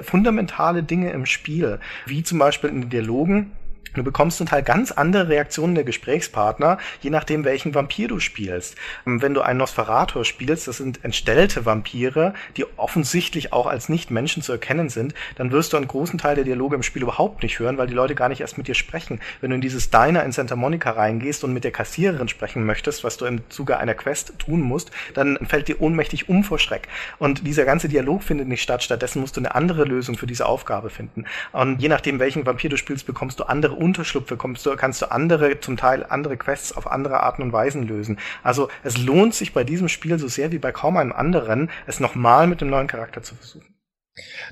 fundamentale 0.03 0.83
Dinge 0.83 1.11
im 1.11 1.25
Spiel, 1.25 1.79
wie 2.05 2.23
zum 2.23 2.39
Beispiel 2.39 2.69
in 2.69 2.81
den 2.81 2.89
Dialogen 2.89 3.51
Du 3.93 4.03
bekommst 4.03 4.37
zum 4.37 4.47
Teil 4.47 4.63
ganz 4.63 4.91
andere 4.91 5.29
Reaktionen 5.29 5.75
der 5.75 5.83
Gesprächspartner, 5.83 6.79
je 7.01 7.11
nachdem, 7.11 7.45
welchen 7.45 7.75
Vampir 7.75 8.07
du 8.07 8.19
spielst. 8.19 8.75
Ähm, 9.05 9.21
wenn 9.21 9.35
du 9.35 9.41
einen 9.41 9.59
Nosferator 9.59 10.25
spielst, 10.25 10.67
das 10.67 10.77
sind 10.77 11.03
entstellte 11.03 11.65
Vampire, 11.65 12.33
die 12.57 12.65
offensichtlich 12.77 13.53
auch 13.53 13.67
als 13.67 13.89
Nicht-Menschen 13.89 14.41
zu 14.41 14.51
erkennen 14.51 14.89
sind, 14.89 15.13
dann 15.35 15.51
wirst 15.51 15.73
du 15.73 15.77
einen 15.77 15.87
großen 15.87 16.17
Teil 16.17 16.35
der 16.35 16.43
Dialoge 16.43 16.75
im 16.75 16.83
Spiel 16.83 17.03
überhaupt 17.03 17.43
nicht 17.43 17.59
hören, 17.59 17.77
weil 17.77 17.85
die 17.85 17.93
Leute 17.93 18.15
gar 18.15 18.29
nicht 18.29 18.41
erst 18.41 18.57
mit 18.57 18.67
dir 18.67 18.73
sprechen. 18.73 19.19
Wenn 19.41 19.51
du 19.51 19.55
in 19.55 19.61
dieses 19.61 19.91
Diner 19.91 20.23
in 20.23 20.31
Santa 20.31 20.55
Monica 20.55 20.89
reingehst 20.91 21.43
und 21.43 21.53
mit 21.53 21.63
der 21.63 21.71
Kassiererin 21.71 22.27
sprechen 22.27 22.65
möchtest, 22.65 23.03
was 23.03 23.17
du 23.17 23.25
im 23.25 23.47
Zuge 23.49 23.77
einer 23.77 23.93
Quest 23.93 24.33
tun 24.39 24.61
musst, 24.61 24.89
dann 25.13 25.37
fällt 25.45 25.67
dir 25.67 25.79
ohnmächtig 25.79 26.29
um 26.29 26.43
vor 26.43 26.57
Schreck. 26.57 26.87
Und 27.19 27.45
dieser 27.45 27.65
ganze 27.65 27.89
Dialog 27.89 28.23
findet 28.23 28.47
nicht 28.47 28.63
statt. 28.63 28.81
Stattdessen 28.81 29.21
musst 29.21 29.37
du 29.37 29.41
eine 29.41 29.53
andere 29.53 29.83
Lösung 29.83 30.17
für 30.17 30.25
diese 30.25 30.47
Aufgabe 30.47 30.89
finden. 30.89 31.25
Und 31.51 31.79
je 31.79 31.89
nachdem, 31.89 32.19
welchen 32.19 32.45
Vampir 32.45 32.71
du 32.71 32.77
spielst, 32.77 33.05
bekommst 33.05 33.39
du 33.39 33.43
andere 33.43 33.75
Unterschlupfe, 33.83 34.37
kommst 34.37 34.65
du, 34.65 34.75
kannst 34.75 35.01
du 35.01 35.11
andere, 35.11 35.59
zum 35.59 35.77
Teil 35.77 36.05
andere 36.07 36.37
Quests 36.37 36.75
auf 36.75 36.89
andere 36.89 37.21
Arten 37.21 37.41
und 37.41 37.53
Weisen 37.53 37.87
lösen. 37.87 38.17
Also 38.41 38.69
es 38.83 38.97
lohnt 38.97 39.35
sich 39.35 39.53
bei 39.53 39.63
diesem 39.63 39.89
Spiel 39.89 40.17
so 40.17 40.27
sehr 40.27 40.51
wie 40.51 40.59
bei 40.59 40.71
kaum 40.71 40.97
einem 40.97 41.11
anderen, 41.11 41.69
es 41.85 41.99
nochmal 41.99 42.47
mit 42.47 42.61
einem 42.61 42.71
neuen 42.71 42.87
Charakter 42.87 43.21
zu 43.21 43.35
versuchen. 43.35 43.75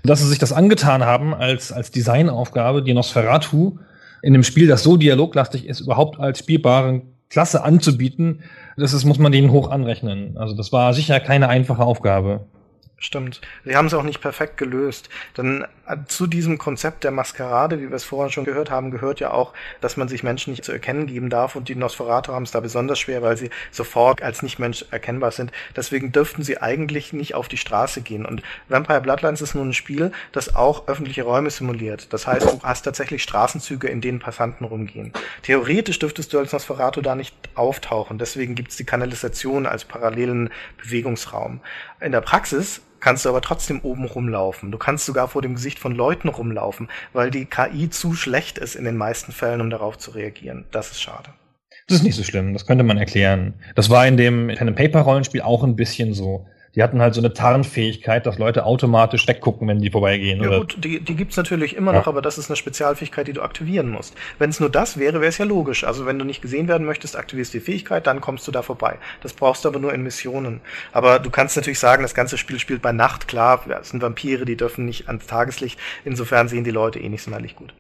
Dass 0.04 0.20
sie 0.20 0.28
sich 0.28 0.40
das 0.40 0.54
angetan 0.54 1.06
haben 1.06 1.34
als, 1.34 1.72
als 1.72 1.92
Designaufgabe, 1.92 2.84
die 2.84 2.94
Nosferatu 2.94 3.80
in 4.22 4.34
einem 4.34 4.44
Spiel, 4.44 4.68
das 4.68 4.84
so 4.84 4.98
dialoglastig 4.98 5.68
ist, 5.68 5.82
überhaupt 5.82 6.20
als 6.20 6.40
spielbare 6.40 7.02
Klasse 7.30 7.64
anzubieten, 7.64 8.44
das 8.78 8.94
ist, 8.94 9.06
muss 9.06 9.20
man 9.20 9.32
denen 9.32 9.52
hoch 9.52 9.70
anrechnen. 9.70 10.38
Also 10.38 10.56
das 10.56 10.72
war 10.72 10.94
sicher 10.94 11.20
keine 11.20 11.50
einfache 11.50 11.84
Aufgabe. 11.84 12.48
Stimmt. 13.04 13.42
Sie 13.66 13.76
haben 13.76 13.88
es 13.88 13.96
auch 13.96 14.04
nicht 14.04 14.22
perfekt 14.22 14.58
gelöst. 14.58 15.10
Denn 15.36 15.66
äh, 15.88 15.98
zu 16.08 16.28
diesem 16.28 16.60
Konzept 16.60 17.04
der 17.04 17.10
Maskerade, 17.10 17.82
wie 17.82 17.90
wir 17.90 17.96
es 17.96 18.04
vorher 18.04 18.32
schon 18.32 18.46
gehört 18.46 18.70
haben, 18.70 18.92
gehört 18.92 19.20
ja 19.20 19.32
auch, 19.32 19.54
dass 19.82 19.98
man 19.98 20.08
sich 20.08 20.22
Menschen 20.22 20.52
nicht 20.52 20.64
zu 20.64 20.72
erkennen 20.72 21.08
geben 21.08 21.32
darf. 21.32 21.56
Und 21.56 21.68
die 21.68 21.74
Nosferatu 21.74 22.32
haben 22.32 22.44
es 22.44 22.52
da 22.52 22.60
besonders 22.60 23.00
schwer, 23.00 23.24
weil 23.24 23.38
sie 23.38 23.50
sofort 23.72 24.22
als 24.22 24.44
Nicht-Mensch 24.44 24.86
erkennbar 24.92 25.32
sind. 25.32 25.52
Deswegen 25.76 26.12
dürften 26.12 26.44
sie 26.44 26.62
eigentlich 26.62 27.12
nicht 27.12 27.34
auf 27.34 27.48
die 27.48 27.58
Straße 27.58 28.02
gehen. 28.02 28.24
Und 28.24 28.44
Vampire 28.70 29.02
Bloodlines 29.02 29.42
ist 29.42 29.56
nun 29.56 29.70
ein 29.70 29.74
Spiel, 29.74 30.12
das 30.32 30.56
auch 30.56 30.88
öffentliche 30.88 31.24
Räume 31.24 31.50
simuliert. 31.50 32.14
Das 32.14 32.28
heißt, 32.28 32.46
du 32.46 32.60
hast 32.62 32.84
tatsächlich 32.84 33.24
Straßenzüge, 33.24 33.88
in 33.88 34.02
denen 34.02 34.20
Passanten 34.20 34.64
rumgehen. 34.64 35.12
Theoretisch 35.42 35.98
dürftest 35.98 36.34
du 36.34 36.38
als 36.38 36.54
Nosferatu 36.54 37.02
da 37.02 37.16
nicht 37.16 37.36
auftauchen. 37.56 38.20
Deswegen 38.20 38.54
gibt 38.54 38.70
es 38.70 38.78
die 38.78 38.86
Kanalisation 38.86 39.66
als 39.66 39.86
parallelen 39.86 40.52
Bewegungsraum. 40.78 41.62
In 42.02 42.12
der 42.12 42.22
Praxis 42.22 42.82
kannst 43.00 43.26
du 43.26 43.30
aber 43.30 43.42
trotzdem 43.42 43.82
oben 43.82 44.06
rumlaufen. 44.06 44.72
Du 44.72 44.80
kannst 44.80 45.06
sogar 45.06 45.28
vor 45.28 45.44
dem 45.44 45.54
Gesicht 45.54 45.78
von 45.78 45.94
Leuten 45.94 46.30
rumlaufen, 46.30 46.90
weil 47.14 47.30
die 47.30 47.46
KI 47.46 47.92
zu 47.92 48.16
schlecht 48.16 48.58
ist 48.58 48.76
in 48.76 48.86
den 48.86 48.98
meisten 48.98 49.32
Fällen, 49.32 49.62
um 49.62 49.70
darauf 49.70 50.00
zu 50.00 50.12
reagieren. 50.12 50.66
Das 50.72 50.92
ist 50.92 51.02
schade. 51.02 51.30
Das 51.88 51.98
ist 51.98 52.04
nicht 52.04 52.16
so 52.16 52.24
schlimm, 52.24 52.54
das 52.54 52.66
könnte 52.66 52.84
man 52.84 52.98
erklären. 52.98 53.54
Das 53.76 53.90
war 53.90 54.08
in 54.08 54.18
dem 54.18 54.48
Pen 54.48 54.70
and 54.70 54.78
Paper 54.78 55.02
Rollenspiel 55.02 55.42
auch 55.42 55.64
ein 55.64 55.76
bisschen 55.76 56.14
so. 56.14 56.48
Die 56.76 56.82
hatten 56.84 57.02
halt 57.02 57.14
so 57.14 57.20
eine 57.22 57.34
Tarnfähigkeit, 57.34 58.26
dass 58.26 58.38
Leute 58.38 58.66
automatisch 58.66 59.28
weggucken, 59.28 59.68
wenn 59.68 59.80
die 59.80 59.90
vorbeigehen. 59.92 60.42
Ja 60.42 60.48
oder? 60.48 60.60
gut, 60.60 60.78
die, 60.84 61.02
die 61.02 61.16
gibt's 61.16 61.36
natürlich 61.36 61.76
immer 61.76 61.92
Ja. 61.92 62.00
noch, 62.00 62.08
aber 62.08 62.22
das 62.22 62.38
ist 62.38 62.50
eine 62.50 62.56
Spezialfähigkeit, 62.56 63.28
die 63.28 63.34
du 63.34 63.42
aktivieren 63.42 63.90
musst. 63.90 64.16
Wenn 64.40 64.50
es 64.50 64.60
nur 64.62 64.70
das 64.70 64.98
wäre, 64.98 65.16
wäre 65.20 65.28
es 65.30 65.38
ja 65.38 65.46
logisch. 65.46 65.84
Also 65.84 66.06
wenn 66.06 66.18
du 66.18 66.24
nicht 66.24 66.42
gesehen 66.42 66.68
werden 66.70 66.86
möchtest, 66.86 67.18
aktivierst 67.18 67.54
du 67.54 67.58
die 67.60 67.66
Fähigkeit, 67.66 68.08
dann 68.08 68.22
kommst 68.22 68.48
du 68.48 68.52
da 68.52 68.62
vorbei. 68.62 68.98
Das 69.22 69.34
brauchst 69.34 69.66
du 69.66 69.70
aber 69.70 69.80
nur 69.80 69.94
in 69.94 70.02
Missionen. 70.04 70.62
Aber 70.94 71.20
du 71.20 71.30
kannst 71.30 71.58
natürlich 71.58 71.80
sagen, 71.80 72.04
das 72.04 72.14
ganze 72.16 72.38
Spiel 72.38 72.58
spielt 72.60 72.82
bei 72.82 72.94
Nacht. 72.94 73.28
Klar, 73.28 73.66
es 73.82 73.90
sind 73.90 74.02
Vampire, 74.02 74.46
die 74.46 74.56
dürfen 74.56 74.86
nicht 74.86 75.08
ans 75.08 75.28
Tageslicht. 75.28 75.78
Insofern 76.06 76.48
sehen 76.48 76.64
die 76.64 76.72
Leute 76.72 77.00
eh 77.00 77.10
nicht 77.10 77.24
sonderlich 77.24 77.56
gut. 77.58 77.74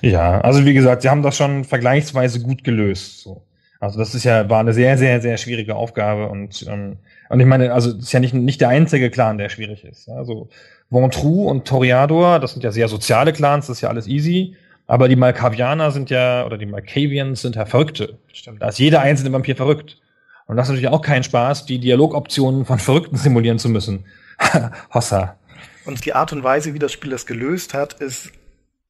Ja, 0.00 0.40
also 0.40 0.64
wie 0.64 0.74
gesagt, 0.74 1.02
sie 1.02 1.08
haben 1.08 1.22
das 1.22 1.36
schon 1.36 1.64
vergleichsweise 1.64 2.40
gut 2.40 2.64
gelöst. 2.64 3.20
So. 3.20 3.42
Also 3.82 3.98
das 3.98 4.14
ist 4.14 4.22
ja, 4.22 4.48
war 4.48 4.60
eine 4.60 4.72
sehr, 4.72 4.96
sehr, 4.96 5.20
sehr 5.20 5.36
schwierige 5.38 5.74
Aufgabe 5.74 6.28
und, 6.28 6.64
ähm, 6.68 6.98
und 7.28 7.40
ich 7.40 7.46
meine, 7.46 7.72
also 7.72 7.92
das 7.92 8.04
ist 8.04 8.12
ja 8.12 8.20
nicht, 8.20 8.32
nicht 8.32 8.60
der 8.60 8.68
einzige 8.68 9.10
Clan, 9.10 9.38
der 9.38 9.48
schwierig 9.48 9.84
ist. 9.84 10.08
Also 10.08 10.48
Ventrue 10.88 11.48
und 11.50 11.66
Toriador, 11.66 12.38
das 12.38 12.52
sind 12.52 12.62
ja 12.62 12.70
sehr 12.70 12.86
soziale 12.86 13.32
Clans, 13.32 13.66
das 13.66 13.78
ist 13.78 13.80
ja 13.80 13.88
alles 13.88 14.06
easy. 14.06 14.54
Aber 14.86 15.08
die 15.08 15.16
Malkavianer 15.16 15.90
sind 15.90 16.10
ja, 16.10 16.46
oder 16.46 16.58
die 16.58 16.66
Malkavians 16.66 17.42
sind 17.42 17.56
ja 17.56 17.66
Verrückte. 17.66 18.20
Stimmt. 18.32 18.62
Da 18.62 18.68
ist 18.68 18.78
jeder 18.78 19.00
einzelne 19.00 19.32
Vampir 19.32 19.56
verrückt. 19.56 19.98
Und 20.46 20.56
das 20.56 20.68
ist 20.68 20.74
natürlich 20.74 20.94
auch 20.94 21.02
kein 21.02 21.24
Spaß, 21.24 21.66
die 21.66 21.80
Dialogoptionen 21.80 22.64
von 22.64 22.78
Verrückten 22.78 23.16
simulieren 23.16 23.58
zu 23.58 23.68
müssen. 23.68 24.04
Hossa. 24.94 25.38
Und 25.86 26.04
die 26.04 26.14
Art 26.14 26.32
und 26.32 26.44
Weise, 26.44 26.72
wie 26.72 26.78
das 26.78 26.92
Spiel 26.92 27.10
das 27.10 27.26
gelöst 27.26 27.74
hat, 27.74 27.94
ist 27.94 28.30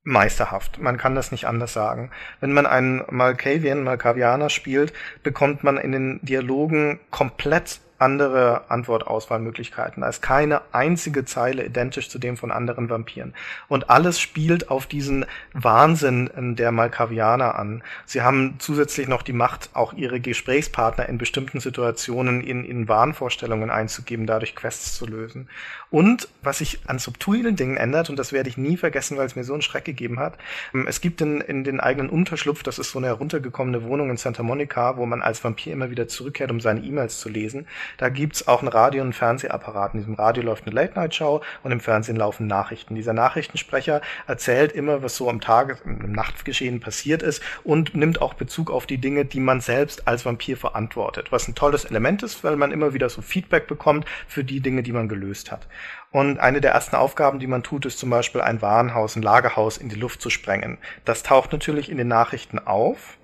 meisterhaft. 0.05 0.79
Man 0.79 0.97
kann 0.97 1.15
das 1.15 1.33
nicht 1.33 1.47
anders 1.47 1.73
sagen. 1.73 2.11
Wenn 2.41 2.53
man 2.53 2.67
einen 2.67 3.05
Malkavian, 3.11 3.85
Malkavianer 3.85 4.51
spielt, 4.51 4.93
bekommt 5.23 5.63
man 5.63 5.77
in 5.77 5.93
den 5.93 6.21
Dialogen 6.23 7.01
komplett 7.11 7.81
andere 8.03 8.65
Antwortauswahlmöglichkeiten. 8.69 10.03
Da 10.03 10.09
ist 10.09 10.21
keine 10.21 10.61
einzige 10.73 11.25
Zeile 11.25 11.65
identisch 11.65 12.11
zu 12.11 12.19
dem 12.19 12.37
von 12.37 12.51
anderen 12.51 12.91
Vampiren. 12.91 13.35
Und 13.69 13.89
alles 13.89 14.21
spielt 14.21 14.71
auf 14.71 14.87
diesen 14.87 15.25
Wahnsinn 15.53 16.31
der 16.57 16.73
Malkavianer 16.73 17.55
an. 17.55 17.83
Sie 18.05 18.23
haben 18.23 18.57
zusätzlich 18.59 19.09
noch 19.09 19.23
die 19.23 19.33
Macht, 19.33 19.71
auch 19.73 19.93
ihre 19.93 20.21
Gesprächspartner 20.21 21.09
in 21.09 21.19
bestimmten 21.19 21.61
Situationen 21.61 22.43
in, 22.43 22.65
in 22.65 22.89
Wahnvorstellungen 22.89 23.71
einzugeben, 23.71 24.27
dadurch 24.27 24.55
Quests 24.55 24.97
zu 24.97 25.07
lösen. 25.07 25.49
Und 25.91 26.29
was 26.43 26.59
sich 26.59 26.81
an 26.87 26.99
subtilen 26.99 27.55
Dingen 27.55 27.77
ändert, 27.77 28.11
und 28.11 28.19
das 28.19 28.33
werde 28.33 28.49
ich 28.49 28.57
nie 28.57 28.77
vergessen, 28.79 29.19
weil 29.19 29.27
es 29.27 29.37
mir 29.37 29.45
so 29.45 29.53
einen 29.53 29.63
Schreck 29.63 29.85
gegeben 29.85 30.19
hat, 30.19 30.39
ähm, 30.75 30.87
es 30.89 31.01
gibt 31.01 31.21
in, 31.21 31.41
in 31.41 31.65
den 31.65 31.81
eigenen 31.81 32.11
Unterschlupf, 32.11 32.63
das 32.63 32.79
ist 32.79 32.91
so 32.91 32.99
eine 32.99 33.09
heruntergekommene 33.09 33.85
Wohnung 33.85 34.11
in 34.11 34.17
Santa 34.17 34.43
Monica, 34.43 34.97
wo 34.97 35.07
man 35.07 35.23
als 35.23 35.45
Vampir 35.45 35.73
immer 35.73 35.91
wieder 35.91 36.09
zurückkehrt, 36.09 36.51
um 36.51 36.61
seine 36.61 36.81
E-Mails 36.81 37.21
zu 37.21 37.29
lesen. 37.29 37.67
Da 37.97 38.09
gibt's 38.09 38.49
auch 38.49 38.63
ein 38.63 38.69
Radio- 38.69 39.03
und 39.03 39.07
einen 39.07 39.13
Fernsehapparat. 39.13 39.95
In 39.95 40.01
diesem 40.01 40.15
Radio 40.15 40.43
läuft 40.43 40.67
eine 40.67 40.75
Late-Night-Show 40.75 41.43
und 41.63 41.73
im 41.73 41.81
Fernsehen 41.81 42.17
laufen 42.17 42.47
Nachrichten. 42.47 42.95
Dieser 42.95 43.13
Nachrichtensprecher 43.13 44.01
erzählt 44.27 44.73
immer, 44.73 45.03
was 45.03 45.17
so 45.17 45.29
am 45.29 45.41
Tag, 45.41 45.83
im 45.85 46.13
Nachtgeschehen 46.13 46.81
passiert 46.81 47.23
ist 47.23 47.43
und 47.65 47.95
nimmt 47.95 48.21
auch 48.21 48.35
Bezug 48.35 48.71
auf 48.71 48.87
die 48.87 48.99
Dinge, 48.99 49.25
die 49.25 49.41
man 49.41 49.61
selbst 49.61 50.09
als 50.09 50.25
Vampir 50.25 50.57
verantwortet. 50.57 51.33
Was 51.33 51.49
ein 51.49 51.55
tolles 51.55 51.85
Element 51.85 52.23
ist, 52.23 52.45
weil 52.45 52.57
man 52.57 52.73
immer 52.73 52.95
wieder 52.95 53.09
so 53.09 53.23
Feedback 53.23 53.67
bekommt 53.67 54.07
für 54.27 54.45
die 54.45 54.61
Dinge, 54.61 54.83
die 54.83 54.93
man 54.93 55.09
gelöst 55.09 55.53
hat. 55.53 55.67
Und 56.11 56.39
eine 56.39 56.61
der 56.61 56.73
ersten 56.73 56.97
Aufgaben, 56.97 57.39
die 57.39 57.47
man 57.47 57.63
tut, 57.63 57.87
ist 57.87 57.99
zum 57.99 58.11
Beispiel 58.11 58.43
ein 58.43 58.61
Warenhaus, 58.61 59.17
ein 59.17 59.23
Lagerhaus 59.23 59.79
in 59.79 59.89
die 59.89 59.97
Luft 59.97 60.21
zu 60.21 60.29
sprengen. 60.29 60.79
Das 61.05 61.23
taucht 61.23 61.53
natürlich 61.53 61.91
in 61.91 61.97
den 61.97 62.09
Nachrichten 62.09 62.59
auf. 62.59 63.17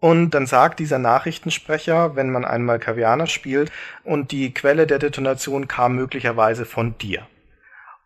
Und 0.00 0.30
dann 0.30 0.46
sagt 0.46 0.78
dieser 0.78 0.98
Nachrichtensprecher, 0.98 2.14
wenn 2.14 2.30
man 2.30 2.44
einmal 2.44 2.78
Kavianer 2.78 3.26
spielt, 3.26 3.72
und 4.04 4.30
die 4.30 4.54
Quelle 4.54 4.86
der 4.86 4.98
Detonation 4.98 5.66
kam 5.66 5.96
möglicherweise 5.96 6.64
von 6.64 6.96
dir. 6.98 7.26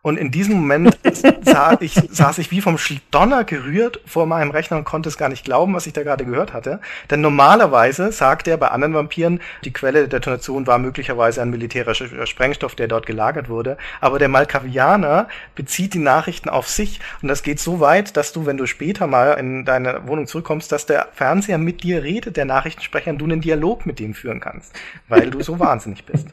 Und 0.03 0.17
in 0.17 0.31
diesem 0.31 0.55
Moment 0.55 0.97
sah 1.43 1.77
ich, 1.79 1.93
saß 1.93 2.37
ich 2.39 2.51
wie 2.51 2.59
vom 2.59 2.77
Donner 3.09 3.45
gerührt 3.45 4.01
vor 4.05 4.25
meinem 4.25 4.51
Rechner 4.51 4.75
und 4.75 4.83
konnte 4.83 5.07
es 5.07 5.17
gar 5.17 5.29
nicht 5.29 5.45
glauben, 5.45 5.73
was 5.73 5.87
ich 5.87 5.93
da 5.93 6.03
gerade 6.03 6.25
gehört 6.25 6.51
hatte. 6.51 6.81
Denn 7.09 7.21
normalerweise 7.21 8.11
sagt 8.11 8.49
er 8.49 8.57
bei 8.57 8.67
anderen 8.67 8.93
Vampiren, 8.93 9.39
die 9.63 9.71
Quelle 9.71 9.99
der 10.07 10.19
Detonation 10.19 10.67
war 10.67 10.77
möglicherweise 10.77 11.41
ein 11.41 11.49
militärischer 11.49 12.27
Sprengstoff, 12.27 12.75
der 12.75 12.89
dort 12.89 13.05
gelagert 13.05 13.47
wurde. 13.47 13.77
Aber 14.01 14.19
der 14.19 14.27
Malkavianer 14.27 15.29
bezieht 15.55 15.93
die 15.93 15.99
Nachrichten 15.99 16.49
auf 16.49 16.67
sich. 16.67 16.99
Und 17.21 17.29
das 17.29 17.41
geht 17.41 17.61
so 17.61 17.79
weit, 17.79 18.17
dass 18.17 18.33
du, 18.33 18.45
wenn 18.45 18.57
du 18.57 18.65
später 18.65 19.07
mal 19.07 19.35
in 19.35 19.63
deine 19.63 20.05
Wohnung 20.05 20.27
zurückkommst, 20.27 20.69
dass 20.73 20.85
der 20.85 21.07
Fernseher 21.13 21.57
mit 21.57 21.81
dir 21.81 22.03
redet, 22.03 22.35
der 22.35 22.45
Nachrichtensprecher, 22.45 23.11
und 23.11 23.19
du 23.19 23.25
einen 23.25 23.39
Dialog 23.39 23.85
mit 23.85 23.99
dem 23.99 24.13
führen 24.13 24.41
kannst. 24.41 24.73
Weil 25.07 25.31
du 25.31 25.41
so 25.41 25.59
wahnsinnig 25.59 26.05
bist. 26.05 26.27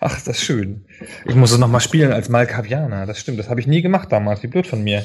Ach, 0.00 0.14
das 0.14 0.38
ist 0.38 0.42
schön. 0.42 0.84
Ich 1.26 1.34
muss 1.34 1.52
es 1.52 1.58
nochmal 1.58 1.80
spielen 1.80 2.12
als 2.12 2.28
Malkavianer. 2.28 3.06
Das 3.06 3.18
stimmt. 3.18 3.38
Das 3.38 3.48
habe 3.48 3.60
ich 3.60 3.66
nie 3.66 3.82
gemacht 3.82 4.10
damals. 4.10 4.42
Wie 4.42 4.46
blöd 4.46 4.66
von 4.66 4.82
mir. 4.82 5.04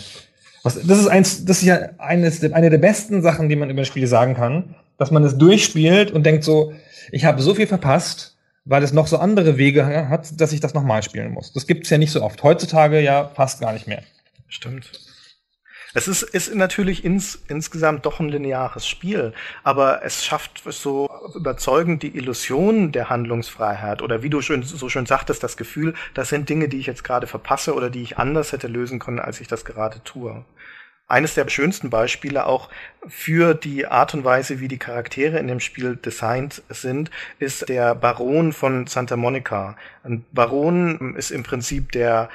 Was, 0.64 0.76
das 0.76 1.00
ist 1.00 1.08
eins, 1.08 1.46
das 1.46 1.58
ist 1.58 1.66
ja 1.66 1.90
eines, 1.98 2.42
eine 2.54 2.70
der 2.70 2.78
besten 2.78 3.22
Sachen, 3.22 3.50
die 3.50 3.56
man 3.56 3.70
über 3.70 3.82
ein 3.82 3.86
Spiel 3.86 4.08
sagen 4.08 4.36
kann, 4.36 4.76
dass 4.98 5.12
man 5.12 5.24
es 5.24 5.38
durchspielt 5.38 6.12
und 6.12 6.26
denkt 6.26 6.44
so, 6.44 6.74
ich 7.12 7.26
habe 7.26 7.42
so 7.42 7.54
viel 7.54 7.68
verpasst, 7.68 8.38
weil 8.66 8.82
es 8.84 8.94
noch 8.94 9.08
so 9.08 9.18
andere 9.18 9.58
Wege 9.58 10.08
hat, 10.10 10.40
dass 10.40 10.54
ich 10.54 10.62
das 10.62 10.74
nochmal 10.74 11.04
spielen 11.04 11.32
muss. 11.32 11.52
Das 11.52 11.68
gibt's 11.68 11.90
ja 11.90 11.98
nicht 11.98 12.12
so 12.12 12.22
oft. 12.22 12.42
Heutzutage 12.44 13.02
ja 13.02 13.30
fast 13.36 13.60
gar 13.60 13.74
nicht 13.74 13.88
mehr. 13.88 14.04
Stimmt. 14.48 14.92
Es 15.96 16.08
ist, 16.08 16.24
ist 16.24 16.54
natürlich 16.56 17.06
ins, 17.06 17.44
insgesamt 17.48 18.06
doch 18.06 18.20
ein 18.20 18.30
lineares 18.30 18.88
Spiel, 18.88 19.34
aber 19.64 20.04
es 20.04 20.26
schafft 20.26 20.64
so 20.66 21.08
überzeugend 21.36 22.02
die 22.02 22.18
Illusion 22.18 22.92
der 22.92 23.10
Handlungsfreiheit 23.10 24.02
oder 24.02 24.24
wie 24.24 24.30
du 24.32 24.42
schön, 24.42 24.64
so 24.64 24.90
schön 24.90 25.06
sagtest, 25.06 25.44
das 25.44 25.56
Gefühl, 25.56 25.94
das 26.16 26.30
sind 26.30 26.50
Dinge, 26.50 26.68
die 26.68 26.80
ich 26.80 26.88
jetzt 26.88 27.04
gerade 27.04 27.28
verpasse 27.28 27.76
oder 27.76 27.92
die 27.92 28.02
ich 28.02 28.18
anders 28.18 28.52
hätte 28.54 28.68
lösen 28.68 28.98
können, 28.98 29.20
als 29.20 29.40
ich 29.40 29.48
das 29.48 29.66
gerade 29.66 30.04
tue. 30.04 30.44
Eines 31.06 31.36
der 31.36 31.48
schönsten 31.48 31.92
Beispiele 31.92 32.48
auch 32.48 32.70
für 33.08 33.54
die 33.54 33.86
Art 33.86 34.16
und 34.16 34.24
Weise, 34.24 34.60
wie 34.60 34.70
die 34.70 34.80
Charaktere 34.80 35.38
in 35.38 35.48
dem 35.48 35.60
Spiel 35.60 35.96
designt 35.98 36.64
sind, 36.70 37.12
ist 37.38 37.70
der 37.70 37.94
Baron 37.94 38.52
von 38.52 38.88
Santa 38.88 39.16
Monica. 39.16 39.76
Ein 40.04 40.26
Baron 40.32 41.16
ist 41.16 41.30
im 41.30 41.44
Prinzip 41.44 41.92
der 41.92 42.30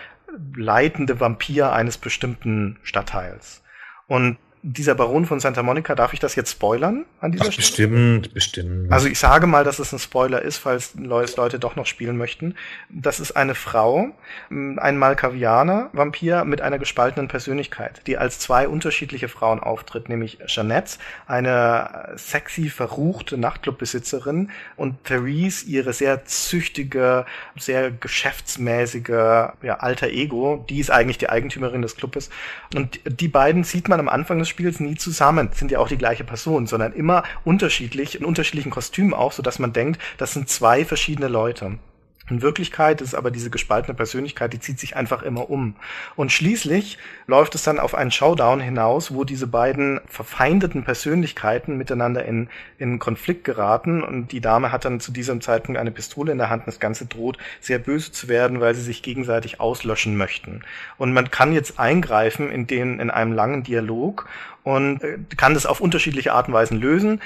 leitende 0.57 1.21
Vampir 1.21 1.73
eines 1.73 1.99
bestimmten 1.99 2.79
Stadtteils. 2.83 3.63
Und 4.07 4.39
dieser 4.63 4.95
Baron 4.95 5.27
von 5.27 5.41
Santa 5.41 5.63
Monica, 5.63 5.95
darf 5.95 6.13
ich 6.13 6.21
das 6.21 6.35
jetzt 6.35 6.53
spoilern 6.53 7.05
an 7.21 7.33
dieser 7.33 7.45
Stelle? 7.53 7.57
bestimmt, 7.57 8.35
bestimmt. 8.35 8.93
Also 8.93 9.07
ich 9.07 9.19
sage 9.19 9.47
mal, 9.47 9.65
dass 9.65 9.79
es 9.79 9.93
ein 9.93 9.99
Spoiler 9.99 10.43
ist, 10.43 10.59
falls 10.59 10.95
Leute 10.95 11.59
doch 11.59 11.77
noch 11.77 11.87
spielen 11.87 12.17
möchten. 12.17 12.55
Das 12.89 13.21
ist 13.21 13.33
eine 13.33 13.55
Frau, 13.55 14.11
ein 14.51 14.99
Malkavianer 14.99 15.91
Vampir 15.93 16.45
mit 16.45 16.61
einer 16.61 16.79
gespaltenen 16.79 17.29
Persönlichkeit, 17.29 18.03
die 18.07 18.19
als 18.19 18.39
zwei 18.39 18.69
unterschiedliche 18.69 19.29
Frauen 19.29 19.61
auftritt, 19.61 20.09
nämlich 20.09 20.39
Jeanette, 20.47 20.99
eine 21.27 22.15
sexy, 22.17 22.69
verruchte 22.69 23.39
Nachtclubbesitzerin 23.39 24.51
und 24.77 25.05
Therese, 25.05 25.67
ihre 25.67 25.93
sehr 25.93 26.25
züchtige, 26.25 27.27
sehr 27.57 27.91
geschäftsmäßige 27.91 29.09
ja, 29.09 29.77
alter 29.79 30.09
Ego, 30.09 30.65
die 30.69 30.81
ist 30.81 30.91
eigentlich 30.91 31.19
die 31.19 31.29
Eigentümerin 31.29 31.83
des 31.83 31.97
Clubes. 31.97 32.31
Und 32.75 33.01
die 33.07 33.29
beiden 33.29 33.65
sieht 33.65 33.89
man 33.89 34.01
am 34.01 34.09
Anfang 34.09 34.39
des 34.39 34.48
Spiels 34.49 34.81
nie 34.81 34.97
zusammen, 34.97 35.51
sind 35.53 35.71
ja 35.71 35.79
auch 35.79 35.89
die 35.89 35.99
gleiche 35.99 36.25
Person, 36.25 36.67
sondern 36.67 36.93
immer 36.93 37.23
unterschiedlich, 37.45 38.19
in 38.19 38.25
unterschiedlichen 38.25 38.71
Kostümen 38.71 39.15
auch, 39.15 39.33
so 39.33 39.43
dass 39.43 39.59
man 39.59 39.73
denkt, 39.73 40.01
das 40.17 40.33
sind 40.33 40.49
zwei 40.49 40.85
verschiedene 40.85 41.29
Leute. 41.29 41.79
In 42.31 42.43
Wirklichkeit 42.43 43.01
ist 43.01 43.15
aber 43.15 43.31
diese 43.31 43.51
gespaltene 43.51 43.95
Persönlichkeit, 43.95 44.53
die 44.53 44.61
zieht 44.61 44.79
sich 44.79 44.97
einfach 44.97 45.23
immer 45.23 45.49
um. 45.51 45.77
Und 46.17 46.33
schließlich 46.33 46.99
läuft 47.27 47.55
es 47.55 47.63
dann 47.63 47.79
auf 47.79 47.95
einen 47.95 48.11
Showdown 48.11 48.61
hinaus, 48.61 49.15
wo 49.15 49.25
diese 49.25 49.47
beiden 49.47 50.01
verfeindeten 50.07 50.85
Persönlichkeiten 50.85 51.77
miteinander 51.79 52.25
in, 52.25 52.49
in 52.79 52.99
Konflikt 52.99 53.45
geraten. 53.45 54.03
Und 54.03 54.33
die 54.33 54.41
Dame 54.41 54.73
hat 54.73 54.85
dann 54.85 55.01
zu 55.01 55.13
diesem 55.13 55.41
Zeitpunkt 55.41 55.81
eine 55.81 55.91
Pistole 55.91 56.33
in 56.33 56.39
der 56.39 56.51
Hand. 56.51 56.63
Und 56.63 56.69
das 56.69 56.81
Ganze 56.81 57.07
droht 57.07 57.39
sehr 57.61 57.79
böse 57.79 58.13
zu 58.13 58.29
werden, 58.29 58.61
weil 58.61 58.75
sie 58.75 58.83
sich 58.83 59.03
gegenseitig 59.03 59.61
auslöschen 59.61 60.17
möchten. 60.17 60.63
Und 60.99 61.13
man 61.13 61.31
kann 61.31 61.53
jetzt 61.53 61.79
eingreifen 61.79 62.51
in 62.51 62.67
den, 62.67 63.01
in 63.01 63.11
einem 63.11 63.33
langen 63.33 63.63
Dialog 63.63 64.29
und 64.69 65.01
kann 65.39 65.55
das 65.55 65.65
auf 65.65 65.81
unterschiedliche 65.81 66.35
Arten 66.35 66.51
und 66.51 66.59
Weisen 66.59 66.79
lösen, 66.79 67.23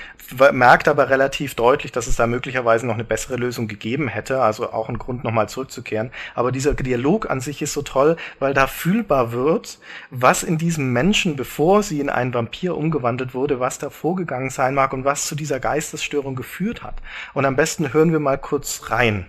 merkt 0.53 0.87
aber 0.87 1.11
relativ 1.11 1.57
deutlich, 1.57 1.91
dass 1.91 2.07
es 2.07 2.15
da 2.15 2.29
möglicherweise 2.29 2.87
noch 2.87 2.95
eine 2.95 3.03
bessere 3.03 3.35
Lösung 3.35 3.67
gegeben 3.67 4.07
hätte, 4.07 4.41
also 4.41 4.73
auch 4.73 4.89
ein 4.89 4.97
Grund 4.97 5.25
nochmal 5.25 5.49
zurückzukehren. 5.49 6.13
Aber 6.37 6.53
dieser 6.53 6.75
Dialog 6.75 7.29
an 7.29 7.41
sich 7.41 7.61
ist 7.61 7.73
so 7.73 7.83
toll, 7.83 8.17
weil 8.39 8.55
da 8.55 8.69
fühlbar 8.69 9.33
wird, 9.33 9.81
was 10.11 10.45
in 10.45 10.57
diesem 10.57 10.93
Menschen, 10.93 11.35
bevor 11.35 11.83
sie 11.83 11.99
in 11.99 12.11
einen 12.11 12.33
Vampir 12.33 12.77
umgewandelt 12.77 13.35
wurde, 13.35 13.59
was 13.59 13.77
da 13.79 13.91
vorgegangen 13.91 14.51
sein 14.51 14.75
mag 14.75 14.93
und 14.93 15.05
was 15.05 15.27
zu 15.27 15.35
dieser 15.35 15.59
Geistesstörung 15.59 16.37
geführt 16.37 16.85
hat. 16.85 16.95
Und 17.35 17.45
am 17.45 17.57
besten 17.57 17.93
hören 17.93 18.13
wir 18.13 18.21
mal 18.21 18.39
kurz 18.39 18.91
rein. 18.91 19.27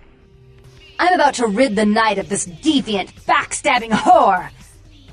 I'm 1.00 1.20
about 1.20 1.34
to 1.42 1.46
rid 1.46 1.76
the 1.76 1.84
night 1.84 2.18
of 2.18 2.28
this 2.28 2.46
deviant, 2.46 3.10
backstabbing 3.26 3.90
whore. 3.90 4.44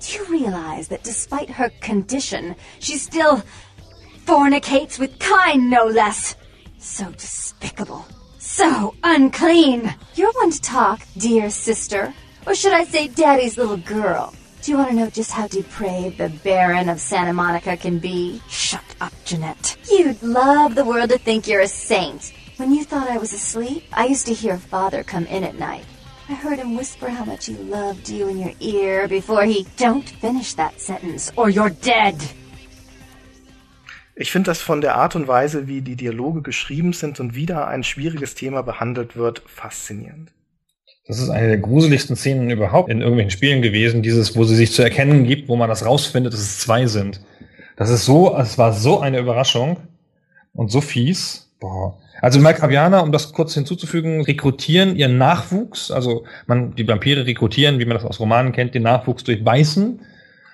Do 0.02 0.14
you 0.18 0.26
realize 0.26 0.88
that 0.88 1.04
despite 1.04 1.50
her 1.50 1.70
condition, 1.80 2.56
she 2.80 2.98
still 2.98 3.44
fornicates 4.26 4.98
with 4.98 5.20
kind, 5.20 5.70
no 5.70 5.86
less? 5.86 6.36
So 6.80 7.12
despicable, 7.12 8.06
So 8.40 8.96
unclean. 9.04 9.94
You're 10.16 10.34
one 10.34 10.50
to 10.50 10.62
talk, 10.62 11.06
dear 11.18 11.52
sister. 11.52 12.14
Or 12.48 12.56
should 12.56 12.74
I 12.74 12.86
say 12.86 13.08
daddy's 13.08 13.58
little 13.60 13.78
girl? 13.78 14.34
Do 14.64 14.72
you 14.72 14.78
want 14.78 14.90
to 14.90 14.96
know 14.96 15.10
just 15.10 15.32
how 15.32 15.48
depraved 15.48 16.18
the 16.18 16.30
Baron 16.44 16.90
of 16.90 17.00
Santa 17.00 17.34
Monica 17.34 17.78
can 17.78 18.00
be? 18.00 18.42
Shut 18.50 18.84
up, 19.00 19.14
Jeanette. 19.26 19.78
You'd 19.90 20.22
love 20.24 20.74
the 20.74 20.86
world 20.86 21.12
to 21.12 21.20
think 21.20 21.48
you're 21.48 21.62
a 21.62 21.68
saint. 21.68 22.34
When 22.58 22.74
you 22.74 22.84
thought 22.84 23.10
I 23.10 23.18
was 23.18 23.34
asleep, 23.34 23.84
I 23.94 24.06
used 24.08 24.26
to 24.28 24.34
hear 24.34 24.58
father 24.58 25.04
come 25.04 25.28
in 25.28 25.44
at 25.44 25.58
night. 25.58 25.86
I 26.30 26.34
heard 26.34 26.60
him 26.60 26.78
whisper 26.78 27.10
how 27.10 27.26
much 27.26 27.48
he 27.48 27.56
loved 27.70 28.08
you 28.08 28.28
in 28.30 28.40
your 28.40 28.54
ear 28.60 29.08
before 29.08 29.44
he... 29.44 29.66
Don't 29.78 30.08
finish 30.22 30.54
that 30.56 30.80
sentence, 30.80 31.32
or 31.36 31.50
you're 31.50 31.74
dead. 31.84 32.16
Ich 34.16 34.32
finde 34.32 34.52
das 34.52 34.62
von 34.62 34.82
der 34.82 34.96
Art 34.96 35.16
und 35.16 35.28
Weise, 35.28 35.68
wie 35.68 35.82
die 35.82 35.96
Dialoge 35.96 36.42
geschrieben 36.42 36.94
sind 36.94 37.20
und 37.20 37.34
wieder 37.34 37.68
ein 37.68 37.84
schwieriges 37.84 38.36
Thema 38.36 38.62
behandelt 38.62 39.16
wird, 39.16 39.42
faszinierend. 39.48 40.32
Das 41.08 41.20
ist 41.20 41.30
eine 41.30 41.48
der 41.48 41.58
gruseligsten 41.58 42.16
Szenen 42.16 42.52
überhaupt 42.52 42.90
in 42.90 43.00
irgendwelchen 43.00 43.32
Spielen 43.32 43.62
gewesen, 43.62 44.04
dieses, 44.04 44.36
wo 44.36 44.44
sie 44.44 44.56
sich 44.56 44.72
zu 44.72 44.84
erkennen 44.84 45.26
gibt, 45.26 45.50
wo 45.50 45.56
man 45.56 45.70
das 45.70 45.86
rausfindet, 45.86 46.34
dass 46.34 46.40
es 46.40 46.60
zwei 46.60 46.86
sind. 46.86 47.22
Das 47.76 47.90
ist 47.90 48.06
so, 48.06 48.38
es 48.38 48.58
war 48.58 48.74
so 48.74 49.00
eine 49.00 49.20
Überraschung 49.20 49.78
und 50.54 50.72
so 50.72 50.82
fies. 50.82 51.52
Boah. 51.60 51.98
Also 52.22 52.40
Malkavianer, 52.40 53.02
um 53.02 53.12
das 53.12 53.34
kurz 53.34 53.56
hinzuzufügen, 53.56 54.22
rekrutieren 54.22 54.96
ihren 54.96 55.18
Nachwuchs, 55.18 55.90
also 55.90 56.26
man, 56.46 56.76
die 56.76 56.88
Vampire 56.88 57.26
rekrutieren, 57.26 57.80
wie 57.80 57.86
man 57.86 57.98
das 57.98 58.06
aus 58.06 58.20
Romanen 58.20 58.52
kennt, 58.52 58.76
den 58.76 58.84
Nachwuchs 58.84 59.24
durch 59.24 59.44
Beißen. 59.44 60.02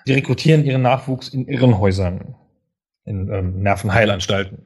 Die 0.07 0.13
rekrutieren 0.13 0.63
ihren 0.63 0.81
Nachwuchs 0.81 1.27
in 1.27 1.45
Irrenhäusern, 1.45 2.35
in 3.03 3.29
ähm, 3.29 3.61
Nervenheilanstalten. 3.61 4.65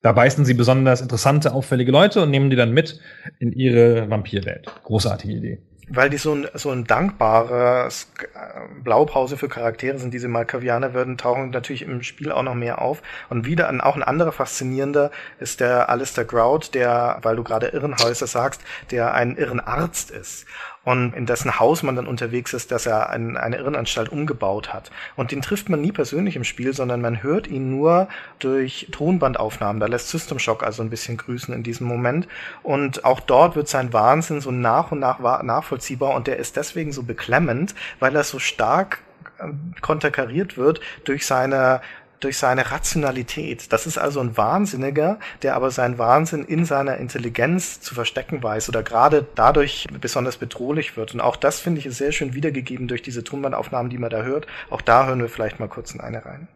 Da 0.00 0.12
beißen 0.12 0.44
sie 0.44 0.54
besonders 0.54 1.00
interessante, 1.00 1.52
auffällige 1.52 1.90
Leute 1.90 2.22
und 2.22 2.30
nehmen 2.30 2.50
die 2.50 2.56
dann 2.56 2.72
mit 2.72 3.00
in 3.40 3.52
ihre 3.52 4.08
Vampirwelt. 4.08 4.72
Großartige 4.84 5.34
Idee. 5.34 5.58
Weil 5.90 6.10
die 6.10 6.18
so 6.18 6.34
ein, 6.34 6.48
so 6.54 6.70
ein 6.70 6.84
dankbares 6.84 8.12
äh, 8.20 8.82
Blaupause 8.82 9.36
für 9.36 9.48
Charaktere 9.48 9.98
sind, 9.98 10.12
diese 10.12 10.28
Malkavianer 10.28 10.94
würden, 10.94 11.18
tauchen 11.18 11.50
natürlich 11.50 11.82
im 11.82 12.02
Spiel 12.02 12.30
auch 12.30 12.42
noch 12.42 12.54
mehr 12.54 12.80
auf. 12.80 13.02
Und 13.28 13.46
wieder 13.46 13.68
ein, 13.68 13.80
auch 13.80 13.96
ein 13.96 14.02
anderer 14.02 14.32
faszinierender 14.32 15.10
ist 15.38 15.60
der 15.60 15.88
Alistair 15.88 16.24
Grout, 16.24 16.74
der, 16.74 17.18
weil 17.22 17.36
du 17.36 17.44
gerade 17.44 17.68
Irrenhäuser 17.68 18.26
sagst, 18.26 18.60
der 18.90 19.14
ein 19.14 19.36
Irrenarzt 19.36 20.10
ist 20.10 20.46
und 20.88 21.12
in 21.12 21.26
dessen 21.26 21.60
Haus 21.60 21.82
man 21.82 21.96
dann 21.96 22.06
unterwegs 22.06 22.54
ist, 22.54 22.72
dass 22.72 22.86
er 22.86 23.10
ein, 23.10 23.36
eine 23.36 23.58
Irrenanstalt 23.58 24.08
umgebaut 24.08 24.72
hat. 24.72 24.90
Und 25.16 25.32
den 25.32 25.42
trifft 25.42 25.68
man 25.68 25.82
nie 25.82 25.92
persönlich 25.92 26.34
im 26.34 26.44
Spiel, 26.44 26.72
sondern 26.72 27.02
man 27.02 27.22
hört 27.22 27.46
ihn 27.46 27.68
nur 27.68 28.08
durch 28.38 28.88
Tonbandaufnahmen. 28.90 29.80
Da 29.80 29.86
lässt 29.86 30.08
System 30.08 30.38
Shock 30.38 30.62
also 30.62 30.82
ein 30.82 30.88
bisschen 30.88 31.18
grüßen 31.18 31.52
in 31.52 31.62
diesem 31.62 31.86
Moment. 31.86 32.26
Und 32.62 33.04
auch 33.04 33.20
dort 33.20 33.54
wird 33.54 33.68
sein 33.68 33.92
Wahnsinn 33.92 34.40
so 34.40 34.50
nach 34.50 34.90
und 34.90 34.98
nach 34.98 35.18
nachvollziehbar 35.42 36.14
und 36.14 36.26
der 36.26 36.38
ist 36.38 36.56
deswegen 36.56 36.92
so 36.92 37.02
beklemmend, 37.02 37.74
weil 37.98 38.16
er 38.16 38.24
so 38.24 38.38
stark 38.38 39.00
äh, 39.40 39.48
konterkariert 39.82 40.56
wird 40.56 40.80
durch 41.04 41.26
seine 41.26 41.82
durch 42.20 42.38
seine 42.38 42.70
Rationalität. 42.70 43.72
Das 43.72 43.86
ist 43.86 43.98
also 43.98 44.20
ein 44.20 44.36
Wahnsinniger, 44.36 45.18
der 45.42 45.54
aber 45.54 45.70
seinen 45.70 45.98
Wahnsinn 45.98 46.44
in 46.44 46.64
seiner 46.64 46.96
Intelligenz 46.96 47.80
zu 47.80 47.94
verstecken 47.94 48.42
weiß 48.42 48.68
oder 48.68 48.82
gerade 48.82 49.26
dadurch 49.34 49.86
besonders 50.00 50.36
bedrohlich 50.36 50.96
wird. 50.96 51.14
Und 51.14 51.20
auch 51.20 51.36
das 51.36 51.60
finde 51.60 51.80
ich 51.80 51.86
ist 51.86 51.98
sehr 51.98 52.12
schön 52.12 52.34
wiedergegeben 52.34 52.88
durch 52.88 53.02
diese 53.02 53.24
Tonbandaufnahmen, 53.24 53.90
die 53.90 53.98
man 53.98 54.10
da 54.10 54.22
hört. 54.22 54.46
Auch 54.70 54.80
da 54.80 55.06
hören 55.06 55.20
wir 55.20 55.28
vielleicht 55.28 55.60
mal 55.60 55.68
kurz 55.68 55.94
in 55.94 56.00
eine 56.00 56.24
rein. 56.24 56.48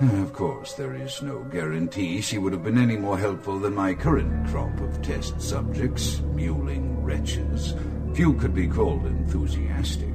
Of 0.00 0.32
course, 0.32 0.74
there 0.76 0.96
is 0.96 1.22
no 1.22 1.44
guarantee 1.52 2.20
she 2.20 2.36
would 2.36 2.52
have 2.52 2.64
been 2.64 2.78
any 2.78 2.96
more 2.96 3.16
helpful 3.16 3.60
than 3.60 3.74
my 3.76 3.94
current 3.94 4.48
crop 4.48 4.80
of 4.80 5.00
test 5.02 5.40
subjects, 5.40 6.20
mewling 6.34 7.04
wretches. 7.04 7.74
Few 8.12 8.34
could 8.34 8.54
be 8.54 8.66
called 8.66 9.06
enthusiastic. 9.06 10.13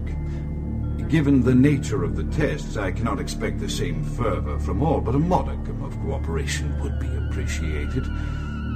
Given 1.10 1.42
the 1.42 1.56
nature 1.56 2.04
of 2.04 2.16
the 2.16 2.24
tests, 2.26 2.78
I 2.78 2.92
cannot 2.92 3.20
expect 3.20 3.60
the 3.60 3.68
same 3.68 4.04
fervor 4.04 4.60
from 4.60 4.84
all, 4.84 5.02
but 5.02 5.16
a 5.16 5.20
modicum 5.20 5.82
of 5.82 6.00
cooperation 6.02 6.80
would 6.82 7.00
be 7.00 7.08
appreciated. 7.08 8.06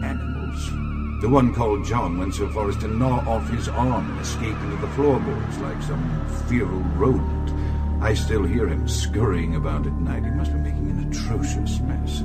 Animals. 0.04 1.22
The 1.22 1.30
one 1.30 1.54
called 1.54 1.86
John 1.86 2.18
went 2.18 2.34
so 2.34 2.50
far 2.50 2.70
as 2.70 2.78
to 2.78 2.88
gnaw 2.88 3.20
off 3.30 3.48
his 3.52 3.68
arm 3.70 4.10
and 4.10 4.20
escape 4.20 4.58
into 4.64 4.78
the 4.78 4.88
floorboards 4.94 5.60
like 5.60 5.80
some 5.84 6.28
feral 6.50 6.80
rodent. 6.98 7.52
I 8.02 8.16
still 8.16 8.44
hear 8.44 8.68
him 8.68 8.88
scurrying 8.88 9.56
about 9.56 9.86
at 9.86 9.94
night. 9.94 10.24
He 10.24 10.32
must 10.32 10.54
be 10.54 10.58
making 10.58 10.90
an 10.90 11.12
atrocious 11.12 11.80
mess. 11.82 12.24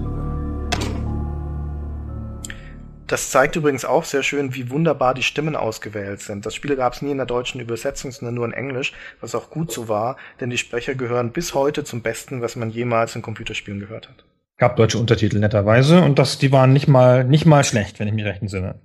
Das 3.09 3.31
zeigt 3.31 3.57
übrigens 3.57 3.87
auch 3.87 4.05
sehr 4.05 4.23
schön, 4.23 4.55
wie 4.55 4.69
wunderbar 4.69 5.15
die 5.15 5.23
Stimmen 5.23 5.57
ausgewählt 5.57 6.21
sind. 6.21 6.45
Das 6.45 6.55
Spiel 6.55 6.77
gab 6.77 6.93
es 6.93 7.01
nie 7.01 7.11
in 7.11 7.17
der 7.17 7.25
deutschen 7.25 7.59
Übersetzung, 7.59 8.13
sondern 8.13 8.35
nur 8.35 8.45
in 8.45 8.53
Englisch, 8.53 8.93
was 9.23 9.35
auch 9.35 9.49
gut 9.49 9.73
so 9.73 9.89
war, 9.89 10.19
denn 10.41 10.51
die 10.51 10.59
Sprecher 10.59 10.95
gehören 10.95 11.33
bis 11.33 11.55
heute 11.55 11.85
zum 11.85 12.03
Besten, 12.03 12.43
was 12.43 12.55
man 12.55 12.69
jemals 12.69 13.17
in 13.17 13.23
Computerspielen 13.23 13.81
gehört 13.81 14.11
hat. 14.11 14.25
Gab 14.59 14.77
deutsche 14.77 14.99
Untertitel 14.99 15.39
netterweise 15.39 16.03
und 16.03 16.19
das, 16.19 16.37
die 16.37 16.53
waren 16.53 16.75
nicht 16.75 16.87
mal, 16.87 17.25
nicht 17.25 17.47
mal 17.47 17.65
schlecht, 17.65 17.99
wenn 17.99 18.09
ich 18.09 18.15
mich 18.15 18.27
recht 18.27 18.43
entsinne. 18.43 18.79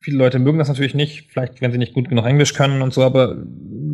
Viele 0.00 0.18
Leute 0.18 0.38
mögen 0.38 0.58
das 0.58 0.68
natürlich 0.68 0.94
nicht, 0.94 1.32
vielleicht 1.32 1.60
wenn 1.60 1.72
sie 1.72 1.78
nicht 1.78 1.94
gut 1.94 2.08
genug 2.08 2.26
Englisch 2.26 2.54
können 2.54 2.80
und 2.80 2.94
so, 2.94 3.02
aber 3.02 3.42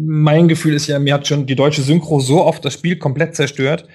mein 0.07 0.47
Gefühl 0.49 0.75
ist 0.75 0.89
ja, 0.89 0.99
mir 0.99 1.15
hat 1.15 1.27
schon 1.27 1.47
die 1.47 1.57
deutsche 1.57 1.81
Synchro 1.81 2.21
so 2.21 2.45
oft 2.45 2.63
das 2.67 2.75
Spiel 2.75 2.99
komplett 2.99 3.35
zerstört, 3.35 3.89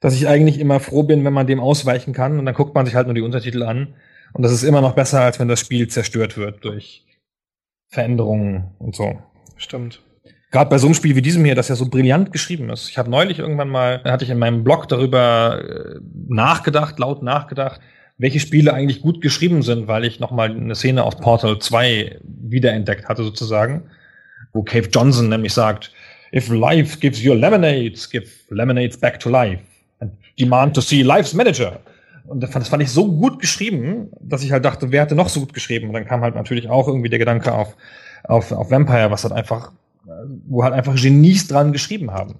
dass 0.00 0.14
ich 0.14 0.26
eigentlich 0.26 0.58
immer 0.58 0.80
froh 0.80 1.02
bin, 1.02 1.22
wenn 1.26 1.34
man 1.34 1.46
dem 1.46 1.60
ausweichen 1.60 2.14
kann 2.14 2.38
und 2.38 2.46
dann 2.46 2.54
guckt 2.54 2.74
man 2.74 2.86
sich 2.86 2.94
halt 2.94 3.08
nur 3.08 3.14
die 3.14 3.20
Untertitel 3.20 3.62
an 3.62 3.94
und 4.32 4.42
das 4.42 4.52
ist 4.52 4.62
immer 4.62 4.80
noch 4.80 4.94
besser, 4.94 5.20
als 5.20 5.38
wenn 5.38 5.48
das 5.48 5.60
Spiel 5.60 5.88
zerstört 5.88 6.36
wird 6.36 6.64
durch 6.64 7.04
Veränderungen 7.88 8.70
und 8.78 8.96
so. 8.96 9.18
Stimmt. 9.56 10.02
Gerade 10.50 10.68
bei 10.68 10.78
so 10.78 10.86
einem 10.86 10.94
Spiel 10.94 11.16
wie 11.16 11.22
diesem 11.22 11.44
hier, 11.44 11.54
das 11.54 11.68
ja 11.68 11.76
so 11.76 11.88
brillant 11.88 12.32
geschrieben 12.32 12.68
ist. 12.70 12.90
Ich 12.90 12.98
habe 12.98 13.10
neulich 13.10 13.38
irgendwann 13.38 13.68
mal, 13.68 14.02
hatte 14.04 14.24
ich 14.24 14.30
in 14.30 14.38
meinem 14.38 14.64
Blog 14.64 14.88
darüber 14.88 15.62
äh, 15.62 15.98
nachgedacht, 16.28 16.98
laut 16.98 17.22
nachgedacht, 17.22 17.80
welche 18.18 18.40
Spiele 18.40 18.74
eigentlich 18.74 19.00
gut 19.00 19.22
geschrieben 19.22 19.62
sind, 19.62 19.88
weil 19.88 20.04
ich 20.04 20.20
nochmal 20.20 20.50
eine 20.50 20.74
Szene 20.74 21.04
aus 21.04 21.16
Portal 21.16 21.58
2 21.58 22.20
wiederentdeckt 22.22 23.08
hatte 23.08 23.24
sozusagen, 23.24 23.90
wo 24.52 24.62
Cave 24.62 24.88
Johnson 24.92 25.28
nämlich 25.28 25.54
sagt, 25.54 25.92
If 26.34 26.48
life 26.48 26.98
gives 26.98 27.22
you 27.22 27.34
lemonades, 27.34 28.08
give 28.08 28.26
lemonades 28.50 28.96
back 28.96 29.20
to 29.20 29.28
life. 29.28 29.60
And 30.00 30.12
demand 30.38 30.74
to 30.74 30.80
see 30.80 31.02
life's 31.02 31.34
manager. 31.34 31.80
Und 32.24 32.42
das 32.42 32.50
fand, 32.50 32.82
ich 32.82 32.90
so 32.90 33.12
gut 33.12 33.40
geschrieben, 33.40 34.10
dass 34.20 34.44
ich 34.44 34.52
halt 34.52 34.64
dachte, 34.64 34.92
wer 34.92 35.02
hätte 35.02 35.14
noch 35.14 35.28
so 35.28 35.40
gut 35.40 35.54
geschrieben? 35.54 35.88
Und 35.88 35.94
dann 35.94 36.04
kam 36.04 36.22
halt 36.22 36.34
natürlich 36.34 36.68
auch 36.68 36.86
irgendwie 36.86 37.08
der 37.08 37.18
Gedanke 37.18 37.52
auf, 37.52 37.76
auf, 38.24 38.52
auf 38.52 38.70
Vampire, 38.70 39.10
was 39.10 39.24
halt 39.24 39.32
einfach, 39.32 39.72
wo 40.46 40.62
halt 40.62 40.72
einfach 40.72 40.94
Genies 40.94 41.48
dran 41.48 41.72
geschrieben 41.72 42.12
haben. 42.12 42.36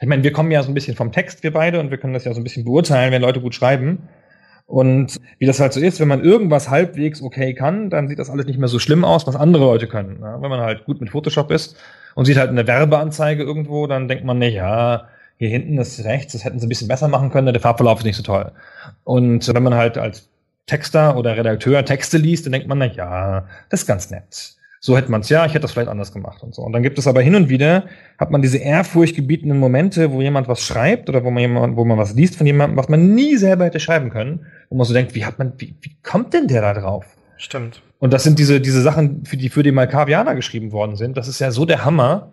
Ich 0.00 0.06
meine, 0.06 0.22
wir 0.22 0.32
kommen 0.32 0.52
ja 0.52 0.62
so 0.62 0.70
ein 0.70 0.74
bisschen 0.74 0.96
vom 0.96 1.10
Text, 1.10 1.42
wir 1.42 1.52
beide, 1.52 1.80
und 1.80 1.90
wir 1.90 1.98
können 1.98 2.14
das 2.14 2.24
ja 2.24 2.32
so 2.32 2.40
ein 2.40 2.44
bisschen 2.44 2.64
beurteilen, 2.64 3.12
wenn 3.12 3.22
Leute 3.22 3.40
gut 3.40 3.54
schreiben. 3.54 4.08
Und 4.66 5.16
wie 5.38 5.46
das 5.46 5.60
halt 5.60 5.72
so 5.72 5.80
ist, 5.80 5.98
wenn 5.98 6.08
man 6.08 6.22
irgendwas 6.22 6.68
halbwegs 6.68 7.22
okay 7.22 7.54
kann, 7.54 7.88
dann 7.88 8.06
sieht 8.06 8.18
das 8.18 8.30
alles 8.30 8.46
nicht 8.46 8.58
mehr 8.58 8.68
so 8.68 8.78
schlimm 8.78 9.02
aus, 9.02 9.26
was 9.26 9.34
andere 9.34 9.64
Leute 9.64 9.88
können. 9.88 10.18
Ja, 10.20 10.40
wenn 10.42 10.50
man 10.50 10.60
halt 10.60 10.84
gut 10.84 11.00
mit 11.00 11.10
Photoshop 11.10 11.50
ist 11.50 11.76
und 12.14 12.26
sieht 12.26 12.36
halt 12.36 12.50
eine 12.50 12.66
Werbeanzeige 12.66 13.42
irgendwo, 13.42 13.86
dann 13.86 14.08
denkt 14.08 14.24
man, 14.24 14.38
nee, 14.38 14.50
ja, 14.50 15.08
hier 15.38 15.48
hinten 15.48 15.78
ist 15.78 16.04
rechts, 16.04 16.32
das 16.32 16.44
hätten 16.44 16.58
sie 16.58 16.66
ein 16.66 16.68
bisschen 16.68 16.88
besser 16.88 17.08
machen 17.08 17.30
können, 17.30 17.52
der 17.52 17.60
Farbverlauf 17.60 18.00
ist 18.00 18.04
nicht 18.04 18.16
so 18.16 18.22
toll. 18.22 18.52
Und 19.04 19.52
wenn 19.52 19.62
man 19.62 19.74
halt 19.74 19.96
als 19.96 20.28
Texter 20.66 21.16
oder 21.16 21.36
Redakteur 21.36 21.84
Texte 21.84 22.18
liest, 22.18 22.44
dann 22.44 22.52
denkt 22.52 22.68
man, 22.68 22.78
na 22.78 22.86
ja, 22.86 23.46
das 23.70 23.80
ist 23.80 23.86
ganz 23.86 24.10
nett. 24.10 24.56
So 24.80 24.96
hätte 24.96 25.10
man 25.10 25.22
es 25.22 25.28
ja, 25.28 25.44
ich 25.44 25.52
hätte 25.52 25.62
das 25.62 25.72
vielleicht 25.72 25.88
anders 25.88 26.12
gemacht 26.12 26.42
und 26.42 26.54
so. 26.54 26.62
Und 26.62 26.72
dann 26.72 26.82
gibt 26.82 26.98
es 26.98 27.06
aber 27.08 27.20
hin 27.20 27.34
und 27.34 27.48
wieder, 27.48 27.86
hat 28.18 28.30
man 28.30 28.42
diese 28.42 28.58
ehrfurchtgebietenden 28.58 29.58
Momente, 29.58 30.12
wo 30.12 30.20
jemand 30.20 30.46
was 30.46 30.60
schreibt 30.60 31.08
oder 31.08 31.24
wo 31.24 31.30
man 31.30 31.40
jemand, 31.40 31.76
wo 31.76 31.84
man 31.84 31.98
was 31.98 32.14
liest 32.14 32.36
von 32.36 32.46
jemandem, 32.46 32.76
was 32.76 32.88
man 32.88 33.14
nie 33.14 33.36
selber 33.36 33.64
hätte 33.64 33.80
schreiben 33.80 34.10
können, 34.10 34.46
wo 34.70 34.76
man 34.76 34.86
so 34.86 34.94
denkt, 34.94 35.14
wie 35.14 35.24
hat 35.24 35.38
man, 35.38 35.52
wie, 35.56 35.74
wie 35.80 35.96
kommt 36.04 36.32
denn 36.32 36.46
der 36.46 36.62
da 36.62 36.74
drauf? 36.74 37.06
Stimmt. 37.38 37.82
Und 37.98 38.12
das 38.12 38.22
sind 38.22 38.38
diese, 38.38 38.60
diese 38.60 38.82
Sachen, 38.82 39.24
für 39.24 39.36
die 39.36 39.48
für 39.48 39.64
die 39.64 39.72
Malkavianer 39.72 40.36
geschrieben 40.36 40.70
worden 40.70 40.94
sind. 40.94 41.16
Das 41.16 41.26
ist 41.26 41.40
ja 41.40 41.50
so 41.50 41.64
der 41.64 41.84
Hammer, 41.84 42.32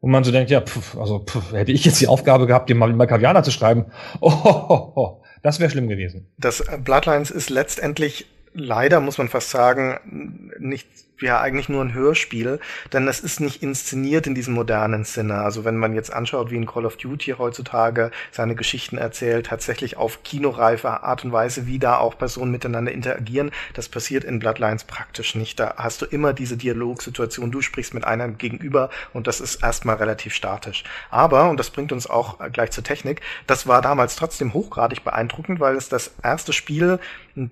wo 0.00 0.08
man 0.08 0.24
so 0.24 0.32
denkt, 0.32 0.50
ja, 0.50 0.60
pf, 0.60 0.96
also 0.96 1.18
pf, 1.20 1.52
hätte 1.52 1.72
ich 1.72 1.84
jetzt 1.84 2.00
die 2.00 2.08
Aufgabe 2.08 2.46
gehabt, 2.46 2.70
den 2.70 2.78
Malkavianer 2.78 3.42
zu 3.42 3.50
schreiben, 3.50 3.86
oh, 4.20 4.32
oh, 4.44 4.64
oh, 4.68 4.92
oh 4.94 5.22
das 5.42 5.58
wäre 5.60 5.70
schlimm 5.70 5.88
gewesen. 5.88 6.26
Das 6.38 6.64
Bloodlines 6.84 7.30
ist 7.30 7.50
letztendlich 7.50 8.26
leider, 8.52 9.00
muss 9.00 9.18
man 9.18 9.28
fast 9.28 9.50
sagen, 9.50 10.50
nicht 10.58 10.88
ja 11.22 11.40
eigentlich 11.40 11.68
nur 11.68 11.82
ein 11.82 11.94
Hörspiel, 11.94 12.60
denn 12.92 13.08
es 13.08 13.20
ist 13.20 13.40
nicht 13.40 13.62
inszeniert 13.62 14.26
in 14.26 14.34
diesem 14.34 14.54
modernen 14.54 15.04
Sinne. 15.04 15.36
Also 15.38 15.64
wenn 15.64 15.76
man 15.76 15.94
jetzt 15.94 16.12
anschaut, 16.12 16.50
wie 16.50 16.56
in 16.56 16.66
Call 16.66 16.86
of 16.86 16.96
Duty 16.96 17.34
heutzutage 17.38 18.10
seine 18.30 18.54
Geschichten 18.54 18.98
erzählt, 18.98 19.46
tatsächlich 19.46 19.96
auf 19.96 20.22
kinoreife 20.22 21.02
Art 21.02 21.24
und 21.24 21.32
Weise, 21.32 21.66
wie 21.66 21.78
da 21.78 21.98
auch 21.98 22.16
Personen 22.18 22.50
miteinander 22.50 22.92
interagieren, 22.92 23.50
das 23.74 23.88
passiert 23.88 24.24
in 24.24 24.38
Bloodlines 24.38 24.84
praktisch 24.84 25.34
nicht. 25.34 25.60
Da 25.60 25.74
hast 25.76 26.02
du 26.02 26.06
immer 26.06 26.32
diese 26.32 26.56
Dialogsituation, 26.56 27.50
du 27.50 27.60
sprichst 27.60 27.94
mit 27.94 28.04
einem 28.04 28.38
gegenüber 28.38 28.90
und 29.12 29.26
das 29.26 29.40
ist 29.40 29.62
erstmal 29.62 29.96
relativ 29.96 30.34
statisch. 30.34 30.84
Aber, 31.10 31.50
und 31.50 31.58
das 31.58 31.70
bringt 31.70 31.92
uns 31.92 32.08
auch 32.08 32.38
gleich 32.52 32.70
zur 32.70 32.84
Technik, 32.84 33.20
das 33.46 33.66
war 33.66 33.82
damals 33.82 34.16
trotzdem 34.16 34.54
hochgradig 34.54 35.04
beeindruckend, 35.04 35.60
weil 35.60 35.76
es 35.76 35.88
das 35.88 36.12
erste 36.22 36.52
Spiel 36.52 36.98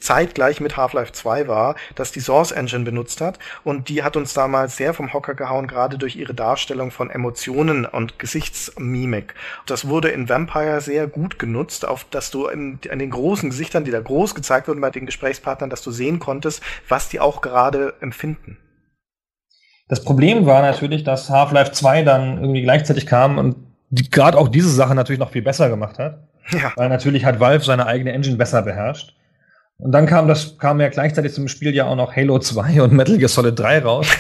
zeitgleich 0.01 0.61
mit 0.61 0.77
Half-Life 0.77 1.13
2 1.13 1.49
war, 1.49 1.75
das 1.95 2.13
die 2.13 2.21
Source 2.21 2.53
Engine 2.53 2.85
benutzt 2.85 3.21
hat 3.21 3.39
und 3.65 3.89
die 3.89 4.03
hat 4.03 4.17
uns 4.17 4.35
damals 4.35 4.77
sehr 4.77 4.95
vom 4.95 5.13
Hocker 5.13 5.35
gehauen, 5.35 5.67
gerade 5.67 5.99
durch 5.99 6.17
ihre 6.17 6.35
Darstellung 6.35 6.91
von 6.91 7.11
Emotionen 7.11 7.85
und 7.85 8.19
Gesichtsmimik. 8.19 9.35
Das 9.67 9.89
wurde 9.89 10.09
in 10.09 10.29
Vampire 10.29 10.81
sehr 10.81 11.07
gut 11.07 11.39
genutzt, 11.39 11.87
auf 11.87 12.05
dass 12.11 12.31
du 12.31 12.47
in, 12.47 12.79
in 12.91 12.99
den 12.99 13.11
großen 13.11 13.51
Gesichtern, 13.51 13.85
die 13.85 13.91
da 13.91 14.01
groß 14.01 14.35
gezeigt 14.35 14.69
wurden 14.69 14.81
bei 14.81 14.91
den 14.91 15.07
Gesprächspartnern, 15.07 15.71
dass 15.71 15.83
du 15.83 15.91
sehen 15.91 16.19
konntest, 16.19 16.63
was 16.89 17.09
die 17.09 17.21
auch 17.21 17.41
gerade 17.41 17.95
empfinden. 18.01 18.59
Das 19.89 20.05
Problem 20.05 20.45
war 20.45 20.63
natürlich, 20.63 21.03
dass 21.03 21.31
Half-Life 21.31 21.73
2 21.73 22.03
dann 22.03 22.39
irgendwie 22.39 22.63
gleichzeitig 22.63 23.07
kam 23.07 23.39
und 23.39 23.57
gerade 23.91 24.37
auch 24.37 24.49
diese 24.49 24.71
Sache 24.71 24.95
natürlich 24.95 25.19
noch 25.19 25.31
viel 25.31 25.43
besser 25.43 25.71
gemacht 25.71 25.99
hat. 25.99 26.29
Ja. 26.51 26.73
Weil 26.77 26.89
natürlich 26.89 27.25
hat 27.25 27.41
Valve 27.41 27.65
seine 27.65 27.87
eigene 27.87 28.13
Engine 28.13 28.37
besser 28.37 28.63
beherrscht. 28.63 29.15
Und 29.81 29.93
dann 29.93 30.07
kam 30.07 30.27
das, 30.27 30.59
kam 30.59 30.81
ja 30.81 30.89
gleichzeitig 30.89 31.33
zum 31.33 31.47
Spiel 31.47 31.73
ja 31.73 31.87
auch 31.87 31.95
noch 31.95 32.17
Halo 32.17 32.41
2 32.41 32.83
und 32.83 32.93
Metal 32.93 33.17
Gear 33.17 33.29
Solid 33.29 33.59
3 33.59 33.81
raus. 33.81 34.09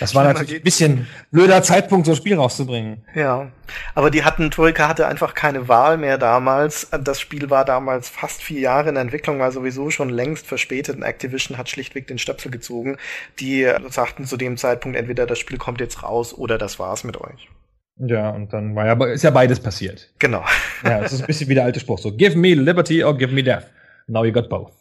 Das 0.00 0.16
war 0.16 0.24
natürlich 0.24 0.56
ein 0.56 0.62
bisschen 0.62 1.06
blöder 1.30 1.62
Zeitpunkt, 1.62 2.06
so 2.06 2.12
ein 2.12 2.16
Spiel 2.16 2.34
rauszubringen. 2.34 3.04
Ja. 3.14 3.52
Aber 3.94 4.10
die 4.10 4.24
hatten, 4.24 4.50
Troika 4.50 4.88
hatte 4.88 5.06
einfach 5.06 5.34
keine 5.34 5.68
Wahl 5.68 5.96
mehr 5.96 6.18
damals. 6.18 6.88
Das 7.04 7.20
Spiel 7.20 7.50
war 7.50 7.64
damals 7.64 8.08
fast 8.08 8.42
vier 8.42 8.58
Jahre 8.58 8.88
in 8.88 8.96
Entwicklung, 8.96 9.38
war 9.38 9.52
sowieso 9.52 9.90
schon 9.90 10.08
längst 10.08 10.48
verspätet 10.48 10.96
und 10.96 11.04
Activision 11.04 11.56
hat 11.56 11.68
schlichtweg 11.68 12.08
den 12.08 12.18
Stöpsel 12.18 12.50
gezogen. 12.50 12.96
Die 13.38 13.70
sagten 13.90 14.24
zu 14.24 14.36
dem 14.36 14.56
Zeitpunkt, 14.56 14.98
entweder 14.98 15.24
das 15.24 15.38
Spiel 15.38 15.58
kommt 15.58 15.78
jetzt 15.78 16.02
raus 16.02 16.36
oder 16.36 16.58
das 16.58 16.80
war's 16.80 17.04
mit 17.04 17.20
euch. 17.20 17.48
Ja, 17.98 18.30
und 18.30 18.52
dann 18.52 18.74
war 18.74 18.86
ja, 18.86 19.04
ist 19.12 19.22
ja 19.22 19.30
beides 19.30 19.60
passiert. 19.60 20.10
Genau. 20.18 20.42
Ja, 20.82 21.00
es 21.02 21.12
ist 21.12 21.20
ein 21.20 21.26
bisschen 21.28 21.48
wie 21.48 21.54
der 21.54 21.64
alte 21.64 21.78
Spruch, 21.78 22.00
so, 22.00 22.10
give 22.10 22.36
me 22.36 22.54
liberty 22.54 23.04
or 23.04 23.16
give 23.16 23.32
me 23.32 23.44
death. 23.44 23.66
Now 24.06 24.24
you 24.24 24.32
got 24.32 24.48
both. 24.48 24.72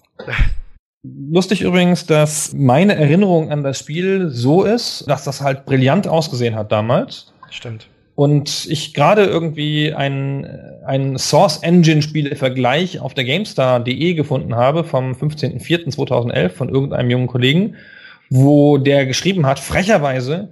Lustig 1.04 1.62
übrigens, 1.62 2.06
dass 2.06 2.54
meine 2.54 2.96
Erinnerung 2.96 3.52
an 3.52 3.64
das 3.64 3.80
Spiel 3.80 4.30
so 4.30 4.64
ist, 4.64 5.04
dass 5.08 5.24
das 5.24 5.42
halt 5.42 5.66
brillant 5.66 6.08
ausgesehen 6.08 6.56
hat 6.56 6.72
damals. 6.72 7.34
Stimmt. 7.50 7.88
Und 8.14 8.68
ich 8.70 8.94
gerade 8.94 9.26
irgendwie 9.26 9.94
ein, 9.94 10.46
ein 10.86 11.18
Source 11.18 11.64
Engine 11.64 12.04
Spiele-Vergleich 12.04 13.00
auf 13.00 13.16
der 13.16 13.24
GameStar.de 13.24 14.14
gefunden 14.14 14.56
habe 14.56 14.84
vom 14.84 15.14
15.04.2011 15.14 16.50
von 16.50 16.70
irgendeinem 16.70 17.10
jungen 17.10 17.28
Kollegen, 17.28 17.78
wo 18.30 18.78
der 18.78 19.08
geschrieben 19.08 19.48
hat, 19.48 19.60
frecherweise, 19.60 20.50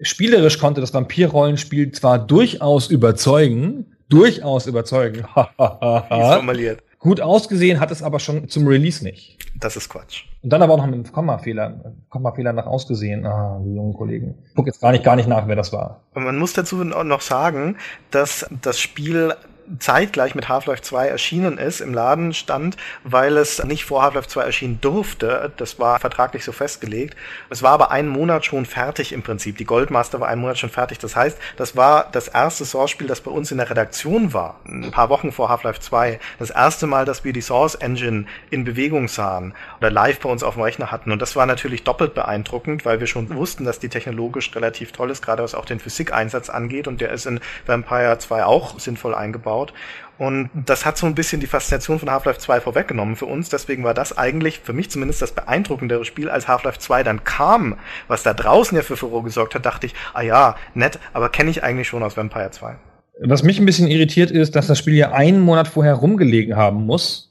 spielerisch 0.00 0.58
konnte 0.58 0.80
das 0.80 0.94
Vampir-Rollenspiel 0.94 1.90
zwar 1.90 2.24
durchaus 2.24 2.88
überzeugen, 2.88 3.96
durchaus 4.08 4.66
überzeugen, 4.66 5.24
formuliert. 5.56 6.82
Gut 6.98 7.20
ausgesehen 7.20 7.78
hat 7.78 7.92
es 7.92 8.02
aber 8.02 8.18
schon 8.18 8.48
zum 8.48 8.66
Release 8.66 9.04
nicht. 9.04 9.38
Das 9.60 9.76
ist 9.76 9.88
Quatsch. 9.88 10.24
Und 10.42 10.52
dann 10.52 10.62
aber 10.62 10.74
auch 10.74 10.78
noch 10.78 10.86
mit 10.86 10.94
einem 10.94 11.12
Kommafehler, 11.12 11.94
Kommafehler 12.08 12.52
nach 12.52 12.66
ausgesehen. 12.66 13.24
Ah, 13.24 13.60
die 13.64 13.74
jungen 13.74 13.94
Kollegen. 13.94 14.34
Ich 14.48 14.54
guck 14.56 14.66
jetzt 14.66 14.80
gar 14.80 14.90
nicht, 14.90 15.04
gar 15.04 15.14
nicht 15.14 15.28
nach, 15.28 15.46
wer 15.46 15.54
das 15.54 15.72
war. 15.72 16.02
Und 16.14 16.24
man 16.24 16.36
muss 16.38 16.54
dazu 16.54 16.82
noch 16.82 17.20
sagen, 17.20 17.76
dass 18.10 18.46
das 18.62 18.80
Spiel 18.80 19.34
zeitgleich 19.78 20.34
mit 20.34 20.48
Half-Life 20.48 20.82
2 20.82 21.08
erschienen 21.08 21.58
ist, 21.58 21.80
im 21.80 21.92
Laden 21.92 22.32
stand, 22.32 22.76
weil 23.04 23.36
es 23.36 23.62
nicht 23.64 23.84
vor 23.84 24.02
Half-Life 24.02 24.28
2 24.28 24.42
erschienen 24.42 24.80
durfte. 24.80 25.52
Das 25.56 25.78
war 25.78 25.98
vertraglich 25.98 26.44
so 26.44 26.52
festgelegt. 26.52 27.16
Es 27.50 27.62
war 27.62 27.72
aber 27.72 27.90
einen 27.90 28.08
Monat 28.08 28.44
schon 28.44 28.66
fertig 28.66 29.12
im 29.12 29.22
Prinzip. 29.22 29.58
Die 29.58 29.64
Goldmaster 29.64 30.20
war 30.20 30.28
einen 30.28 30.40
Monat 30.40 30.58
schon 30.58 30.70
fertig. 30.70 30.98
Das 30.98 31.16
heißt, 31.16 31.38
das 31.56 31.76
war 31.76 32.08
das 32.12 32.28
erste 32.28 32.64
Source-Spiel, 32.64 33.06
das 33.06 33.20
bei 33.20 33.30
uns 33.30 33.50
in 33.50 33.58
der 33.58 33.70
Redaktion 33.70 34.32
war. 34.32 34.60
Ein 34.66 34.90
paar 34.90 35.10
Wochen 35.10 35.32
vor 35.32 35.48
Half-Life 35.48 35.80
2. 35.80 36.18
Das 36.38 36.50
erste 36.50 36.86
Mal, 36.86 37.04
dass 37.04 37.24
wir 37.24 37.32
die 37.32 37.42
Source 37.42 37.74
Engine 37.74 38.26
in 38.50 38.64
Bewegung 38.64 39.08
sahen 39.08 39.54
oder 39.78 39.90
live 39.90 40.20
bei 40.20 40.30
uns 40.30 40.42
auf 40.42 40.54
dem 40.54 40.62
Rechner 40.62 40.90
hatten. 40.90 41.12
Und 41.12 41.20
das 41.20 41.36
war 41.36 41.46
natürlich 41.46 41.84
doppelt 41.84 42.14
beeindruckend, 42.14 42.84
weil 42.84 43.00
wir 43.00 43.06
schon 43.06 43.34
wussten, 43.34 43.64
dass 43.64 43.78
die 43.78 43.88
technologisch 43.88 44.54
relativ 44.54 44.92
toll 44.92 45.10
ist, 45.10 45.22
gerade 45.22 45.42
was 45.42 45.54
auch 45.54 45.64
den 45.64 45.80
Physikeinsatz 45.80 46.48
angeht. 46.48 46.88
Und 46.88 47.00
der 47.00 47.10
ist 47.12 47.26
in 47.26 47.40
Vampire 47.66 48.18
2 48.18 48.44
auch 48.44 48.78
sinnvoll 48.78 49.14
eingebaut 49.14 49.57
aufgebaut. 49.58 49.72
Und 50.18 50.50
das 50.52 50.84
hat 50.84 50.98
so 50.98 51.06
ein 51.06 51.14
bisschen 51.14 51.40
die 51.40 51.46
Faszination 51.46 52.00
von 52.00 52.10
Half-Life 52.10 52.40
2 52.40 52.60
vorweggenommen 52.60 53.14
für 53.14 53.26
uns. 53.26 53.50
Deswegen 53.50 53.84
war 53.84 53.94
das 53.94 54.18
eigentlich 54.18 54.58
für 54.58 54.72
mich 54.72 54.90
zumindest 54.90 55.22
das 55.22 55.30
beeindruckendere 55.30 56.04
Spiel, 56.04 56.28
als 56.28 56.48
Half-Life 56.48 56.80
2 56.80 57.04
dann 57.04 57.22
kam, 57.22 57.76
was 58.08 58.24
da 58.24 58.34
draußen 58.34 58.76
ja 58.76 58.82
für 58.82 58.96
Furore 58.96 59.22
gesorgt 59.22 59.54
hat, 59.54 59.64
dachte 59.64 59.86
ich, 59.86 59.94
ah 60.14 60.22
ja, 60.22 60.56
nett, 60.74 60.98
aber 61.12 61.28
kenne 61.28 61.50
ich 61.50 61.62
eigentlich 61.62 61.86
schon 61.86 62.02
aus 62.02 62.16
Vampire 62.16 62.50
2. 62.50 62.76
Was 63.20 63.44
mich 63.44 63.60
ein 63.60 63.66
bisschen 63.66 63.88
irritiert 63.88 64.30
ist, 64.30 64.56
dass 64.56 64.66
das 64.66 64.78
Spiel 64.78 64.94
ja 64.94 65.12
einen 65.12 65.40
Monat 65.40 65.68
vorher 65.68 65.94
rumgelegen 65.94 66.56
haben 66.56 66.84
muss 66.84 67.27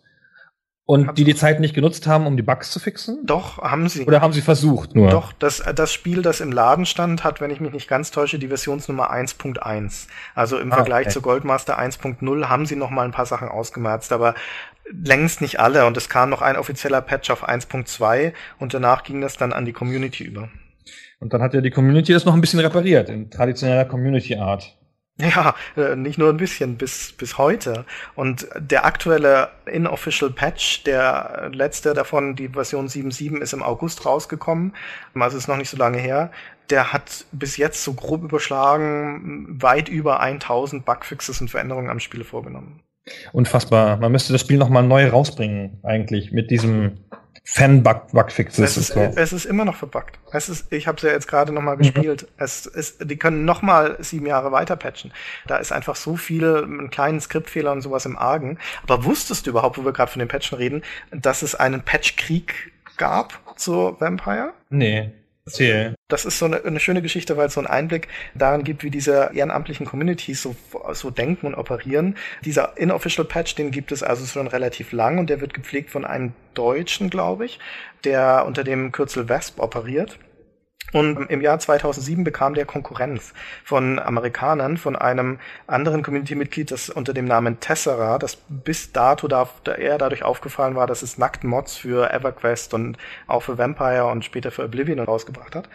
und 0.88 1.18
die 1.18 1.26
die 1.26 1.36
Zeit 1.36 1.60
nicht 1.60 1.76
genutzt 1.76 2.08
haben, 2.08 2.26
um 2.26 2.38
die 2.38 2.44
Bugs 2.44 2.72
zu 2.72 2.80
fixen? 2.80 3.26
Doch, 3.26 3.58
haben 3.58 3.90
sie. 3.90 4.06
Oder 4.06 4.22
haben 4.22 4.32
sie 4.32 4.42
versucht 4.42 4.96
nur? 4.96 5.10
Doch, 5.10 5.34
das, 5.34 5.62
das 5.76 5.92
Spiel, 5.92 6.22
das 6.22 6.40
im 6.40 6.50
Laden 6.52 6.86
stand, 6.86 7.26
hat, 7.26 7.42
wenn 7.42 7.52
ich 7.52 7.60
mich 7.60 7.74
nicht 7.74 7.90
ganz 7.90 8.10
täusche, 8.10 8.40
die 8.40 8.48
Versionsnummer 8.48 9.12
1.1. 9.12 10.08
Also 10.34 10.58
im 10.58 10.72
ah, 10.72 10.76
Vergleich 10.76 11.08
okay. 11.08 11.14
zu 11.14 11.22
Goldmaster 11.22 11.78
1.0 11.78 12.46
haben 12.46 12.66
sie 12.66 12.78
noch 12.78 12.90
mal 12.90 13.04
ein 13.04 13.12
paar 13.12 13.26
Sachen 13.26 13.50
ausgemerzt, 13.50 14.14
aber 14.14 14.34
längst 14.90 15.42
nicht 15.42 15.60
alle. 15.60 15.86
Und 15.86 15.98
es 15.98 16.08
kam 16.08 16.30
noch 16.30 16.42
ein 16.42 16.56
offizieller 16.56 17.02
Patch 17.02 17.30
auf 17.32 17.48
1.2 17.48 18.32
und 18.58 18.74
danach 18.74 19.04
ging 19.04 19.20
das 19.20 19.36
dann 19.36 19.52
an 19.52 19.66
die 19.66 19.74
Community 19.74 20.24
über. 20.24 20.48
Und 21.20 21.34
dann 21.34 21.42
hat 21.42 21.54
ja 21.54 21.60
die 21.60 21.72
Community 21.72 22.14
das 22.14 22.24
noch 22.24 22.34
ein 22.34 22.40
bisschen 22.40 22.62
repariert, 22.62 23.10
in 23.10 23.30
traditioneller 23.30 23.84
Community-Art. 23.84 24.78
Ja, 25.20 25.56
äh, 25.76 25.96
nicht 25.96 26.20
nur 26.20 26.30
ein 26.30 26.38
bisschen, 26.38 26.78
bis, 26.78 27.12
bis 27.12 27.40
heute. 27.40 27.86
Und 28.14 28.48
der 28.56 28.86
aktuelle 28.86 29.50
Inofficial 29.66 30.30
Patch, 30.30 30.84
der 30.84 31.50
letzte 31.52 31.96
davon, 31.96 32.36
die 32.36 32.50
Version 32.50 32.88
7.7, 32.88 33.40
ist 33.42 33.54
im 33.54 33.64
August 33.64 34.06
rausgekommen. 34.06 34.74
Also 35.16 35.38
ist 35.38 35.48
noch 35.48 35.58
nicht 35.58 35.72
so 35.72 35.78
lange 35.78 35.98
her. 35.98 36.32
Der 36.70 36.94
hat 36.94 37.26
bis 37.32 37.58
jetzt 37.58 37.84
so 37.84 37.94
grob 37.94 38.24
überschlagen 38.24 39.60
weit 39.62 39.90
über 39.90 40.20
1000 40.20 40.86
Bugfixes 40.86 41.42
und 41.42 41.50
Veränderungen 41.50 41.90
am 41.90 42.00
Spiel 42.00 42.24
vorgenommen. 42.24 42.80
Unfassbar. 43.32 43.98
Man 43.98 44.12
müsste 44.12 44.34
das 44.34 44.42
Spiel 44.42 44.58
nochmal 44.58 44.84
neu 44.84 45.08
rausbringen, 45.10 45.80
eigentlich, 45.84 46.32
mit 46.32 46.52
diesem 46.52 46.98
Fan-Bugfixes. 47.50 48.78
Es, 48.78 48.78
ist, 48.78 48.96
es 48.98 49.32
ist 49.32 49.46
immer 49.46 49.64
noch 49.64 49.76
verbuggt. 49.76 50.20
Es 50.34 50.50
ist, 50.50 50.72
ich 50.74 50.86
habe 50.86 50.98
es 50.98 51.04
ja 51.04 51.12
jetzt 51.12 51.30
gerade 51.30 51.54
noch 51.54 51.62
mal 51.62 51.76
mhm. 51.76 51.80
gespielt. 51.80 52.28
Es 52.36 52.66
ist, 52.66 53.10
die 53.10 53.16
können 53.16 53.46
noch 53.46 53.62
mal 53.62 53.96
sieben 54.00 54.26
Jahre 54.26 54.52
weiter 54.52 54.76
patchen. 54.76 55.14
Da 55.48 55.56
ist 55.56 55.72
einfach 55.72 55.96
so 55.96 56.18
viel, 56.18 56.64
einen 56.64 56.90
kleinen 56.90 57.22
Skriptfehler 57.22 57.72
und 57.72 57.82
sowas 57.82 58.06
im 58.06 58.18
Argen. 58.18 58.60
Aber 58.84 59.06
wusstest 59.06 59.46
du 59.46 59.52
überhaupt, 59.52 59.78
wo 59.78 59.86
wir 59.86 59.94
gerade 59.94 60.12
von 60.12 60.20
den 60.20 60.28
Patchen 60.28 60.58
reden, 60.58 60.84
dass 61.12 61.42
es 61.42 61.56
einen 61.56 61.84
Patchkrieg 61.84 62.74
gab 62.98 63.40
zu 63.56 63.96
Vampire? 63.98 64.52
Nee. 64.70 65.12
Erzähl. 65.48 65.96
Das 66.10 66.26
ist 66.26 66.40
so 66.40 66.46
eine, 66.46 66.64
eine, 66.66 66.82
schöne 66.82 67.02
Geschichte, 67.02 67.38
weil 67.38 67.48
es 67.48 67.54
so 67.54 67.62
einen 67.62 67.68
Einblick 67.68 68.10
daran 68.36 68.66
gibt, 68.66 68.84
wie 68.84 68.92
diese 68.92 69.32
ehrenamtlichen 69.34 69.86
Communities 69.86 70.42
so, 70.42 70.58
so 70.92 71.10
denken 71.10 71.48
und 71.48 71.56
operieren. 71.56 72.18
Dieser 72.44 72.78
Inofficial 72.78 73.26
Patch, 73.26 73.56
den 73.56 73.72
gibt 73.72 73.94
es 73.94 74.04
also 74.04 74.26
schon 74.26 74.48
relativ 74.48 74.92
lang 74.92 75.20
und 75.20 75.30
der 75.30 75.40
wird 75.40 75.54
gepflegt 75.54 75.90
von 75.90 76.04
einem 76.04 76.34
Deutschen, 76.54 77.10
glaube 77.10 77.46
ich, 77.46 77.60
der 78.04 78.44
unter 78.46 78.66
dem 78.66 78.92
Kürzel 78.92 79.30
VESP 79.30 79.60
operiert. 79.60 80.20
Und 80.94 81.30
im 81.30 81.42
Jahr 81.42 81.60
2007 81.60 82.24
bekam 82.24 82.54
der 82.54 82.66
Konkurrenz 82.66 83.34
von 83.66 84.00
Amerikanern, 84.00 84.78
von 84.78 84.96
einem 84.96 85.40
anderen 85.68 86.02
Community-Mitglied, 86.02 86.72
das 86.72 86.90
unter 86.90 87.14
dem 87.14 87.26
Namen 87.26 87.60
Tessera, 87.60 88.18
das 88.18 88.38
bis 88.48 88.94
dato 88.94 89.28
da, 89.28 89.50
eher 89.78 89.98
dadurch 89.98 90.24
aufgefallen 90.24 90.76
war, 90.76 90.88
dass 90.88 91.02
es 91.02 91.18
nackt 91.18 91.44
Mods 91.44 91.76
für 91.76 92.10
EverQuest 92.12 92.74
und 92.74 92.98
auch 93.28 93.44
für 93.44 93.58
Vampire 93.58 94.06
und 94.06 94.24
später 94.24 94.50
für 94.50 94.64
Oblivion 94.64 95.00
rausgebracht 95.00 95.56
hat. 95.56 95.68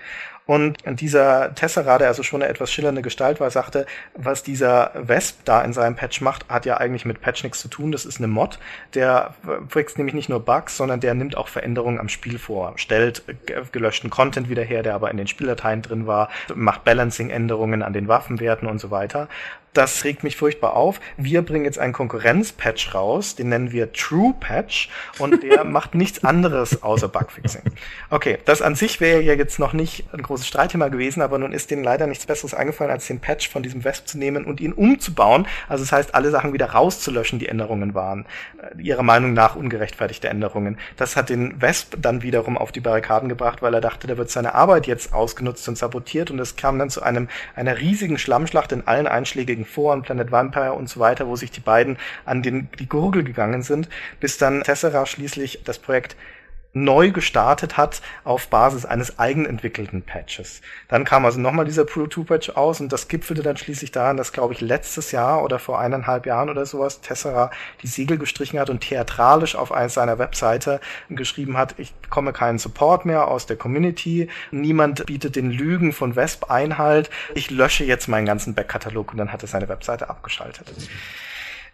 Und 0.45 0.79
dieser 0.85 1.55
Tessera, 1.55 1.99
der 1.99 2.09
also 2.09 2.25
schon 2.25 2.43
eine 2.43 2.51
etwas 2.51 2.73
schillernde 2.73 3.01
Gestalt 3.01 3.39
war, 3.39 3.49
sagte, 3.51 3.87
was 4.17 4.43
dieser 4.43 4.91
Wesp 4.95 5.45
da 5.45 5.63
in 5.63 5.73
seinem 5.73 5.95
Patch 5.95 6.21
macht, 6.21 6.49
hat 6.49 6.67
ja 6.67 6.79
eigentlich 6.79 7.05
mit 7.05 7.21
Patch 7.21 7.45
nichts 7.45 7.61
zu 7.61 7.69
tun. 7.69 7.93
Das 7.93 8.05
ist 8.05 8.19
eine 8.19 8.27
Mod. 8.27 8.59
Der 8.95 9.35
fixt 9.69 9.99
nämlich 9.99 10.15
nicht 10.15 10.29
nur 10.29 10.41
Bugs, 10.41 10.77
sondern 10.77 10.99
der 10.99 11.15
nimmt 11.15 11.37
auch 11.37 11.47
Veränderungen 11.47 12.01
am 12.01 12.09
Spiel 12.09 12.41
vor. 12.41 12.73
Stellt 12.75 13.23
gelöschten 13.71 14.11
Content 14.11 14.49
wieder 14.49 14.65
her, 14.65 14.83
der 14.83 14.95
aber 15.03 15.11
in 15.11 15.16
den 15.16 15.26
Spieldateien 15.26 15.82
drin 15.82 16.07
war, 16.07 16.28
macht 16.55 16.84
Balancing-Änderungen 16.84 17.82
an 17.82 17.92
den 17.92 18.07
Waffenwerten 18.07 18.68
und 18.68 18.78
so 18.78 18.92
weiter. 18.92 19.28
Das 19.75 20.05
regt 20.05 20.23
mich 20.23 20.37
furchtbar 20.37 20.77
auf. 20.77 21.01
Wir 21.16 21.41
bringen 21.41 21.64
jetzt 21.64 21.79
einen 21.79 21.95
Konkurrenz-Patch 21.95 22.95
raus, 22.95 23.37
den 23.37 23.49
nennen 23.49 23.73
wir 23.73 23.91
True 23.95 24.35
Patch 24.39 24.91
und 25.18 25.43
der 25.43 25.64
macht 25.73 25.95
nichts 25.95 26.25
anderes 26.25 26.83
außer 26.83 27.09
Bugfixing. 27.09 27.62
Okay, 28.11 28.37
das 28.45 28.61
an 28.61 28.75
sich 28.75 29.01
wäre 29.01 29.23
ja 29.23 29.33
jetzt 29.33 29.59
noch 29.59 29.73
nicht 29.73 30.05
ein 30.12 30.20
großes 30.20 30.47
Streitthema 30.47 30.89
gewesen, 30.89 31.23
aber 31.23 31.39
nun 31.39 31.55
ist 31.55 31.70
denen 31.70 31.85
leider 31.85 32.07
nichts 32.07 32.27
Besseres 32.27 32.53
eingefallen, 32.53 32.91
als 32.91 33.07
den 33.07 33.20
Patch 33.20 33.49
von 33.49 33.62
diesem 33.62 33.83
Wesp 33.83 34.09
zu 34.09 34.18
nehmen 34.18 34.45
und 34.45 34.61
ihn 34.61 34.75
umzubauen. 34.75 35.47
Also 35.70 35.85
das 35.85 35.93
heißt, 35.93 36.14
alle 36.14 36.31
Sachen 36.31 36.53
wieder 36.53 36.66
rauszulöschen, 36.66 37.39
die 37.39 37.49
Änderungen 37.49 37.95
waren. 37.95 38.27
Äh, 38.59 38.83
ihrer 38.83 39.03
Meinung 39.03 39.33
nach 39.33 39.57
ungerechtfertigte 39.57 40.29
Änderungen. 40.29 40.77
Das 40.99 41.16
hat 41.16 41.31
den 41.31 41.62
Wesp 41.62 41.97
dann 41.99 42.20
wiederum 42.20 42.59
auf 42.59 42.73
die 42.73 42.81
Barrikaden 42.81 43.31
gebracht, 43.31 43.62
weil 43.62 43.73
er 43.73 43.81
dachte, 43.81 44.07
der 44.07 44.18
wird 44.18 44.31
seine 44.31 44.55
Arbeit 44.55 44.87
jetzt 44.87 45.14
ausgenutzt 45.14 45.66
und 45.66 45.79
sabotiert 45.79 46.31
und 46.31 46.39
es 46.41 46.57
kam 46.57 46.79
dann 46.79 46.91
zu 46.91 47.03
einem 47.03 47.29
einer 47.55 47.79
riesigen 47.79 48.18
Schlammschlacht 48.18 48.73
in 48.73 48.87
allen 48.87 49.07
einschlägigen 49.07 49.62
Foren, 49.65 50.03
Planet 50.03 50.31
Vampire 50.31 50.73
und 50.73 50.89
so 50.89 51.01
weiter, 51.01 51.27
wo 51.27 51.37
sich 51.37 51.51
die 51.51 51.61
beiden 51.61 51.99
an 52.25 52.43
den, 52.43 52.69
die 52.79 52.89
Gurgel 52.89 53.25
gegangen 53.25 53.63
sind, 53.63 53.89
bis 54.21 54.39
dann 54.39 54.63
Tessera 54.63 55.07
schließlich 55.07 55.63
das 55.65 55.79
Projekt 55.79 56.17
neu 56.75 57.11
gestartet 57.11 57.77
hat 57.77 58.01
auf 58.25 58.49
Basis 58.49 58.87
eines 58.87 59.18
eigenentwickelten 59.18 60.03
Patches. 60.03 60.62
Dann 60.89 61.05
kam 61.05 61.25
also 61.25 61.39
nochmal 61.39 61.64
dieser 61.64 61.85
Pro 61.85 62.07
2 62.07 62.23
Patch 62.25 62.51
aus 62.51 62.81
und 62.81 62.93
das 62.93 63.09
gipfelte 63.09 63.43
dann 63.43 63.57
schließlich 63.57 63.93
daran, 63.93 64.16
dass, 64.16 64.33
glaube 64.33 64.55
ich, 64.55 64.61
letztes 64.61 65.12
Jahr 65.12 65.43
oder 65.43 65.59
vor 65.59 65.79
eineinhalb 65.79 66.25
Jahren 66.27 66.49
oder 66.49 66.64
sowas 66.64 67.01
Tessera 67.01 67.51
die 67.83 67.87
Segel 67.87 68.16
gestrichen 68.16 68.59
hat 68.59 68.70
und 68.70 68.81
theatralisch 68.81 69.55
auf 69.55 69.73
seiner 69.89 70.18
Webseite 70.18 70.81
geschrieben 71.11 71.57
hat, 71.57 71.75
ich 71.79 71.93
bekomme 71.95 72.33
keinen 72.33 72.59
Support 72.59 73.05
mehr 73.05 73.29
aus 73.29 73.47
der 73.47 73.57
Community, 73.57 74.29
niemand 74.51 75.05
bietet 75.07 75.37
den 75.37 75.51
Lügen 75.51 75.93
von 75.93 76.16
Wesp 76.16 76.51
Einhalt, 76.51 77.11
ich 77.35 77.51
lösche 77.51 77.85
jetzt 77.85 78.09
meinen 78.09 78.27
ganzen 78.27 78.55
Backkatalog 78.55 79.12
und 79.12 79.18
dann 79.18 79.33
hat 79.33 79.43
er 79.43 79.49
seine 79.49 79.68
Webseite 79.68 80.09
abgeschaltet. 80.09 80.73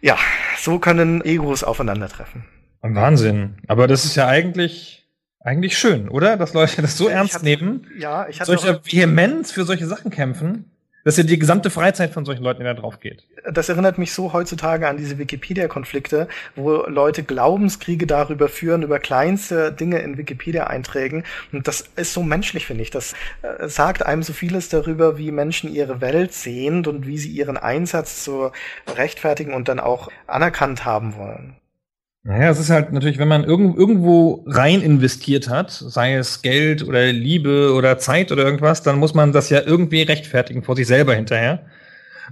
Ja, 0.01 0.17
so 0.57 0.79
können 0.79 1.23
Egos 1.23 1.63
aufeinandertreffen. 1.63 2.43
Ein 2.81 2.95
Wahnsinn. 2.95 3.55
Aber 3.67 3.87
das 3.87 4.05
ist 4.05 4.15
ja 4.15 4.27
eigentlich, 4.27 5.05
eigentlich 5.41 5.77
schön, 5.77 6.09
oder? 6.09 6.37
Dass 6.37 6.53
Leute 6.53 6.81
das 6.81 6.97
so 6.97 7.07
ernst 7.07 7.35
hatte, 7.35 7.45
nehmen. 7.45 7.87
Ja, 7.97 8.27
ich 8.27 8.39
hatte 8.39 8.57
solche 8.57 8.81
Vehemenz 8.83 9.51
für 9.51 9.65
solche 9.65 9.87
Sachen 9.87 10.11
kämpfen. 10.11 10.71
Dass 11.05 11.15
ja 11.15 11.23
die 11.23 11.39
gesamte 11.39 11.69
Freizeit 11.69 12.11
von 12.11 12.25
solchen 12.25 12.43
Leuten, 12.43 12.59
die 12.59 12.65
da 12.65 12.73
drauf 12.73 12.99
geht. 12.99 13.25
Das 13.51 13.69
erinnert 13.69 13.97
mich 13.97 14.11
so 14.11 14.33
heutzutage 14.33 14.87
an 14.87 14.97
diese 14.97 15.17
Wikipedia-Konflikte, 15.17 16.27
wo 16.57 16.83
Leute 16.87 17.23
Glaubenskriege 17.23 18.05
darüber 18.05 18.49
führen, 18.49 18.83
über 18.83 18.99
kleinste 18.99 19.71
Dinge 19.71 19.99
in 19.99 20.17
Wikipedia-Einträgen. 20.17 21.23
Und 21.53 21.69
das 21.69 21.89
ist 21.95 22.13
so 22.13 22.21
menschlich, 22.21 22.65
finde 22.65 22.83
ich. 22.83 22.91
Das 22.91 23.13
äh, 23.41 23.69
sagt 23.69 24.05
einem 24.05 24.23
so 24.23 24.33
vieles 24.33 24.67
darüber, 24.67 25.17
wie 25.17 25.31
Menschen 25.31 25.73
ihre 25.73 26.01
Welt 26.01 26.33
sehen 26.33 26.85
und 26.85 27.07
wie 27.07 27.17
sie 27.17 27.31
ihren 27.31 27.57
Einsatz 27.57 28.23
zu 28.23 28.51
rechtfertigen 28.93 29.53
und 29.53 29.69
dann 29.69 29.79
auch 29.79 30.09
anerkannt 30.27 30.83
haben 30.83 31.15
wollen. 31.15 31.55
Naja, 32.29 32.51
es 32.51 32.59
ist 32.59 32.69
halt 32.69 32.93
natürlich, 32.93 33.17
wenn 33.17 33.27
man 33.27 33.43
irgend, 33.43 33.75
irgendwo 33.75 34.43
rein 34.45 34.83
investiert 34.83 35.49
hat, 35.49 35.71
sei 35.71 36.13
es 36.13 36.43
Geld 36.43 36.87
oder 36.87 37.11
Liebe 37.11 37.73
oder 37.73 37.97
Zeit 37.97 38.31
oder 38.31 38.43
irgendwas, 38.43 38.83
dann 38.83 38.99
muss 38.99 39.15
man 39.15 39.31
das 39.31 39.49
ja 39.49 39.63
irgendwie 39.65 40.03
rechtfertigen 40.03 40.61
vor 40.61 40.75
sich 40.75 40.85
selber 40.85 41.15
hinterher. 41.15 41.65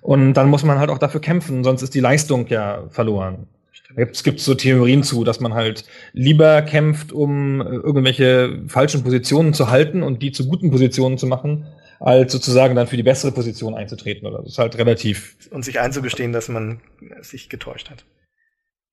Und 0.02 0.36
dann 0.36 0.50
muss 0.50 0.64
man 0.64 0.78
halt 0.78 0.92
auch 0.92 1.00
dafür 1.00 1.20
kämpfen, 1.20 1.64
sonst 1.64 1.82
ist 1.82 1.96
die 1.96 2.00
Leistung 2.00 2.46
ja 2.46 2.84
verloren. 2.92 3.48
Es 3.96 4.24
gibt 4.24 4.40
so 4.40 4.54
Theorien 4.54 5.02
zu, 5.02 5.24
dass 5.24 5.40
man 5.40 5.56
halt 5.56 5.84
lieber 6.14 6.62
kämpft, 6.62 7.12
um 7.12 7.62
äh, 7.62 7.64
irgendwelche 7.64 8.66
falschen 8.68 9.04
Positionen 9.04 9.56
zu 9.56 9.72
halten 9.72 10.04
und 10.04 10.22
die 10.22 10.32
zu 10.32 10.48
guten 10.48 10.70
Positionen 10.70 11.18
zu 11.18 11.26
machen, 11.26 11.66
als 12.00 12.32
sozusagen 12.32 12.76
dann 12.76 12.86
für 12.86 12.98
die 12.98 13.04
bessere 13.04 13.32
Position 13.32 13.74
einzutreten. 13.74 14.28
Oder 14.28 14.44
das 14.44 14.50
ist 14.50 14.60
halt 14.60 14.78
relativ. 14.78 15.38
Und 15.50 15.66
sich 15.66 15.80
einzugestehen, 15.80 16.34
dass 16.34 16.50
man 16.50 16.82
sich 17.22 17.50
getäuscht 17.50 17.90
hat. 17.90 18.06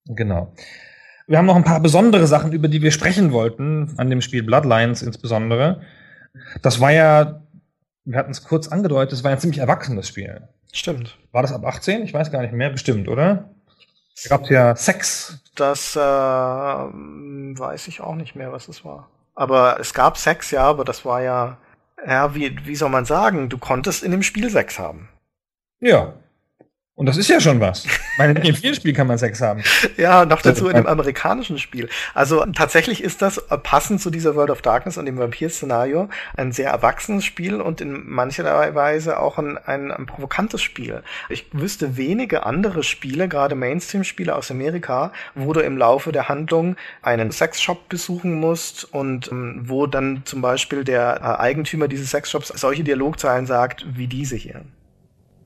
Genau. 0.06 0.50
Wir 1.26 1.38
haben 1.38 1.46
noch 1.46 1.56
ein 1.56 1.64
paar 1.64 1.80
besondere 1.80 2.26
Sachen, 2.26 2.52
über 2.52 2.68
die 2.68 2.82
wir 2.82 2.90
sprechen 2.90 3.32
wollten, 3.32 3.94
an 3.96 4.10
dem 4.10 4.20
Spiel 4.20 4.42
Bloodlines 4.42 5.02
insbesondere. 5.02 5.80
Das 6.60 6.80
war 6.80 6.92
ja, 6.92 7.42
wir 8.04 8.18
hatten 8.18 8.32
es 8.32 8.44
kurz 8.44 8.68
angedeutet, 8.68 9.12
das 9.12 9.24
war 9.24 9.30
ja 9.30 9.36
ein 9.36 9.40
ziemlich 9.40 9.60
erwachsenes 9.60 10.08
Spiel. 10.08 10.48
Stimmt. 10.72 11.16
War 11.32 11.42
das 11.42 11.52
ab 11.52 11.64
18? 11.64 12.02
Ich 12.02 12.12
weiß 12.12 12.30
gar 12.30 12.42
nicht 12.42 12.52
mehr, 12.52 12.70
bestimmt, 12.70 13.08
oder? 13.08 13.48
Da 14.24 14.28
gab 14.28 14.42
es 14.42 14.50
ja 14.50 14.76
Sex. 14.76 15.38
Das 15.54 15.96
äh, 15.96 16.00
weiß 16.00 17.88
ich 17.88 18.00
auch 18.00 18.16
nicht 18.16 18.34
mehr, 18.34 18.52
was 18.52 18.68
es 18.68 18.84
war. 18.84 19.08
Aber 19.34 19.78
es 19.80 19.94
gab 19.94 20.18
Sex, 20.18 20.50
ja, 20.50 20.62
aber 20.62 20.84
das 20.84 21.04
war 21.04 21.22
ja, 21.22 21.58
ja, 22.06 22.34
wie, 22.34 22.56
wie 22.66 22.76
soll 22.76 22.90
man 22.90 23.04
sagen, 23.04 23.48
du 23.48 23.58
konntest 23.58 24.02
in 24.02 24.10
dem 24.10 24.22
Spiel 24.22 24.50
Sex 24.50 24.78
haben. 24.78 25.08
Ja, 25.80 26.14
und 26.96 27.06
das 27.06 27.16
ist 27.16 27.28
ja 27.28 27.40
schon 27.40 27.58
was. 27.60 27.84
Meine, 28.18 28.38
in 28.38 28.54
vielen 28.54 28.74
Spielen 28.74 28.94
kann 28.94 29.08
man 29.08 29.18
Sex 29.18 29.40
haben. 29.40 29.62
Ja, 29.96 30.24
noch 30.24 30.42
dazu 30.42 30.68
in 30.68 30.76
dem 30.76 30.86
amerikanischen 30.86 31.58
Spiel. 31.58 31.88
Also 32.14 32.44
tatsächlich 32.46 33.02
ist 33.02 33.22
das 33.22 33.38
äh, 33.38 33.58
passend 33.58 34.00
zu 34.00 34.10
dieser 34.10 34.34
World 34.34 34.50
of 34.50 34.62
Darkness 34.62 34.96
und 34.96 35.06
dem 35.06 35.18
Vampir-Szenario 35.18 36.08
ein 36.36 36.52
sehr 36.52 36.70
erwachsenes 36.70 37.24
Spiel 37.24 37.60
und 37.60 37.80
in 37.80 38.08
mancher 38.08 38.74
Weise 38.74 39.18
auch 39.18 39.38
ein, 39.38 39.58
ein, 39.58 39.90
ein 39.90 40.06
provokantes 40.06 40.62
Spiel. 40.62 41.02
Ich 41.28 41.46
wüsste 41.52 41.96
wenige 41.96 42.46
andere 42.46 42.82
Spiele, 42.82 43.28
gerade 43.28 43.54
Mainstream-Spiele 43.54 44.34
aus 44.34 44.50
Amerika, 44.50 45.12
wo 45.34 45.52
du 45.52 45.60
im 45.60 45.76
Laufe 45.76 46.12
der 46.12 46.28
Handlung 46.28 46.76
einen 47.02 47.30
Sexshop 47.30 47.88
besuchen 47.88 48.34
musst 48.34 48.84
und 48.92 49.30
ähm, 49.30 49.62
wo 49.64 49.86
dann 49.86 50.22
zum 50.24 50.40
Beispiel 50.40 50.84
der 50.84 51.20
äh, 51.20 51.40
Eigentümer 51.40 51.88
dieses 51.88 52.10
Sexshops 52.10 52.48
solche 52.48 52.84
Dialogzeilen 52.84 53.46
sagt, 53.46 53.84
wie 53.96 54.06
diese 54.06 54.36
hier. 54.36 54.62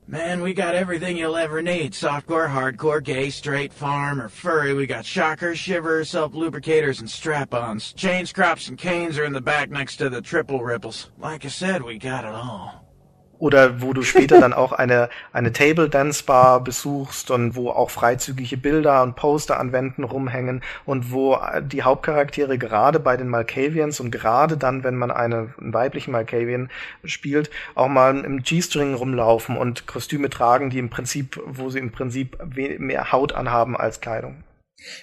Man, 0.09 0.41
we 0.41 0.55
got 0.55 0.73
everything 0.73 1.17
you'll 1.17 1.37
ever 1.37 1.61
need. 1.61 1.93
Softcore, 1.93 2.49
hardcore, 2.49 3.03
gay, 3.03 3.29
straight, 3.29 3.71
farm, 3.71 4.19
or 4.19 4.27
furry. 4.27 4.73
We 4.73 4.87
got 4.87 5.05
shockers, 5.05 5.59
shivers, 5.59 6.09
self-lubricators, 6.09 6.99
and 6.99 7.07
strap-ons. 7.07 7.93
Chains, 7.93 8.33
crops, 8.33 8.69
and 8.69 8.75
canes 8.75 9.19
are 9.19 9.23
in 9.23 9.33
the 9.33 9.39
back 9.39 9.69
next 9.69 9.97
to 9.97 10.09
the 10.09 10.19
triple 10.19 10.63
ripples. 10.63 11.11
Like 11.19 11.45
I 11.45 11.49
said, 11.49 11.83
we 11.83 11.99
got 11.99 12.25
it 12.25 12.33
all. 12.33 12.88
Oder 13.39 13.81
wo 13.81 13.93
du 13.93 14.03
später 14.03 14.39
dann 14.39 14.53
auch 14.53 14.73
eine, 14.73 15.09
eine 15.33 15.51
Table 15.51 15.89
Dance 15.89 16.23
Bar 16.23 16.63
besuchst 16.63 17.31
und 17.31 17.55
wo 17.55 17.69
auch 17.69 17.89
freizügige 17.89 18.57
Bilder 18.57 19.01
und 19.01 19.15
Poster 19.15 19.59
an 19.59 19.71
Wänden 19.71 20.03
rumhängen 20.03 20.61
und 20.85 21.11
wo 21.11 21.39
die 21.61 21.83
Hauptcharaktere 21.83 22.57
gerade 22.57 22.99
bei 22.99 23.17
den 23.17 23.29
Malkavians 23.29 23.99
und 23.99 24.11
gerade 24.11 24.57
dann, 24.57 24.83
wenn 24.83 24.95
man 24.95 25.09
eine, 25.09 25.53
einen 25.59 25.73
weiblichen 25.73 26.11
Malkavian 26.11 26.69
spielt, 27.05 27.49
auch 27.75 27.87
mal 27.87 28.23
im 28.23 28.43
G-String 28.43 28.93
rumlaufen 28.93 29.57
und 29.57 29.87
Kostüme 29.87 30.29
tragen, 30.29 30.69
die 30.69 30.79
im 30.79 30.89
Prinzip, 30.89 31.41
wo 31.45 31.69
sie 31.69 31.79
im 31.79 31.91
Prinzip 31.91 32.37
mehr 32.55 33.11
Haut 33.11 33.33
anhaben 33.33 33.77
als 33.77 34.01
Kleidung. 34.01 34.43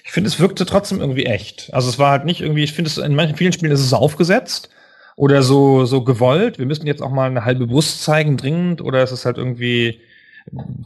Ich 0.03 0.11
finde, 0.11 0.27
es 0.27 0.39
wirkte 0.39 0.65
trotzdem 0.65 0.99
irgendwie 0.99 1.25
echt. 1.25 1.69
Also 1.71 1.89
es 1.89 1.99
war 1.99 2.11
halt 2.11 2.25
nicht 2.25 2.41
irgendwie, 2.41 2.63
ich 2.63 2.73
finde 2.73 2.89
es 2.89 2.97
in 2.97 3.15
manchen 3.15 3.37
vielen 3.37 3.53
Spielen 3.53 3.71
ist 3.71 3.81
es 3.81 3.93
aufgesetzt 3.93 4.69
oder 5.17 5.41
so, 5.41 5.85
so 5.85 6.03
gewollt. 6.03 6.59
Wir 6.59 6.67
müssen 6.67 6.87
jetzt 6.87 7.01
auch 7.01 7.09
mal 7.09 7.29
eine 7.29 7.43
halbe 7.43 7.67
Brust 7.67 8.03
zeigen, 8.03 8.37
dringend, 8.37 8.81
oder 8.81 9.03
ist 9.03 9.11
es 9.11 9.25
halt 9.25 9.37
irgendwie, 9.37 9.99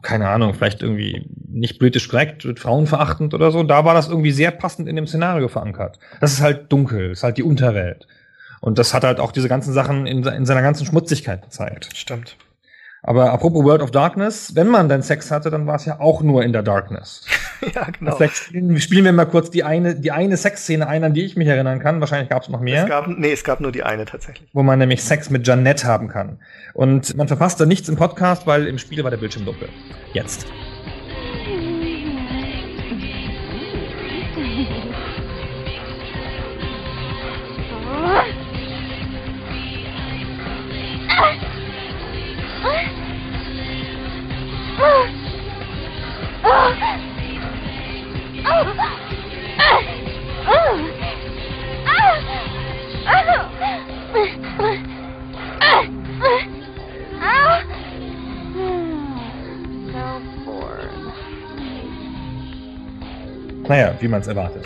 keine 0.01 0.29
Ahnung, 0.29 0.53
vielleicht 0.53 0.81
irgendwie 0.81 1.27
nicht 1.49 1.79
politisch 1.79 2.07
korrekt, 2.07 2.47
frauenverachtend 2.57 3.33
oder 3.33 3.51
so. 3.51 3.61
Da 3.61 3.83
war 3.83 3.93
das 3.93 4.07
irgendwie 4.07 4.31
sehr 4.31 4.51
passend 4.51 4.87
in 4.87 4.95
dem 4.95 5.05
Szenario 5.05 5.49
verankert. 5.49 5.99
Das 6.21 6.31
ist 6.31 6.41
halt 6.41 6.71
dunkel, 6.71 7.09
das 7.09 7.19
ist 7.19 7.23
halt 7.23 7.37
die 7.37 7.43
Unterwelt. 7.43 8.07
Und 8.61 8.79
das 8.79 8.93
hat 8.93 9.03
halt 9.03 9.19
auch 9.19 9.33
diese 9.33 9.49
ganzen 9.49 9.73
Sachen 9.73 10.07
in, 10.07 10.23
in 10.23 10.45
seiner 10.45 10.61
ganzen 10.61 10.85
Schmutzigkeit 10.85 11.41
gezeigt. 11.41 11.89
Stimmt. 11.93 12.37
Aber 13.03 13.33
apropos 13.33 13.65
World 13.65 13.81
of 13.81 13.91
Darkness, 13.91 14.55
wenn 14.55 14.67
man 14.67 14.87
dann 14.87 15.01
Sex 15.01 15.29
hatte, 15.29 15.49
dann 15.49 15.67
war 15.67 15.75
es 15.75 15.85
ja 15.85 15.99
auch 15.99 16.21
nur 16.21 16.43
in 16.43 16.53
der 16.53 16.63
Darkness. 16.63 17.25
ja, 17.75 17.87
genau. 17.97 18.15
Vielleicht 18.15 18.35
spielen, 18.81 19.05
wir 19.05 19.11
mal 19.11 19.25
kurz 19.25 19.49
die 19.49 19.63
eine, 19.63 19.95
die 19.95 20.11
eine 20.11 20.37
Sexszene 20.37 20.87
ein, 20.87 21.03
an 21.03 21.13
die 21.13 21.23
ich 21.23 21.35
mich 21.35 21.47
erinnern 21.47 21.79
kann. 21.79 21.99
Wahrscheinlich 21.99 22.29
gab 22.29 22.43
es 22.43 22.49
noch 22.49 22.59
mehr. 22.59 22.83
Es 22.83 22.89
gab, 22.89 23.07
nee, 23.07 23.31
es 23.31 23.43
gab 23.43 23.59
nur 23.59 23.71
die 23.71 23.83
eine 23.83 24.05
tatsächlich. 24.05 24.49
Wo 24.53 24.63
man 24.63 24.79
nämlich 24.79 25.03
Sex 25.03 25.29
mit 25.29 25.47
Janette 25.47 25.85
haben 25.85 26.07
kann. 26.07 26.39
Und 26.73 27.15
man 27.15 27.27
verpasst 27.27 27.59
da 27.59 27.65
nichts 27.65 27.89
im 27.89 27.95
Podcast, 27.95 28.47
weil 28.47 28.67
im 28.67 28.77
Spiel 28.77 29.03
war 29.03 29.11
der 29.11 29.17
Bildschirm 29.17 29.45
dunkel. 29.45 29.69
Jetzt. 30.13 30.45
Naja, 63.67 63.95
wie 64.01 64.07
man 64.09 64.19
es 64.19 64.27
erwartet. 64.27 64.65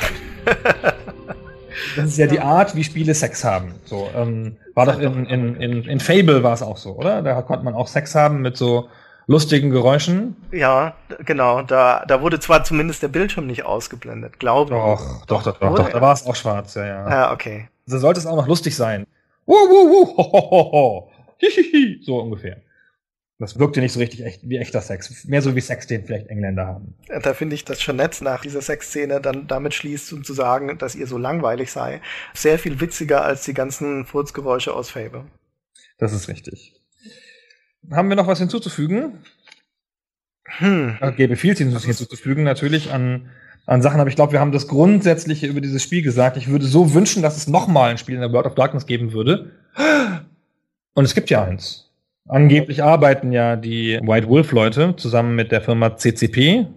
Das 1.96 2.06
ist 2.06 2.18
ja 2.18 2.28
die 2.28 2.40
Art, 2.40 2.76
wie 2.76 2.84
Spiele 2.84 3.14
Sex 3.14 3.44
haben. 3.44 3.76
So, 3.86 4.10
ähm, 4.16 4.58
war 4.74 4.88
doch 4.88 5.00
in, 5.00 5.26
in, 5.28 5.56
in, 5.58 5.84
in 5.84 6.00
Fable 6.00 6.42
war 6.42 6.54
es 6.54 6.62
auch 6.62 6.78
so, 6.78 6.96
oder? 6.96 7.22
Da 7.22 7.42
konnte 7.44 7.64
man 7.64 7.76
auch 7.76 7.88
Sex 7.88 8.16
haben 8.16 8.42
mit 8.42 8.58
so 8.58 8.90
lustigen 9.28 9.70
Geräuschen. 9.70 10.36
Ja, 10.52 10.96
genau. 11.26 11.62
Da, 11.62 12.06
da 12.08 12.22
wurde 12.22 12.40
zwar 12.40 12.64
zumindest 12.64 13.04
der 13.04 13.08
Bildschirm 13.08 13.48
nicht 13.48 13.64
ausgeblendet, 13.64 14.40
glaube 14.40 14.76
ich. 14.76 14.80
Doch, 14.80 15.26
doch, 15.26 15.44
doch, 15.44 15.60
doch, 15.60 15.76
doch. 15.76 15.90
Da 15.90 16.02
war 16.02 16.14
es 16.14 16.26
auch 16.26 16.36
schwarz, 16.36 16.76
ja, 16.76 16.86
ja. 16.86 17.10
Ja, 17.10 17.34
okay. 17.34 17.70
So 17.86 17.98
sollte 17.98 18.20
es 18.20 18.26
auch 18.26 18.36
noch 18.36 18.48
lustig 18.48 18.76
sein. 18.76 19.06
Wuh, 19.46 19.54
wuh, 19.54 19.90
wuh, 19.90 20.18
ho, 20.18 20.32
ho, 20.32 20.52
ho, 20.52 20.72
ho. 20.72 21.12
Hihihi, 21.38 22.02
so 22.04 22.20
ungefähr. 22.20 22.58
Das 23.38 23.60
wirkte 23.60 23.82
nicht 23.82 23.92
so 23.92 24.00
richtig 24.00 24.24
echt, 24.24 24.48
wie 24.48 24.58
echter 24.58 24.80
Sex. 24.80 25.26
Mehr 25.26 25.42
so 25.42 25.56
wie 25.56 25.62
Sex, 25.62 25.88
den 25.88 26.06
vielleicht 26.06 26.28
Engländer 26.28 26.68
haben. 26.68 26.96
Da 27.22 27.34
finde 27.34 27.56
ich 27.56 27.66
das 27.66 27.82
schon 27.82 27.98
nett, 27.98 28.22
nach 28.22 28.42
dieser 28.42 28.62
Sexszene 28.62 29.20
dann 29.20 29.48
damit 29.48 29.74
schließt, 29.74 30.14
um 30.14 30.24
zu 30.24 30.34
sagen, 30.34 30.78
dass 30.78 30.96
ihr 30.96 31.06
so 31.06 31.18
langweilig 31.18 31.70
sei. 31.70 32.02
Sehr 32.34 32.58
viel 32.58 32.80
witziger 32.80 33.26
als 33.26 33.44
die 33.44 33.54
ganzen 33.54 34.06
Furzgeräusche 34.06 34.74
aus 34.74 34.90
Fable. 34.90 35.26
Das 35.98 36.14
ist 36.14 36.30
richtig. 36.30 36.74
Haben 37.92 38.10
wir 38.10 38.16
noch 38.16 38.28
was 38.28 38.40
hinzuzufügen? 38.40 39.20
Hm. 40.46 40.98
Es 41.02 41.16
gäbe 41.16 41.36
viel 41.36 41.56
hinzuzufügen, 41.56 42.44
natürlich 42.44 42.92
an, 42.92 43.30
an 43.66 43.82
Sachen, 43.82 44.00
aber 44.00 44.10
ich 44.10 44.16
glaube, 44.16 44.34
wir 44.34 44.40
haben 44.40 44.52
das 44.52 44.68
Grundsätzliche 44.68 45.48
über 45.48 45.62
dieses 45.62 45.84
Spiel 45.84 46.02
gesagt. 46.02 46.38
Ich 46.38 46.48
würde 46.48 46.66
so 46.66 46.94
wünschen, 46.94 47.22
dass 47.22 47.38
es 47.38 47.48
nochmal 47.48 47.92
ein 47.92 47.98
Spiel 47.98 48.16
in 48.16 48.22
der 48.22 48.32
World 48.32 48.46
of 48.46 48.56
Darkness 48.56 48.86
geben 48.86 49.14
würde. 49.14 49.52
Und 50.94 51.04
es 51.04 51.16
gibt 51.16 51.30
ja 51.30 51.44
eins. 51.44 51.92
Angeblich 52.28 52.82
arbeiten 52.82 53.32
ja 53.32 53.56
die 53.56 54.00
White 54.02 54.28
Wolf 54.30 54.52
Leute 54.52 54.96
zusammen 54.98 55.36
mit 55.36 55.52
der 55.52 55.62
Firma 55.62 55.96
CCP. 55.96 56.68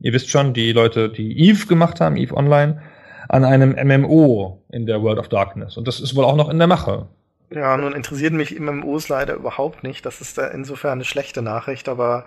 Ihr 0.00 0.12
wisst 0.12 0.30
schon, 0.30 0.52
die 0.52 0.72
Leute, 0.72 1.08
die 1.08 1.38
Eve 1.38 1.66
gemacht 1.66 2.00
haben, 2.00 2.16
Eve 2.16 2.34
Online, 2.34 2.82
an 3.28 3.44
einem 3.44 3.70
MMO 3.72 4.62
in 4.70 4.86
der 4.86 5.02
World 5.02 5.18
of 5.18 5.28
Darkness. 5.28 5.76
Und 5.76 5.86
das 5.86 6.00
ist 6.00 6.14
wohl 6.16 6.24
auch 6.24 6.36
noch 6.36 6.48
in 6.48 6.58
der 6.58 6.66
Mache. 6.66 7.08
Ja, 7.50 7.76
nun 7.76 7.92
interessiert 7.92 8.32
mich 8.32 8.58
MMOs 8.58 9.08
leider 9.08 9.34
überhaupt 9.34 9.82
nicht. 9.82 10.04
Das 10.04 10.20
ist 10.20 10.38
da 10.38 10.48
insofern 10.48 10.92
eine 10.92 11.04
schlechte 11.04 11.42
Nachricht, 11.42 11.88
aber 11.88 12.26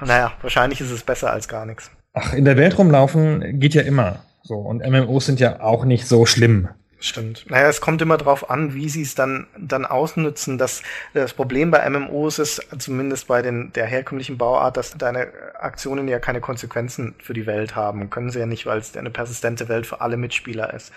naja, 0.00 0.32
wahrscheinlich 0.42 0.80
ist 0.80 0.90
es 0.90 1.02
besser 1.02 1.30
als 1.30 1.48
gar 1.48 1.66
nichts. 1.66 1.90
Ach, 2.12 2.32
in 2.32 2.44
der 2.44 2.56
Welt 2.56 2.76
rumlaufen 2.76 3.60
geht 3.60 3.74
ja 3.74 3.82
immer. 3.82 4.24
So, 4.42 4.56
und 4.56 4.84
MMOs 4.88 5.26
sind 5.26 5.38
ja 5.38 5.60
auch 5.60 5.84
nicht 5.84 6.06
so 6.08 6.26
schlimm. 6.26 6.68
Stimmt. 7.02 7.46
Naja, 7.48 7.68
es 7.68 7.80
kommt 7.80 8.02
immer 8.02 8.18
drauf 8.18 8.50
an, 8.50 8.74
wie 8.74 8.90
sie 8.90 9.00
es 9.00 9.14
dann, 9.14 9.46
dann 9.58 9.86
ausnutzen. 9.86 10.58
Das, 10.58 10.82
das 11.14 11.32
Problem 11.32 11.70
bei 11.70 11.88
MMOs 11.88 12.38
ist, 12.38 12.66
zumindest 12.78 13.26
bei 13.26 13.40
den, 13.40 13.72
der 13.72 13.86
herkömmlichen 13.86 14.36
Bauart, 14.36 14.76
dass 14.76 14.98
deine 14.98 15.28
Aktionen 15.58 16.08
ja 16.08 16.18
keine 16.18 16.42
Konsequenzen 16.42 17.14
für 17.18 17.32
die 17.32 17.46
Welt 17.46 17.74
haben. 17.74 18.10
Können 18.10 18.28
sie 18.28 18.40
ja 18.40 18.46
nicht, 18.46 18.66
weil 18.66 18.78
es 18.78 18.94
eine 18.98 19.10
persistente 19.10 19.68
Welt 19.70 19.86
für 19.86 20.02
alle 20.02 20.18
Mitspieler 20.18 20.74
ist. 20.74 20.92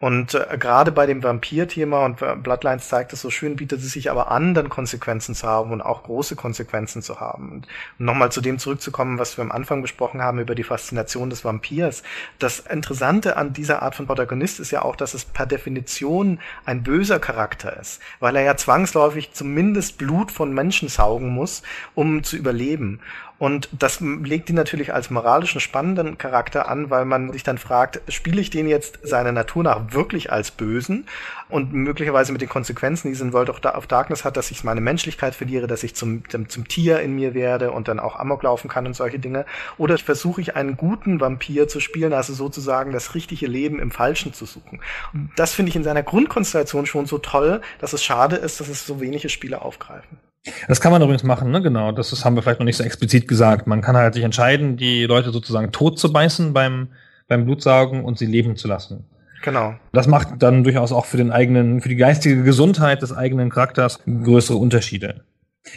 Und 0.00 0.34
äh, 0.34 0.58
gerade 0.58 0.90
bei 0.92 1.06
dem 1.06 1.22
Vampir-Thema 1.22 2.04
und 2.04 2.42
Bloodlines 2.42 2.88
zeigt 2.88 3.12
es 3.12 3.20
so 3.20 3.30
schön, 3.30 3.56
bietet 3.56 3.80
es 3.80 3.92
sich 3.92 4.10
aber 4.10 4.30
an, 4.30 4.52
dann 4.52 4.68
Konsequenzen 4.68 5.34
zu 5.34 5.46
haben 5.46 5.70
und 5.70 5.80
auch 5.80 6.02
große 6.02 6.34
Konsequenzen 6.36 7.00
zu 7.00 7.20
haben. 7.20 7.52
Und 7.52 7.68
um 7.98 8.06
nochmal 8.06 8.32
zu 8.32 8.40
dem 8.40 8.58
zurückzukommen, 8.58 9.18
was 9.18 9.38
wir 9.38 9.42
am 9.42 9.52
Anfang 9.52 9.82
besprochen 9.82 10.20
haben 10.20 10.40
über 10.40 10.54
die 10.54 10.64
Faszination 10.64 11.30
des 11.30 11.44
Vampirs. 11.44 12.02
Das 12.38 12.58
Interessante 12.58 13.36
an 13.36 13.52
dieser 13.52 13.82
Art 13.82 13.94
von 13.94 14.06
Protagonist 14.06 14.58
ist 14.58 14.72
ja 14.72 14.82
auch, 14.82 14.96
dass 14.96 15.14
es 15.14 15.24
per 15.24 15.46
Definition 15.46 16.40
ein 16.64 16.82
böser 16.82 17.20
Charakter 17.20 17.78
ist, 17.78 18.00
weil 18.18 18.34
er 18.36 18.42
ja 18.42 18.56
zwangsläufig 18.56 19.32
zumindest 19.32 19.96
Blut 19.96 20.32
von 20.32 20.52
Menschen 20.52 20.88
saugen 20.88 21.28
muss, 21.28 21.62
um 21.94 22.24
zu 22.24 22.36
überleben. 22.36 23.00
Und 23.38 23.68
das 23.72 24.00
legt 24.00 24.48
ihn 24.48 24.54
natürlich 24.54 24.94
als 24.94 25.10
moralischen 25.10 25.60
spannenden 25.60 26.18
Charakter 26.18 26.68
an, 26.68 26.90
weil 26.90 27.04
man 27.04 27.32
sich 27.32 27.42
dann 27.42 27.58
fragt, 27.58 28.00
spiele 28.12 28.40
ich 28.40 28.50
den 28.50 28.68
jetzt 28.68 29.00
seiner 29.02 29.32
Natur 29.32 29.64
nach 29.64 29.92
wirklich 29.92 30.30
als 30.30 30.52
Bösen 30.52 31.06
und 31.48 31.72
möglicherweise 31.72 32.30
mit 32.30 32.40
den 32.40 32.48
Konsequenzen, 32.48 33.08
die 33.08 33.14
es 33.14 33.20
in 33.20 33.32
World 33.32 33.50
of 33.50 33.86
Darkness 33.86 34.24
hat, 34.24 34.36
dass 34.36 34.52
ich 34.52 34.62
meine 34.62 34.80
Menschlichkeit 34.80 35.34
verliere, 35.34 35.66
dass 35.66 35.82
ich 35.82 35.96
zum, 35.96 36.28
zum, 36.28 36.48
zum 36.48 36.68
Tier 36.68 37.00
in 37.00 37.14
mir 37.16 37.34
werde 37.34 37.72
und 37.72 37.88
dann 37.88 37.98
auch 37.98 38.16
Amok 38.16 38.44
laufen 38.44 38.68
kann 38.68 38.86
und 38.86 38.94
solche 38.94 39.18
Dinge. 39.18 39.46
Oder 39.78 39.98
versuche 39.98 40.40
ich 40.40 40.54
einen 40.54 40.76
guten 40.76 41.20
Vampir 41.20 41.66
zu 41.66 41.80
spielen, 41.80 42.12
also 42.12 42.34
sozusagen 42.34 42.92
das 42.92 43.14
richtige 43.14 43.48
Leben 43.48 43.80
im 43.80 43.90
Falschen 43.90 44.32
zu 44.32 44.46
suchen. 44.46 44.80
Und 45.12 45.30
das 45.36 45.54
finde 45.54 45.70
ich 45.70 45.76
in 45.76 45.84
seiner 45.84 46.04
Grundkonstellation 46.04 46.86
schon 46.86 47.06
so 47.06 47.18
toll, 47.18 47.62
dass 47.80 47.92
es 47.92 48.04
schade 48.04 48.36
ist, 48.36 48.60
dass 48.60 48.68
es 48.68 48.86
so 48.86 49.00
wenige 49.00 49.28
Spiele 49.28 49.60
aufgreifen. 49.60 50.23
Das 50.68 50.80
kann 50.80 50.92
man 50.92 51.00
übrigens 51.00 51.22
machen, 51.22 51.50
ne? 51.50 51.62
Genau. 51.62 51.92
Das 51.92 52.12
ist, 52.12 52.24
haben 52.24 52.36
wir 52.36 52.42
vielleicht 52.42 52.60
noch 52.60 52.66
nicht 52.66 52.76
so 52.76 52.84
explizit 52.84 53.28
gesagt. 53.28 53.66
Man 53.66 53.80
kann 53.80 53.96
halt 53.96 54.14
sich 54.14 54.24
entscheiden, 54.24 54.76
die 54.76 55.04
Leute 55.04 55.30
sozusagen 55.30 55.72
tot 55.72 55.98
zu 55.98 56.12
beißen 56.12 56.52
beim, 56.52 56.88
beim 57.28 57.44
Blutsaugen 57.44 58.04
und 58.04 58.18
sie 58.18 58.26
leben 58.26 58.56
zu 58.56 58.68
lassen. 58.68 59.04
Genau. 59.42 59.74
Das 59.92 60.06
macht 60.06 60.42
dann 60.42 60.64
durchaus 60.64 60.92
auch 60.92 61.04
für 61.04 61.18
den 61.18 61.30
eigenen, 61.30 61.80
für 61.80 61.88
die 61.88 61.96
geistige 61.96 62.42
Gesundheit 62.42 63.02
des 63.02 63.12
eigenen 63.12 63.50
Charakters 63.50 64.00
größere 64.04 64.56
Unterschiede. 64.56 65.22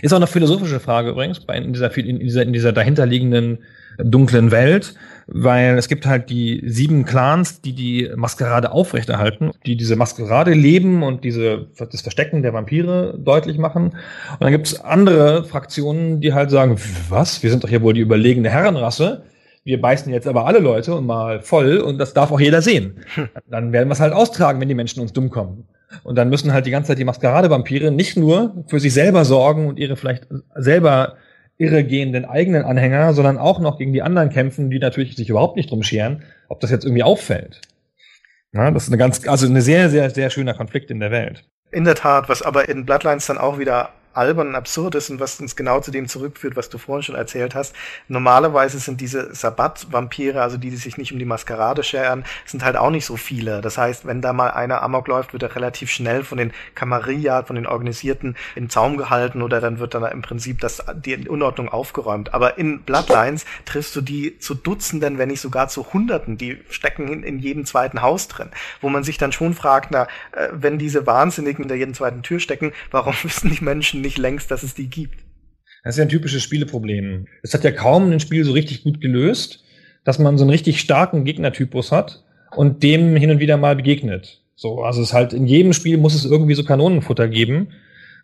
Ist 0.01 0.13
auch 0.13 0.17
eine 0.17 0.27
philosophische 0.27 0.79
Frage 0.79 1.11
übrigens, 1.11 1.39
bei 1.41 1.57
in 1.57 1.73
dieser, 1.73 1.95
in 1.97 2.19
dieser, 2.19 2.43
in 2.43 2.53
dieser 2.53 2.73
dahinterliegenden 2.73 3.59
dunklen 3.97 4.51
Welt, 4.51 4.95
weil 5.27 5.77
es 5.77 5.87
gibt 5.87 6.05
halt 6.05 6.29
die 6.29 6.63
sieben 6.65 7.05
Clans, 7.05 7.61
die 7.61 7.73
die 7.73 8.09
Maskerade 8.15 8.71
aufrechterhalten, 8.71 9.51
die 9.65 9.75
diese 9.75 9.95
Maskerade 9.95 10.53
leben 10.53 11.03
und 11.03 11.23
diese, 11.23 11.67
das 11.77 12.01
Verstecken 12.01 12.43
der 12.43 12.53
Vampire 12.53 13.17
deutlich 13.17 13.57
machen. 13.57 13.85
Und 13.87 14.41
dann 14.41 14.51
gibt 14.51 14.67
es 14.67 14.79
andere 14.79 15.43
Fraktionen, 15.43 16.21
die 16.21 16.33
halt 16.33 16.51
sagen, 16.51 16.77
was, 17.09 17.43
wir 17.43 17.49
sind 17.49 17.63
doch 17.63 17.69
hier 17.69 17.81
wohl 17.81 17.93
die 17.93 18.01
überlegene 18.01 18.49
Herrenrasse, 18.49 19.23
wir 19.67 19.81
beißen 19.81 20.13
jetzt 20.13 20.27
aber 20.27 20.45
alle 20.45 20.59
Leute 20.59 20.95
und 20.95 21.05
mal 21.05 21.41
voll 21.41 21.79
und 21.79 21.97
das 21.97 22.13
darf 22.13 22.31
auch 22.31 22.39
jeder 22.39 22.61
sehen. 22.61 23.01
Dann 23.49 23.73
werden 23.73 23.89
wir 23.89 23.93
es 23.93 23.99
halt 23.99 24.13
austragen, 24.13 24.61
wenn 24.61 24.69
die 24.69 24.75
Menschen 24.75 25.01
uns 25.01 25.11
dumm 25.11 25.29
kommen. 25.29 25.65
Und 26.03 26.15
dann 26.15 26.29
müssen 26.29 26.53
halt 26.53 26.65
die 26.65 26.71
ganze 26.71 26.89
Zeit 26.89 26.99
die 26.99 27.03
Maskerade-Vampire 27.03 27.91
nicht 27.91 28.15
nur 28.15 28.63
für 28.67 28.79
sich 28.79 28.93
selber 28.93 29.25
sorgen 29.25 29.67
und 29.67 29.77
ihre 29.77 29.97
vielleicht 29.97 30.27
selber 30.55 31.15
irregehenden 31.57 32.25
eigenen 32.25 32.63
Anhänger, 32.63 33.13
sondern 33.13 33.37
auch 33.37 33.59
noch 33.59 33.77
gegen 33.77 33.93
die 33.93 34.01
anderen 34.01 34.29
kämpfen, 34.29 34.69
die 34.69 34.79
natürlich 34.79 35.15
sich 35.15 35.29
überhaupt 35.29 35.55
nicht 35.55 35.71
drum 35.71 35.83
scheren, 35.83 36.23
ob 36.49 36.59
das 36.59 36.71
jetzt 36.71 36.85
irgendwie 36.85 37.03
auffällt. 37.03 37.61
Ja, 38.53 38.71
das 38.71 38.83
ist 38.83 38.89
eine 38.89 38.97
ganz, 38.97 39.27
also 39.27 39.47
eine 39.47 39.61
sehr, 39.61 39.89
sehr, 39.89 40.09
sehr 40.09 40.29
schöner 40.29 40.53
Konflikt 40.53 40.91
in 40.91 40.99
der 40.99 41.11
Welt. 41.11 41.43
In 41.71 41.83
der 41.83 41.95
Tat, 41.95 42.29
was 42.29 42.41
aber 42.41 42.69
in 42.69 42.85
Bloodlines 42.85 43.25
dann 43.25 43.37
auch 43.37 43.59
wieder 43.59 43.89
albern 44.17 44.49
und 44.49 44.55
absurd 44.55 44.95
ist 44.95 45.09
und 45.09 45.19
was 45.19 45.39
uns 45.39 45.55
genau 45.55 45.79
zu 45.79 45.91
dem 45.91 46.07
zurückführt, 46.07 46.55
was 46.55 46.69
du 46.69 46.77
vorhin 46.77 47.03
schon 47.03 47.15
erzählt 47.15 47.55
hast. 47.55 47.75
Normalerweise 48.07 48.79
sind 48.79 48.99
diese 49.01 49.33
Sabbat-Vampire, 49.33 50.41
also 50.41 50.57
die, 50.57 50.69
die 50.69 50.77
sich 50.77 50.97
nicht 50.97 51.13
um 51.13 51.19
die 51.19 51.25
Maskerade 51.25 51.83
scheren, 51.83 52.25
sind 52.45 52.63
halt 52.63 52.75
auch 52.75 52.89
nicht 52.89 53.05
so 53.05 53.15
viele. 53.15 53.61
Das 53.61 53.77
heißt, 53.77 54.05
wenn 54.05 54.21
da 54.21 54.33
mal 54.33 54.51
einer 54.51 54.81
Amok 54.81 55.07
läuft, 55.07 55.33
wird 55.33 55.43
er 55.43 55.55
relativ 55.55 55.91
schnell 55.91 56.23
von 56.23 56.37
den 56.37 56.51
Kamarilla, 56.75 57.43
von 57.43 57.55
den 57.55 57.67
Organisierten 57.67 58.35
im 58.55 58.69
Zaum 58.69 58.97
gehalten 58.97 59.41
oder 59.41 59.61
dann 59.61 59.79
wird 59.79 59.93
dann 59.93 60.03
im 60.11 60.21
Prinzip 60.21 60.59
das, 60.59 60.83
die 60.95 61.27
Unordnung 61.27 61.69
aufgeräumt. 61.69 62.33
Aber 62.33 62.57
in 62.57 62.81
Bloodlines 62.81 63.45
triffst 63.65 63.95
du 63.95 64.01
die 64.01 64.39
zu 64.39 64.55
Dutzenden, 64.55 65.17
wenn 65.17 65.29
nicht 65.29 65.41
sogar 65.41 65.67
zu 65.67 65.93
Hunderten, 65.93 66.37
die 66.37 66.57
stecken 66.69 67.07
in, 67.07 67.23
in 67.23 67.39
jedem 67.39 67.65
zweiten 67.65 68.01
Haus 68.01 68.27
drin, 68.27 68.49
wo 68.81 68.89
man 68.89 69.03
sich 69.03 69.17
dann 69.17 69.31
schon 69.31 69.53
fragt, 69.53 69.91
na, 69.91 70.03
äh, 70.31 70.47
wenn 70.51 70.79
diese 70.79 71.05
Wahnsinnigen 71.05 71.63
in 71.63 71.67
der 71.67 71.77
jeden 71.77 71.93
zweiten 71.93 72.23
Tür 72.23 72.39
stecken, 72.39 72.73
warum 72.91 73.13
wissen 73.23 73.51
die 73.51 73.63
Menschen 73.63 74.01
nicht 74.01 74.06
längst, 74.15 74.49
dass 74.51 74.63
es 74.63 74.75
die 74.75 74.87
gibt. 74.87 75.25
Das 75.83 75.95
ist 75.95 75.99
ja 75.99 76.05
ein 76.05 76.09
typisches 76.09 76.43
Spieleproblem. 76.43 77.27
Es 77.43 77.53
hat 77.53 77.65
ja 77.65 77.71
kaum 77.71 78.11
ein 78.11 78.19
Spiel 78.21 78.45
so 78.45 78.53
richtig 78.53 78.83
gut 78.83 79.01
gelöst, 79.01 79.63
dass 80.03 80.19
man 80.19 80.37
so 80.37 80.43
einen 80.43 80.51
richtig 80.51 80.79
starken 80.79 81.25
Gegnertypus 81.25 81.91
hat 81.91 82.23
und 82.55 82.83
dem 82.83 83.15
hin 83.15 83.31
und 83.31 83.39
wieder 83.39 83.57
mal 83.57 83.75
begegnet. 83.75 84.41
So, 84.55 84.81
also 84.81 85.01
es 85.01 85.13
halt 85.13 85.33
in 85.33 85.45
jedem 85.45 85.73
Spiel 85.73 85.97
muss 85.97 86.15
es 86.15 86.25
irgendwie 86.25 86.55
so 86.55 86.63
Kanonenfutter 86.63 87.27
geben. 87.27 87.69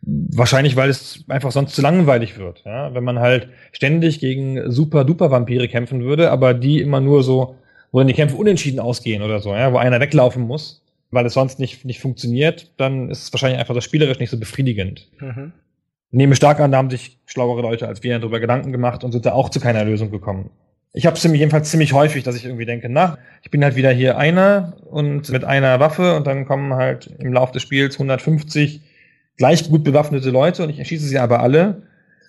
Wahrscheinlich, 0.02 0.76
weil 0.76 0.90
es 0.90 1.24
einfach 1.30 1.52
sonst 1.52 1.76
zu 1.76 1.82
langweilig 1.82 2.38
wird. 2.38 2.64
Ja? 2.66 2.94
Wenn 2.94 3.04
man 3.04 3.20
halt 3.20 3.48
ständig 3.72 4.20
gegen 4.20 4.70
super 4.72 5.06
duper 5.06 5.32
Vampire 5.32 5.68
kämpfen 5.68 6.04
würde, 6.04 6.32
aber 6.32 6.54
die 6.54 6.82
immer 6.82 7.00
nur 7.00 7.24
so, 7.24 7.56
wo 7.92 8.00
dann 8.00 8.08
die 8.08 8.14
Kämpfe 8.14 8.36
unentschieden 8.36 8.80
ausgehen 8.80 9.22
oder 9.22 9.40
so, 9.40 9.54
ja? 9.54 9.72
wo 9.72 9.78
einer 9.78 10.00
weglaufen 10.00 10.44
muss, 10.44 10.84
weil 11.12 11.26
es 11.26 11.34
sonst 11.34 11.60
nicht, 11.60 11.86
nicht 11.86 12.02
funktioniert, 12.02 12.72
dann 12.78 13.10
ist 13.10 13.24
es 13.24 13.34
wahrscheinlich 13.34 13.60
einfach 13.60 13.76
das 13.76 13.84
spielerisch 13.86 14.20
nicht 14.20 14.32
so 14.32 14.40
befriedigend. 14.40 15.08
Mhm. 15.20 15.54
Nehme 16.14 16.36
stark 16.36 16.59
an, 16.59 16.72
da 16.72 16.78
haben 16.78 16.89
sich 16.89 17.18
schlauere 17.26 17.61
Leute 17.61 17.88
als 17.88 18.03
wir 18.03 18.18
darüber 18.18 18.39
Gedanken 18.39 18.72
gemacht 18.72 19.03
und 19.03 19.11
sind 19.11 19.26
da 19.26 19.34
auch 19.34 19.49
zu 19.49 19.59
keiner 19.59 19.84
Lösung 19.84 20.11
gekommen. 20.11 20.51
Ich 20.93 21.07
habe 21.07 21.18
es 21.18 21.24
jedenfalls 21.24 21.72
ziemlich 21.72 21.93
häufig, 21.93 22.24
dass 22.24 22.36
ich 22.36 22.45
irgendwie 22.45 22.66
denke, 22.66 22.88
na, 22.88 23.18
ich 23.41 23.49
bin 23.49 23.64
halt 23.64 23.76
wieder 23.76 23.89
hier 23.89 24.18
einer 24.18 24.74
und 24.86 25.30
mit 25.30 25.43
einer 25.43 25.80
Waffe 25.80 26.16
und 26.16 26.28
dann 26.28 26.45
kommen 26.45 26.76
halt 26.76 27.09
im 27.18 27.34
Laufe 27.34 27.53
des 27.53 27.64
Spiels 27.64 27.95
150 27.95 28.82
gleich 29.38 29.68
gut 29.68 29.84
bewaffnete 29.84 30.30
Leute 30.30 30.64
und 30.64 30.70
ich 30.70 30.78
erschieße 30.78 31.07
sie 31.07 31.18
aber 31.18 31.39
alle. 31.39 31.82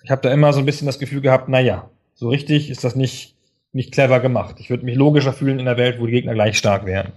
Ich 0.03 0.09
habe 0.09 0.21
da 0.21 0.33
immer 0.33 0.51
so 0.51 0.59
ein 0.59 0.65
bisschen 0.65 0.87
das 0.87 0.97
Gefühl 0.97 1.21
gehabt, 1.21 1.47
na 1.47 1.59
ja, 1.59 1.89
so 2.15 2.29
richtig 2.29 2.71
ist 2.71 2.83
das 2.83 2.95
nicht 2.95 3.35
nicht 3.75 3.91
clever 3.91 4.21
gemacht. 4.21 4.55
Ich 4.59 4.69
würde 4.69 4.85
mich 4.85 4.95
logischer 4.95 5.33
fühlen 5.33 5.59
in 5.59 5.65
der 5.65 5.75
Welt, 5.75 5.99
wo 5.99 6.05
die 6.05 6.13
Gegner 6.13 6.33
gleich 6.33 6.57
stark 6.57 6.85
wären. 6.85 7.11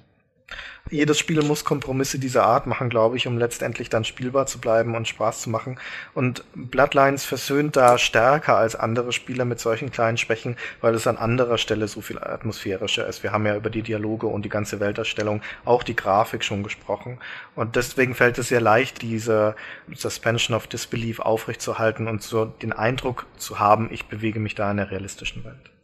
Jedes 0.91 1.19
Spiel 1.19 1.43
muss 1.43 1.65
Kompromisse 1.65 2.19
dieser 2.19 2.45
Art 2.45 2.67
machen, 2.67 2.89
glaube 2.89 3.17
ich, 3.17 3.27
um 3.27 3.39
letztendlich 3.39 3.89
dann 3.89 4.05
spielbar 4.05 4.47
zu 4.47 4.59
bleiben 4.59 4.95
und 4.95 5.09
Spaß 5.09 5.43
zu 5.43 5.51
machen. 5.51 5.79
Und 6.15 6.45
Bloodlines 6.55 7.25
versöhnt 7.25 7.77
da 7.77 7.99
stärker 7.99 8.57
als 8.57 8.77
andere 8.77 9.13
Spiele 9.13 9.45
mit 9.45 9.61
solchen 9.61 9.91
kleinen 9.91 10.19
Schwächen, 10.19 10.57
weil 10.81 10.95
es 10.95 11.07
an 11.07 11.17
anderer 11.17 11.59
Stelle 11.59 11.89
so 11.89 12.01
viel 12.01 12.19
atmosphärischer 12.19 13.07
ist. 13.07 13.23
Wir 13.23 13.33
haben 13.33 13.47
ja 13.47 13.57
über 13.57 13.71
die 13.71 13.83
Dialoge 13.83 14.27
und 14.27 14.45
die 14.45 14.49
ganze 14.49 14.81
Welterstellung, 14.81 15.43
auch 15.65 15.83
die 15.83 15.97
Grafik 15.97 16.45
schon 16.45 16.63
gesprochen. 16.63 17.19
Und 17.55 17.77
deswegen 17.77 18.15
fällt 18.15 18.39
es 18.39 18.49
sehr 18.49 18.61
leicht, 18.61 19.03
diese 19.03 19.57
Suspension 19.95 20.57
of 20.57 20.67
Disbelief 20.67 21.21
aufrechtzuerhalten 21.21 22.09
und 22.09 22.23
so 22.23 22.47
den 22.47 22.73
Eindruck 22.73 23.27
zu 23.37 23.59
haben, 23.59 23.89
ich 23.93 24.07
bewege 24.07 24.41
mich 24.41 24.55
da 24.55 24.71
in 24.71 24.79
der 24.79 24.91
realistischen 24.91 25.45
Welt. 25.45 25.78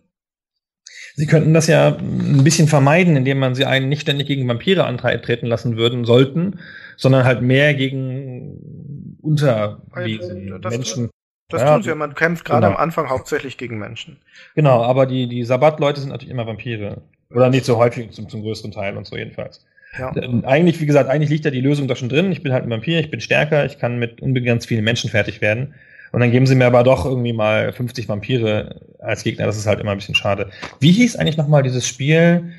Sie 1.16 1.26
könnten 1.26 1.54
das 1.54 1.68
ja 1.68 1.96
ein 1.96 2.42
bisschen 2.42 2.66
vermeiden, 2.66 3.16
indem 3.16 3.38
man 3.38 3.54
sie 3.54 3.64
einen 3.64 3.88
nicht 3.88 4.02
ständig 4.02 4.26
gegen 4.26 4.48
Vampire 4.48 4.84
antreten 4.84 5.46
lassen 5.46 5.76
würden 5.76 6.04
sollten, 6.04 6.58
sondern 6.96 7.24
halt 7.24 7.40
mehr 7.40 7.74
gegen 7.74 9.16
Unterwesen, 9.22 10.60
das, 10.60 10.72
Menschen. 10.72 11.10
Das 11.48 11.62
Ja, 11.62 11.74
tun 11.74 11.82
sie 11.84 11.90
ja, 11.90 11.94
man 11.94 12.14
kämpft 12.14 12.44
gerade 12.44 12.66
genau. 12.66 12.76
am 12.76 12.82
Anfang 12.82 13.08
hauptsächlich 13.08 13.56
gegen 13.58 13.78
Menschen. 13.78 14.18
Genau, 14.56 14.82
aber 14.82 15.06
die, 15.06 15.28
die 15.28 15.44
Sabbat-Leute 15.44 16.00
sind 16.00 16.10
natürlich 16.10 16.32
immer 16.32 16.46
Vampire. 16.46 17.02
Oder 17.30 17.48
nicht 17.48 17.64
so 17.64 17.76
häufig, 17.78 18.10
zum, 18.10 18.28
zum 18.28 18.42
größten 18.42 18.72
Teil 18.72 18.96
und 18.96 19.06
so 19.06 19.16
jedenfalls. 19.16 19.64
Ja. 19.98 20.12
Ähm, 20.16 20.44
Eigentlich, 20.44 20.80
wie 20.80 20.86
gesagt, 20.86 21.08
eigentlich 21.08 21.30
liegt 21.30 21.44
da 21.44 21.50
die 21.50 21.60
Lösung 21.60 21.86
doch 21.86 21.96
schon 21.96 22.08
drin. 22.08 22.32
Ich 22.32 22.42
bin 22.42 22.52
halt 22.52 22.64
ein 22.64 22.70
Vampir, 22.70 22.98
ich 22.98 23.10
bin 23.10 23.20
stärker, 23.20 23.64
ich 23.64 23.78
kann 23.78 23.98
mit 23.98 24.20
unbegrenzt 24.20 24.66
vielen 24.66 24.84
Menschen 24.84 25.10
fertig 25.10 25.40
werden. 25.40 25.74
Und 26.12 26.20
dann 26.20 26.30
geben 26.30 26.46
sie 26.46 26.54
mir 26.54 26.66
aber 26.66 26.84
doch 26.84 27.04
irgendwie 27.04 27.32
mal 27.32 27.72
50 27.72 28.08
Vampire 28.08 28.80
als 29.00 29.24
Gegner. 29.24 29.46
Das 29.46 29.56
ist 29.56 29.66
halt 29.66 29.80
immer 29.80 29.92
ein 29.92 29.98
bisschen 29.98 30.14
schade. 30.14 30.50
Wie 30.80 30.92
hieß 30.92 31.16
eigentlich 31.16 31.36
nochmal 31.36 31.62
dieses 31.62 31.86
Spiel 31.86 32.52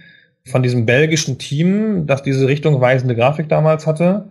von 0.46 0.62
diesem 0.62 0.86
belgischen 0.86 1.38
Team, 1.38 2.06
das 2.06 2.22
diese 2.22 2.48
richtungweisende 2.48 3.16
Grafik 3.16 3.50
damals 3.50 3.88
hatte? 3.88 4.26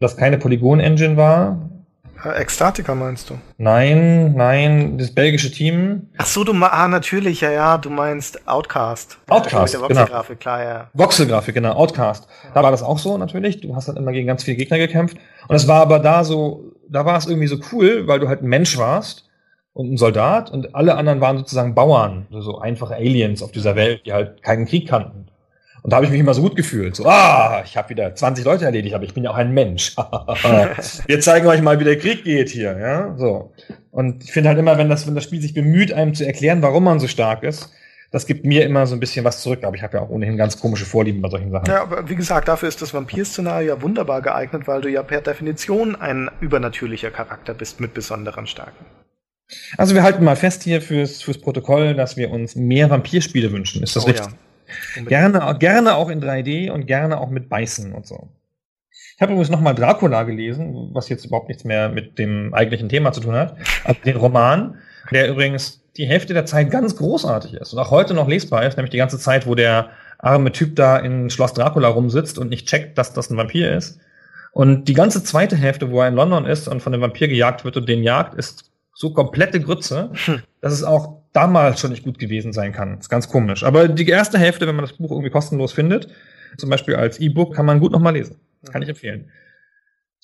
Das 0.00 0.16
keine 0.16 0.38
Polygon-Engine 0.38 1.16
war? 1.16 1.70
Ekstatika 2.32 2.94
meinst 2.94 3.28
du? 3.30 3.38
Nein, 3.58 4.34
nein, 4.34 4.96
das 4.98 5.10
belgische 5.10 5.50
Team. 5.50 6.08
Ach 6.16 6.26
so, 6.26 6.44
du 6.44 6.52
ah, 6.64 6.88
natürlich, 6.88 7.42
ja, 7.42 7.50
ja, 7.50 7.78
du 7.78 7.90
meinst 7.90 8.46
Outcast. 8.48 9.18
Outcast, 9.28 9.74
Mit 9.74 9.82
der 9.82 9.88
genau. 9.88 10.00
Voxelgrafik, 10.00 10.40
klar, 10.40 10.62
ja. 10.62 10.90
Voxel-Grafik, 10.94 11.54
genau, 11.54 11.74
Outcast. 11.74 12.26
Da 12.54 12.62
war 12.62 12.70
das 12.70 12.82
auch 12.82 12.98
so 12.98 13.18
natürlich. 13.18 13.60
Du 13.60 13.76
hast 13.76 13.88
halt 13.88 13.98
immer 13.98 14.12
gegen 14.12 14.26
ganz 14.26 14.44
viele 14.44 14.56
Gegner 14.56 14.78
gekämpft. 14.78 15.18
Und 15.48 15.56
es 15.56 15.68
war 15.68 15.82
aber 15.82 15.98
da 15.98 16.24
so, 16.24 16.72
da 16.88 17.04
war 17.04 17.16
es 17.16 17.26
irgendwie 17.26 17.46
so 17.46 17.58
cool, 17.72 18.06
weil 18.06 18.20
du 18.20 18.28
halt 18.28 18.42
ein 18.42 18.48
Mensch 18.48 18.76
warst 18.78 19.28
und 19.72 19.92
ein 19.92 19.96
Soldat 19.96 20.50
und 20.50 20.74
alle 20.74 20.96
anderen 20.96 21.20
waren 21.20 21.38
sozusagen 21.38 21.74
Bauern, 21.74 22.26
also 22.30 22.52
so 22.52 22.58
einfache 22.58 22.94
Aliens 22.94 23.42
auf 23.42 23.52
dieser 23.52 23.76
Welt, 23.76 24.02
die 24.06 24.12
halt 24.12 24.42
keinen 24.42 24.66
Krieg 24.66 24.88
kannten. 24.88 25.26
Und 25.82 25.90
da 25.90 25.96
habe 25.96 26.06
ich 26.06 26.12
mich 26.12 26.20
immer 26.20 26.32
so 26.32 26.40
gut 26.40 26.56
gefühlt. 26.56 26.96
So, 26.96 27.04
ah, 27.04 27.60
ich 27.62 27.76
habe 27.76 27.90
wieder 27.90 28.14
20 28.14 28.42
Leute 28.46 28.64
erledigt, 28.64 28.94
aber 28.94 29.04
ich 29.04 29.12
bin 29.12 29.22
ja 29.22 29.30
auch 29.30 29.36
ein 29.36 29.52
Mensch. 29.52 29.94
Wir 31.06 31.20
zeigen 31.20 31.46
euch 31.46 31.60
mal, 31.60 31.78
wie 31.78 31.84
der 31.84 31.98
Krieg 31.98 32.24
geht 32.24 32.48
hier, 32.48 32.78
ja, 32.78 33.14
so. 33.18 33.52
Und 33.90 34.24
ich 34.24 34.32
finde 34.32 34.48
halt 34.48 34.58
immer, 34.58 34.78
wenn 34.78 34.88
das, 34.88 35.06
wenn 35.06 35.14
das 35.14 35.24
Spiel 35.24 35.42
sich 35.42 35.52
bemüht, 35.52 35.92
einem 35.92 36.14
zu 36.14 36.24
erklären, 36.24 36.62
warum 36.62 36.84
man 36.84 37.00
so 37.00 37.06
stark 37.06 37.42
ist, 37.42 37.70
das 38.14 38.26
gibt 38.26 38.46
mir 38.46 38.64
immer 38.64 38.86
so 38.86 38.94
ein 38.94 39.00
bisschen 39.00 39.24
was 39.24 39.42
zurück. 39.42 39.64
Aber 39.64 39.74
ich 39.74 39.82
habe 39.82 39.96
ja 39.96 40.02
auch 40.04 40.08
ohnehin 40.08 40.36
ganz 40.36 40.60
komische 40.60 40.84
Vorlieben 40.84 41.20
bei 41.20 41.28
solchen 41.28 41.50
Sachen. 41.50 41.66
Ja, 41.66 41.82
aber 41.82 42.08
wie 42.08 42.14
gesagt, 42.14 42.46
dafür 42.46 42.68
ist 42.68 42.80
das 42.80 42.94
Vampir-Szenario 42.94 43.74
ja 43.74 43.82
wunderbar 43.82 44.22
geeignet, 44.22 44.68
weil 44.68 44.82
du 44.82 44.88
ja 44.88 45.02
per 45.02 45.20
Definition 45.20 45.96
ein 45.96 46.30
übernatürlicher 46.40 47.10
Charakter 47.10 47.54
bist 47.54 47.80
mit 47.80 47.92
besonderen 47.92 48.46
Stärken. 48.46 48.84
Also 49.76 49.96
wir 49.96 50.04
halten 50.04 50.22
mal 50.22 50.36
fest 50.36 50.62
hier 50.62 50.80
fürs, 50.80 51.22
fürs 51.22 51.38
Protokoll, 51.38 51.94
dass 51.94 52.16
wir 52.16 52.30
uns 52.30 52.54
mehr 52.54 52.88
Vampirspiele 52.88 53.50
wünschen. 53.50 53.82
Ist 53.82 53.96
das 53.96 54.04
Oh 54.04 54.06
richtig? 54.06 54.26
ja. 54.96 55.02
Gerne, 55.02 55.58
gerne 55.58 55.96
auch 55.96 56.08
in 56.08 56.22
3D 56.22 56.70
und 56.70 56.86
gerne 56.86 57.18
auch 57.18 57.30
mit 57.30 57.48
Beißen 57.48 57.92
und 57.92 58.06
so. 58.06 58.28
Ich 59.16 59.22
habe 59.22 59.32
übrigens 59.32 59.50
nochmal 59.50 59.74
Dracula 59.74 60.22
gelesen, 60.22 60.90
was 60.92 61.08
jetzt 61.08 61.24
überhaupt 61.24 61.48
nichts 61.48 61.64
mehr 61.64 61.88
mit 61.88 62.16
dem 62.20 62.54
eigentlichen 62.54 62.88
Thema 62.88 63.10
zu 63.10 63.20
tun 63.20 63.34
hat. 63.34 63.56
Also 63.82 64.00
den 64.04 64.16
Roman, 64.16 64.78
der 65.10 65.28
übrigens 65.28 65.83
die 65.96 66.06
Hälfte 66.06 66.34
der 66.34 66.46
Zeit 66.46 66.70
ganz 66.70 66.96
großartig 66.96 67.54
ist 67.54 67.72
und 67.72 67.78
auch 67.78 67.90
heute 67.90 68.14
noch 68.14 68.28
lesbar 68.28 68.66
ist, 68.66 68.76
nämlich 68.76 68.90
die 68.90 68.98
ganze 68.98 69.18
Zeit, 69.18 69.46
wo 69.46 69.54
der 69.54 69.90
arme 70.18 70.52
Typ 70.52 70.76
da 70.76 70.96
in 70.98 71.30
Schloss 71.30 71.54
Dracula 71.54 71.88
rumsitzt 71.88 72.38
und 72.38 72.48
nicht 72.48 72.66
checkt, 72.66 72.98
dass 72.98 73.12
das 73.12 73.30
ein 73.30 73.36
Vampir 73.36 73.76
ist. 73.76 74.00
Und 74.52 74.86
die 74.88 74.94
ganze 74.94 75.22
zweite 75.22 75.56
Hälfte, 75.56 75.90
wo 75.90 76.00
er 76.00 76.08
in 76.08 76.14
London 76.14 76.46
ist 76.46 76.68
und 76.68 76.80
von 76.80 76.92
dem 76.92 77.00
Vampir 77.00 77.28
gejagt 77.28 77.64
wird 77.64 77.76
und 77.76 77.88
den 77.88 78.02
jagt, 78.02 78.34
ist 78.34 78.70
so 78.94 79.12
komplette 79.12 79.60
Grütze, 79.60 80.10
dass 80.60 80.72
es 80.72 80.84
auch 80.84 81.18
damals 81.32 81.80
schon 81.80 81.90
nicht 81.90 82.04
gut 82.04 82.18
gewesen 82.18 82.52
sein 82.52 82.72
kann. 82.72 82.98
ist 82.98 83.08
ganz 83.08 83.28
komisch. 83.28 83.64
Aber 83.64 83.88
die 83.88 84.08
erste 84.08 84.38
Hälfte, 84.38 84.66
wenn 84.66 84.76
man 84.76 84.84
das 84.84 84.96
Buch 84.96 85.10
irgendwie 85.10 85.30
kostenlos 85.30 85.72
findet, 85.72 86.08
zum 86.56 86.70
Beispiel 86.70 86.94
als 86.94 87.18
E-Book, 87.18 87.54
kann 87.54 87.66
man 87.66 87.80
gut 87.80 87.90
nochmal 87.90 88.14
lesen. 88.14 88.36
Kann 88.70 88.82
ich 88.82 88.88
empfehlen. 88.88 89.30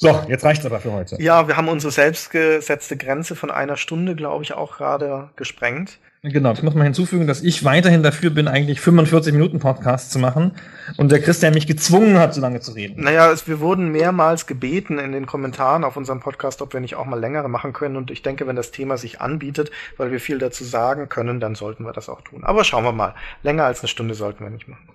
So, 0.02 0.18
jetzt 0.28 0.44
reicht's 0.46 0.64
aber 0.64 0.80
für 0.80 0.92
heute. 0.92 1.20
Ja, 1.20 1.46
wir 1.46 1.58
haben 1.58 1.68
unsere 1.68 1.92
selbstgesetzte 1.92 2.96
Grenze 2.96 3.36
von 3.36 3.50
einer 3.50 3.76
Stunde, 3.76 4.16
glaube 4.16 4.42
ich, 4.42 4.54
auch 4.54 4.78
gerade 4.78 5.28
gesprengt. 5.36 5.98
Genau, 6.22 6.52
ich 6.52 6.62
muss 6.62 6.74
mal 6.74 6.84
hinzufügen, 6.84 7.26
dass 7.26 7.42
ich 7.42 7.64
weiterhin 7.64 8.02
dafür 8.02 8.30
bin, 8.30 8.48
eigentlich 8.48 8.80
45 8.80 9.34
Minuten 9.34 9.58
Podcast 9.58 10.10
zu 10.10 10.18
machen 10.18 10.52
und 10.96 11.12
der 11.12 11.20
Christian 11.20 11.52
mich 11.52 11.66
gezwungen 11.66 12.18
hat, 12.18 12.32
so 12.32 12.40
lange 12.40 12.60
zu 12.60 12.72
reden. 12.72 13.02
Naja, 13.02 13.30
es, 13.30 13.46
wir 13.46 13.60
wurden 13.60 13.92
mehrmals 13.92 14.46
gebeten 14.46 14.98
in 14.98 15.12
den 15.12 15.26
Kommentaren 15.26 15.84
auf 15.84 15.98
unserem 15.98 16.20
Podcast, 16.20 16.62
ob 16.62 16.72
wir 16.72 16.80
nicht 16.80 16.94
auch 16.96 17.04
mal 17.04 17.20
längere 17.20 17.50
machen 17.50 17.74
können. 17.74 17.96
Und 17.96 18.10
ich 18.10 18.22
denke, 18.22 18.46
wenn 18.46 18.56
das 18.56 18.70
Thema 18.70 18.96
sich 18.96 19.20
anbietet, 19.20 19.70
weil 19.98 20.10
wir 20.10 20.20
viel 20.20 20.38
dazu 20.38 20.64
sagen 20.64 21.10
können, 21.10 21.40
dann 21.40 21.54
sollten 21.54 21.84
wir 21.84 21.92
das 21.92 22.08
auch 22.08 22.22
tun. 22.22 22.42
Aber 22.42 22.64
schauen 22.64 22.84
wir 22.84 22.92
mal. 22.92 23.14
Länger 23.42 23.64
als 23.64 23.80
eine 23.80 23.88
Stunde 23.88 24.14
sollten 24.14 24.44
wir 24.44 24.50
nicht 24.50 24.66
machen. 24.66 24.88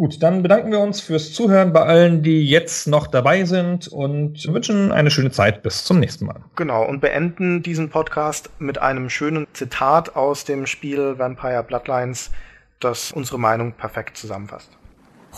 Gut, 0.00 0.22
dann 0.22 0.42
bedanken 0.42 0.72
wir 0.72 0.80
uns 0.80 1.02
fürs 1.02 1.34
Zuhören 1.34 1.74
bei 1.74 1.82
allen, 1.82 2.22
die 2.22 2.48
jetzt 2.48 2.88
noch 2.88 3.06
dabei 3.06 3.44
sind 3.44 3.86
und 3.86 4.50
wünschen 4.50 4.92
eine 4.92 5.10
schöne 5.10 5.30
Zeit. 5.30 5.62
Bis 5.62 5.84
zum 5.84 6.00
nächsten 6.00 6.24
Mal. 6.24 6.36
Genau, 6.56 6.88
und 6.88 7.02
beenden 7.02 7.62
diesen 7.62 7.90
Podcast 7.90 8.48
mit 8.58 8.78
einem 8.78 9.10
schönen 9.10 9.46
Zitat 9.52 10.16
aus 10.16 10.46
dem 10.46 10.64
Spiel 10.64 11.18
Vampire 11.18 11.62
Bloodlines, 11.62 12.30
das 12.78 13.12
unsere 13.12 13.38
Meinung 13.38 13.72
perfekt 13.72 14.16
zusammenfasst. 14.16 14.70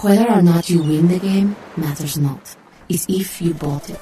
Whether 0.01 0.31
or 0.31 0.43
not 0.43 0.69
you 0.69 0.87
win 0.87 1.09
the 1.09 1.19
game 1.19 1.57
matters 1.75 2.17
not. 2.17 2.39
It's 2.87 3.09
if 3.09 3.41
you 3.41 3.55
bought 3.55 3.89
it. 3.89 3.99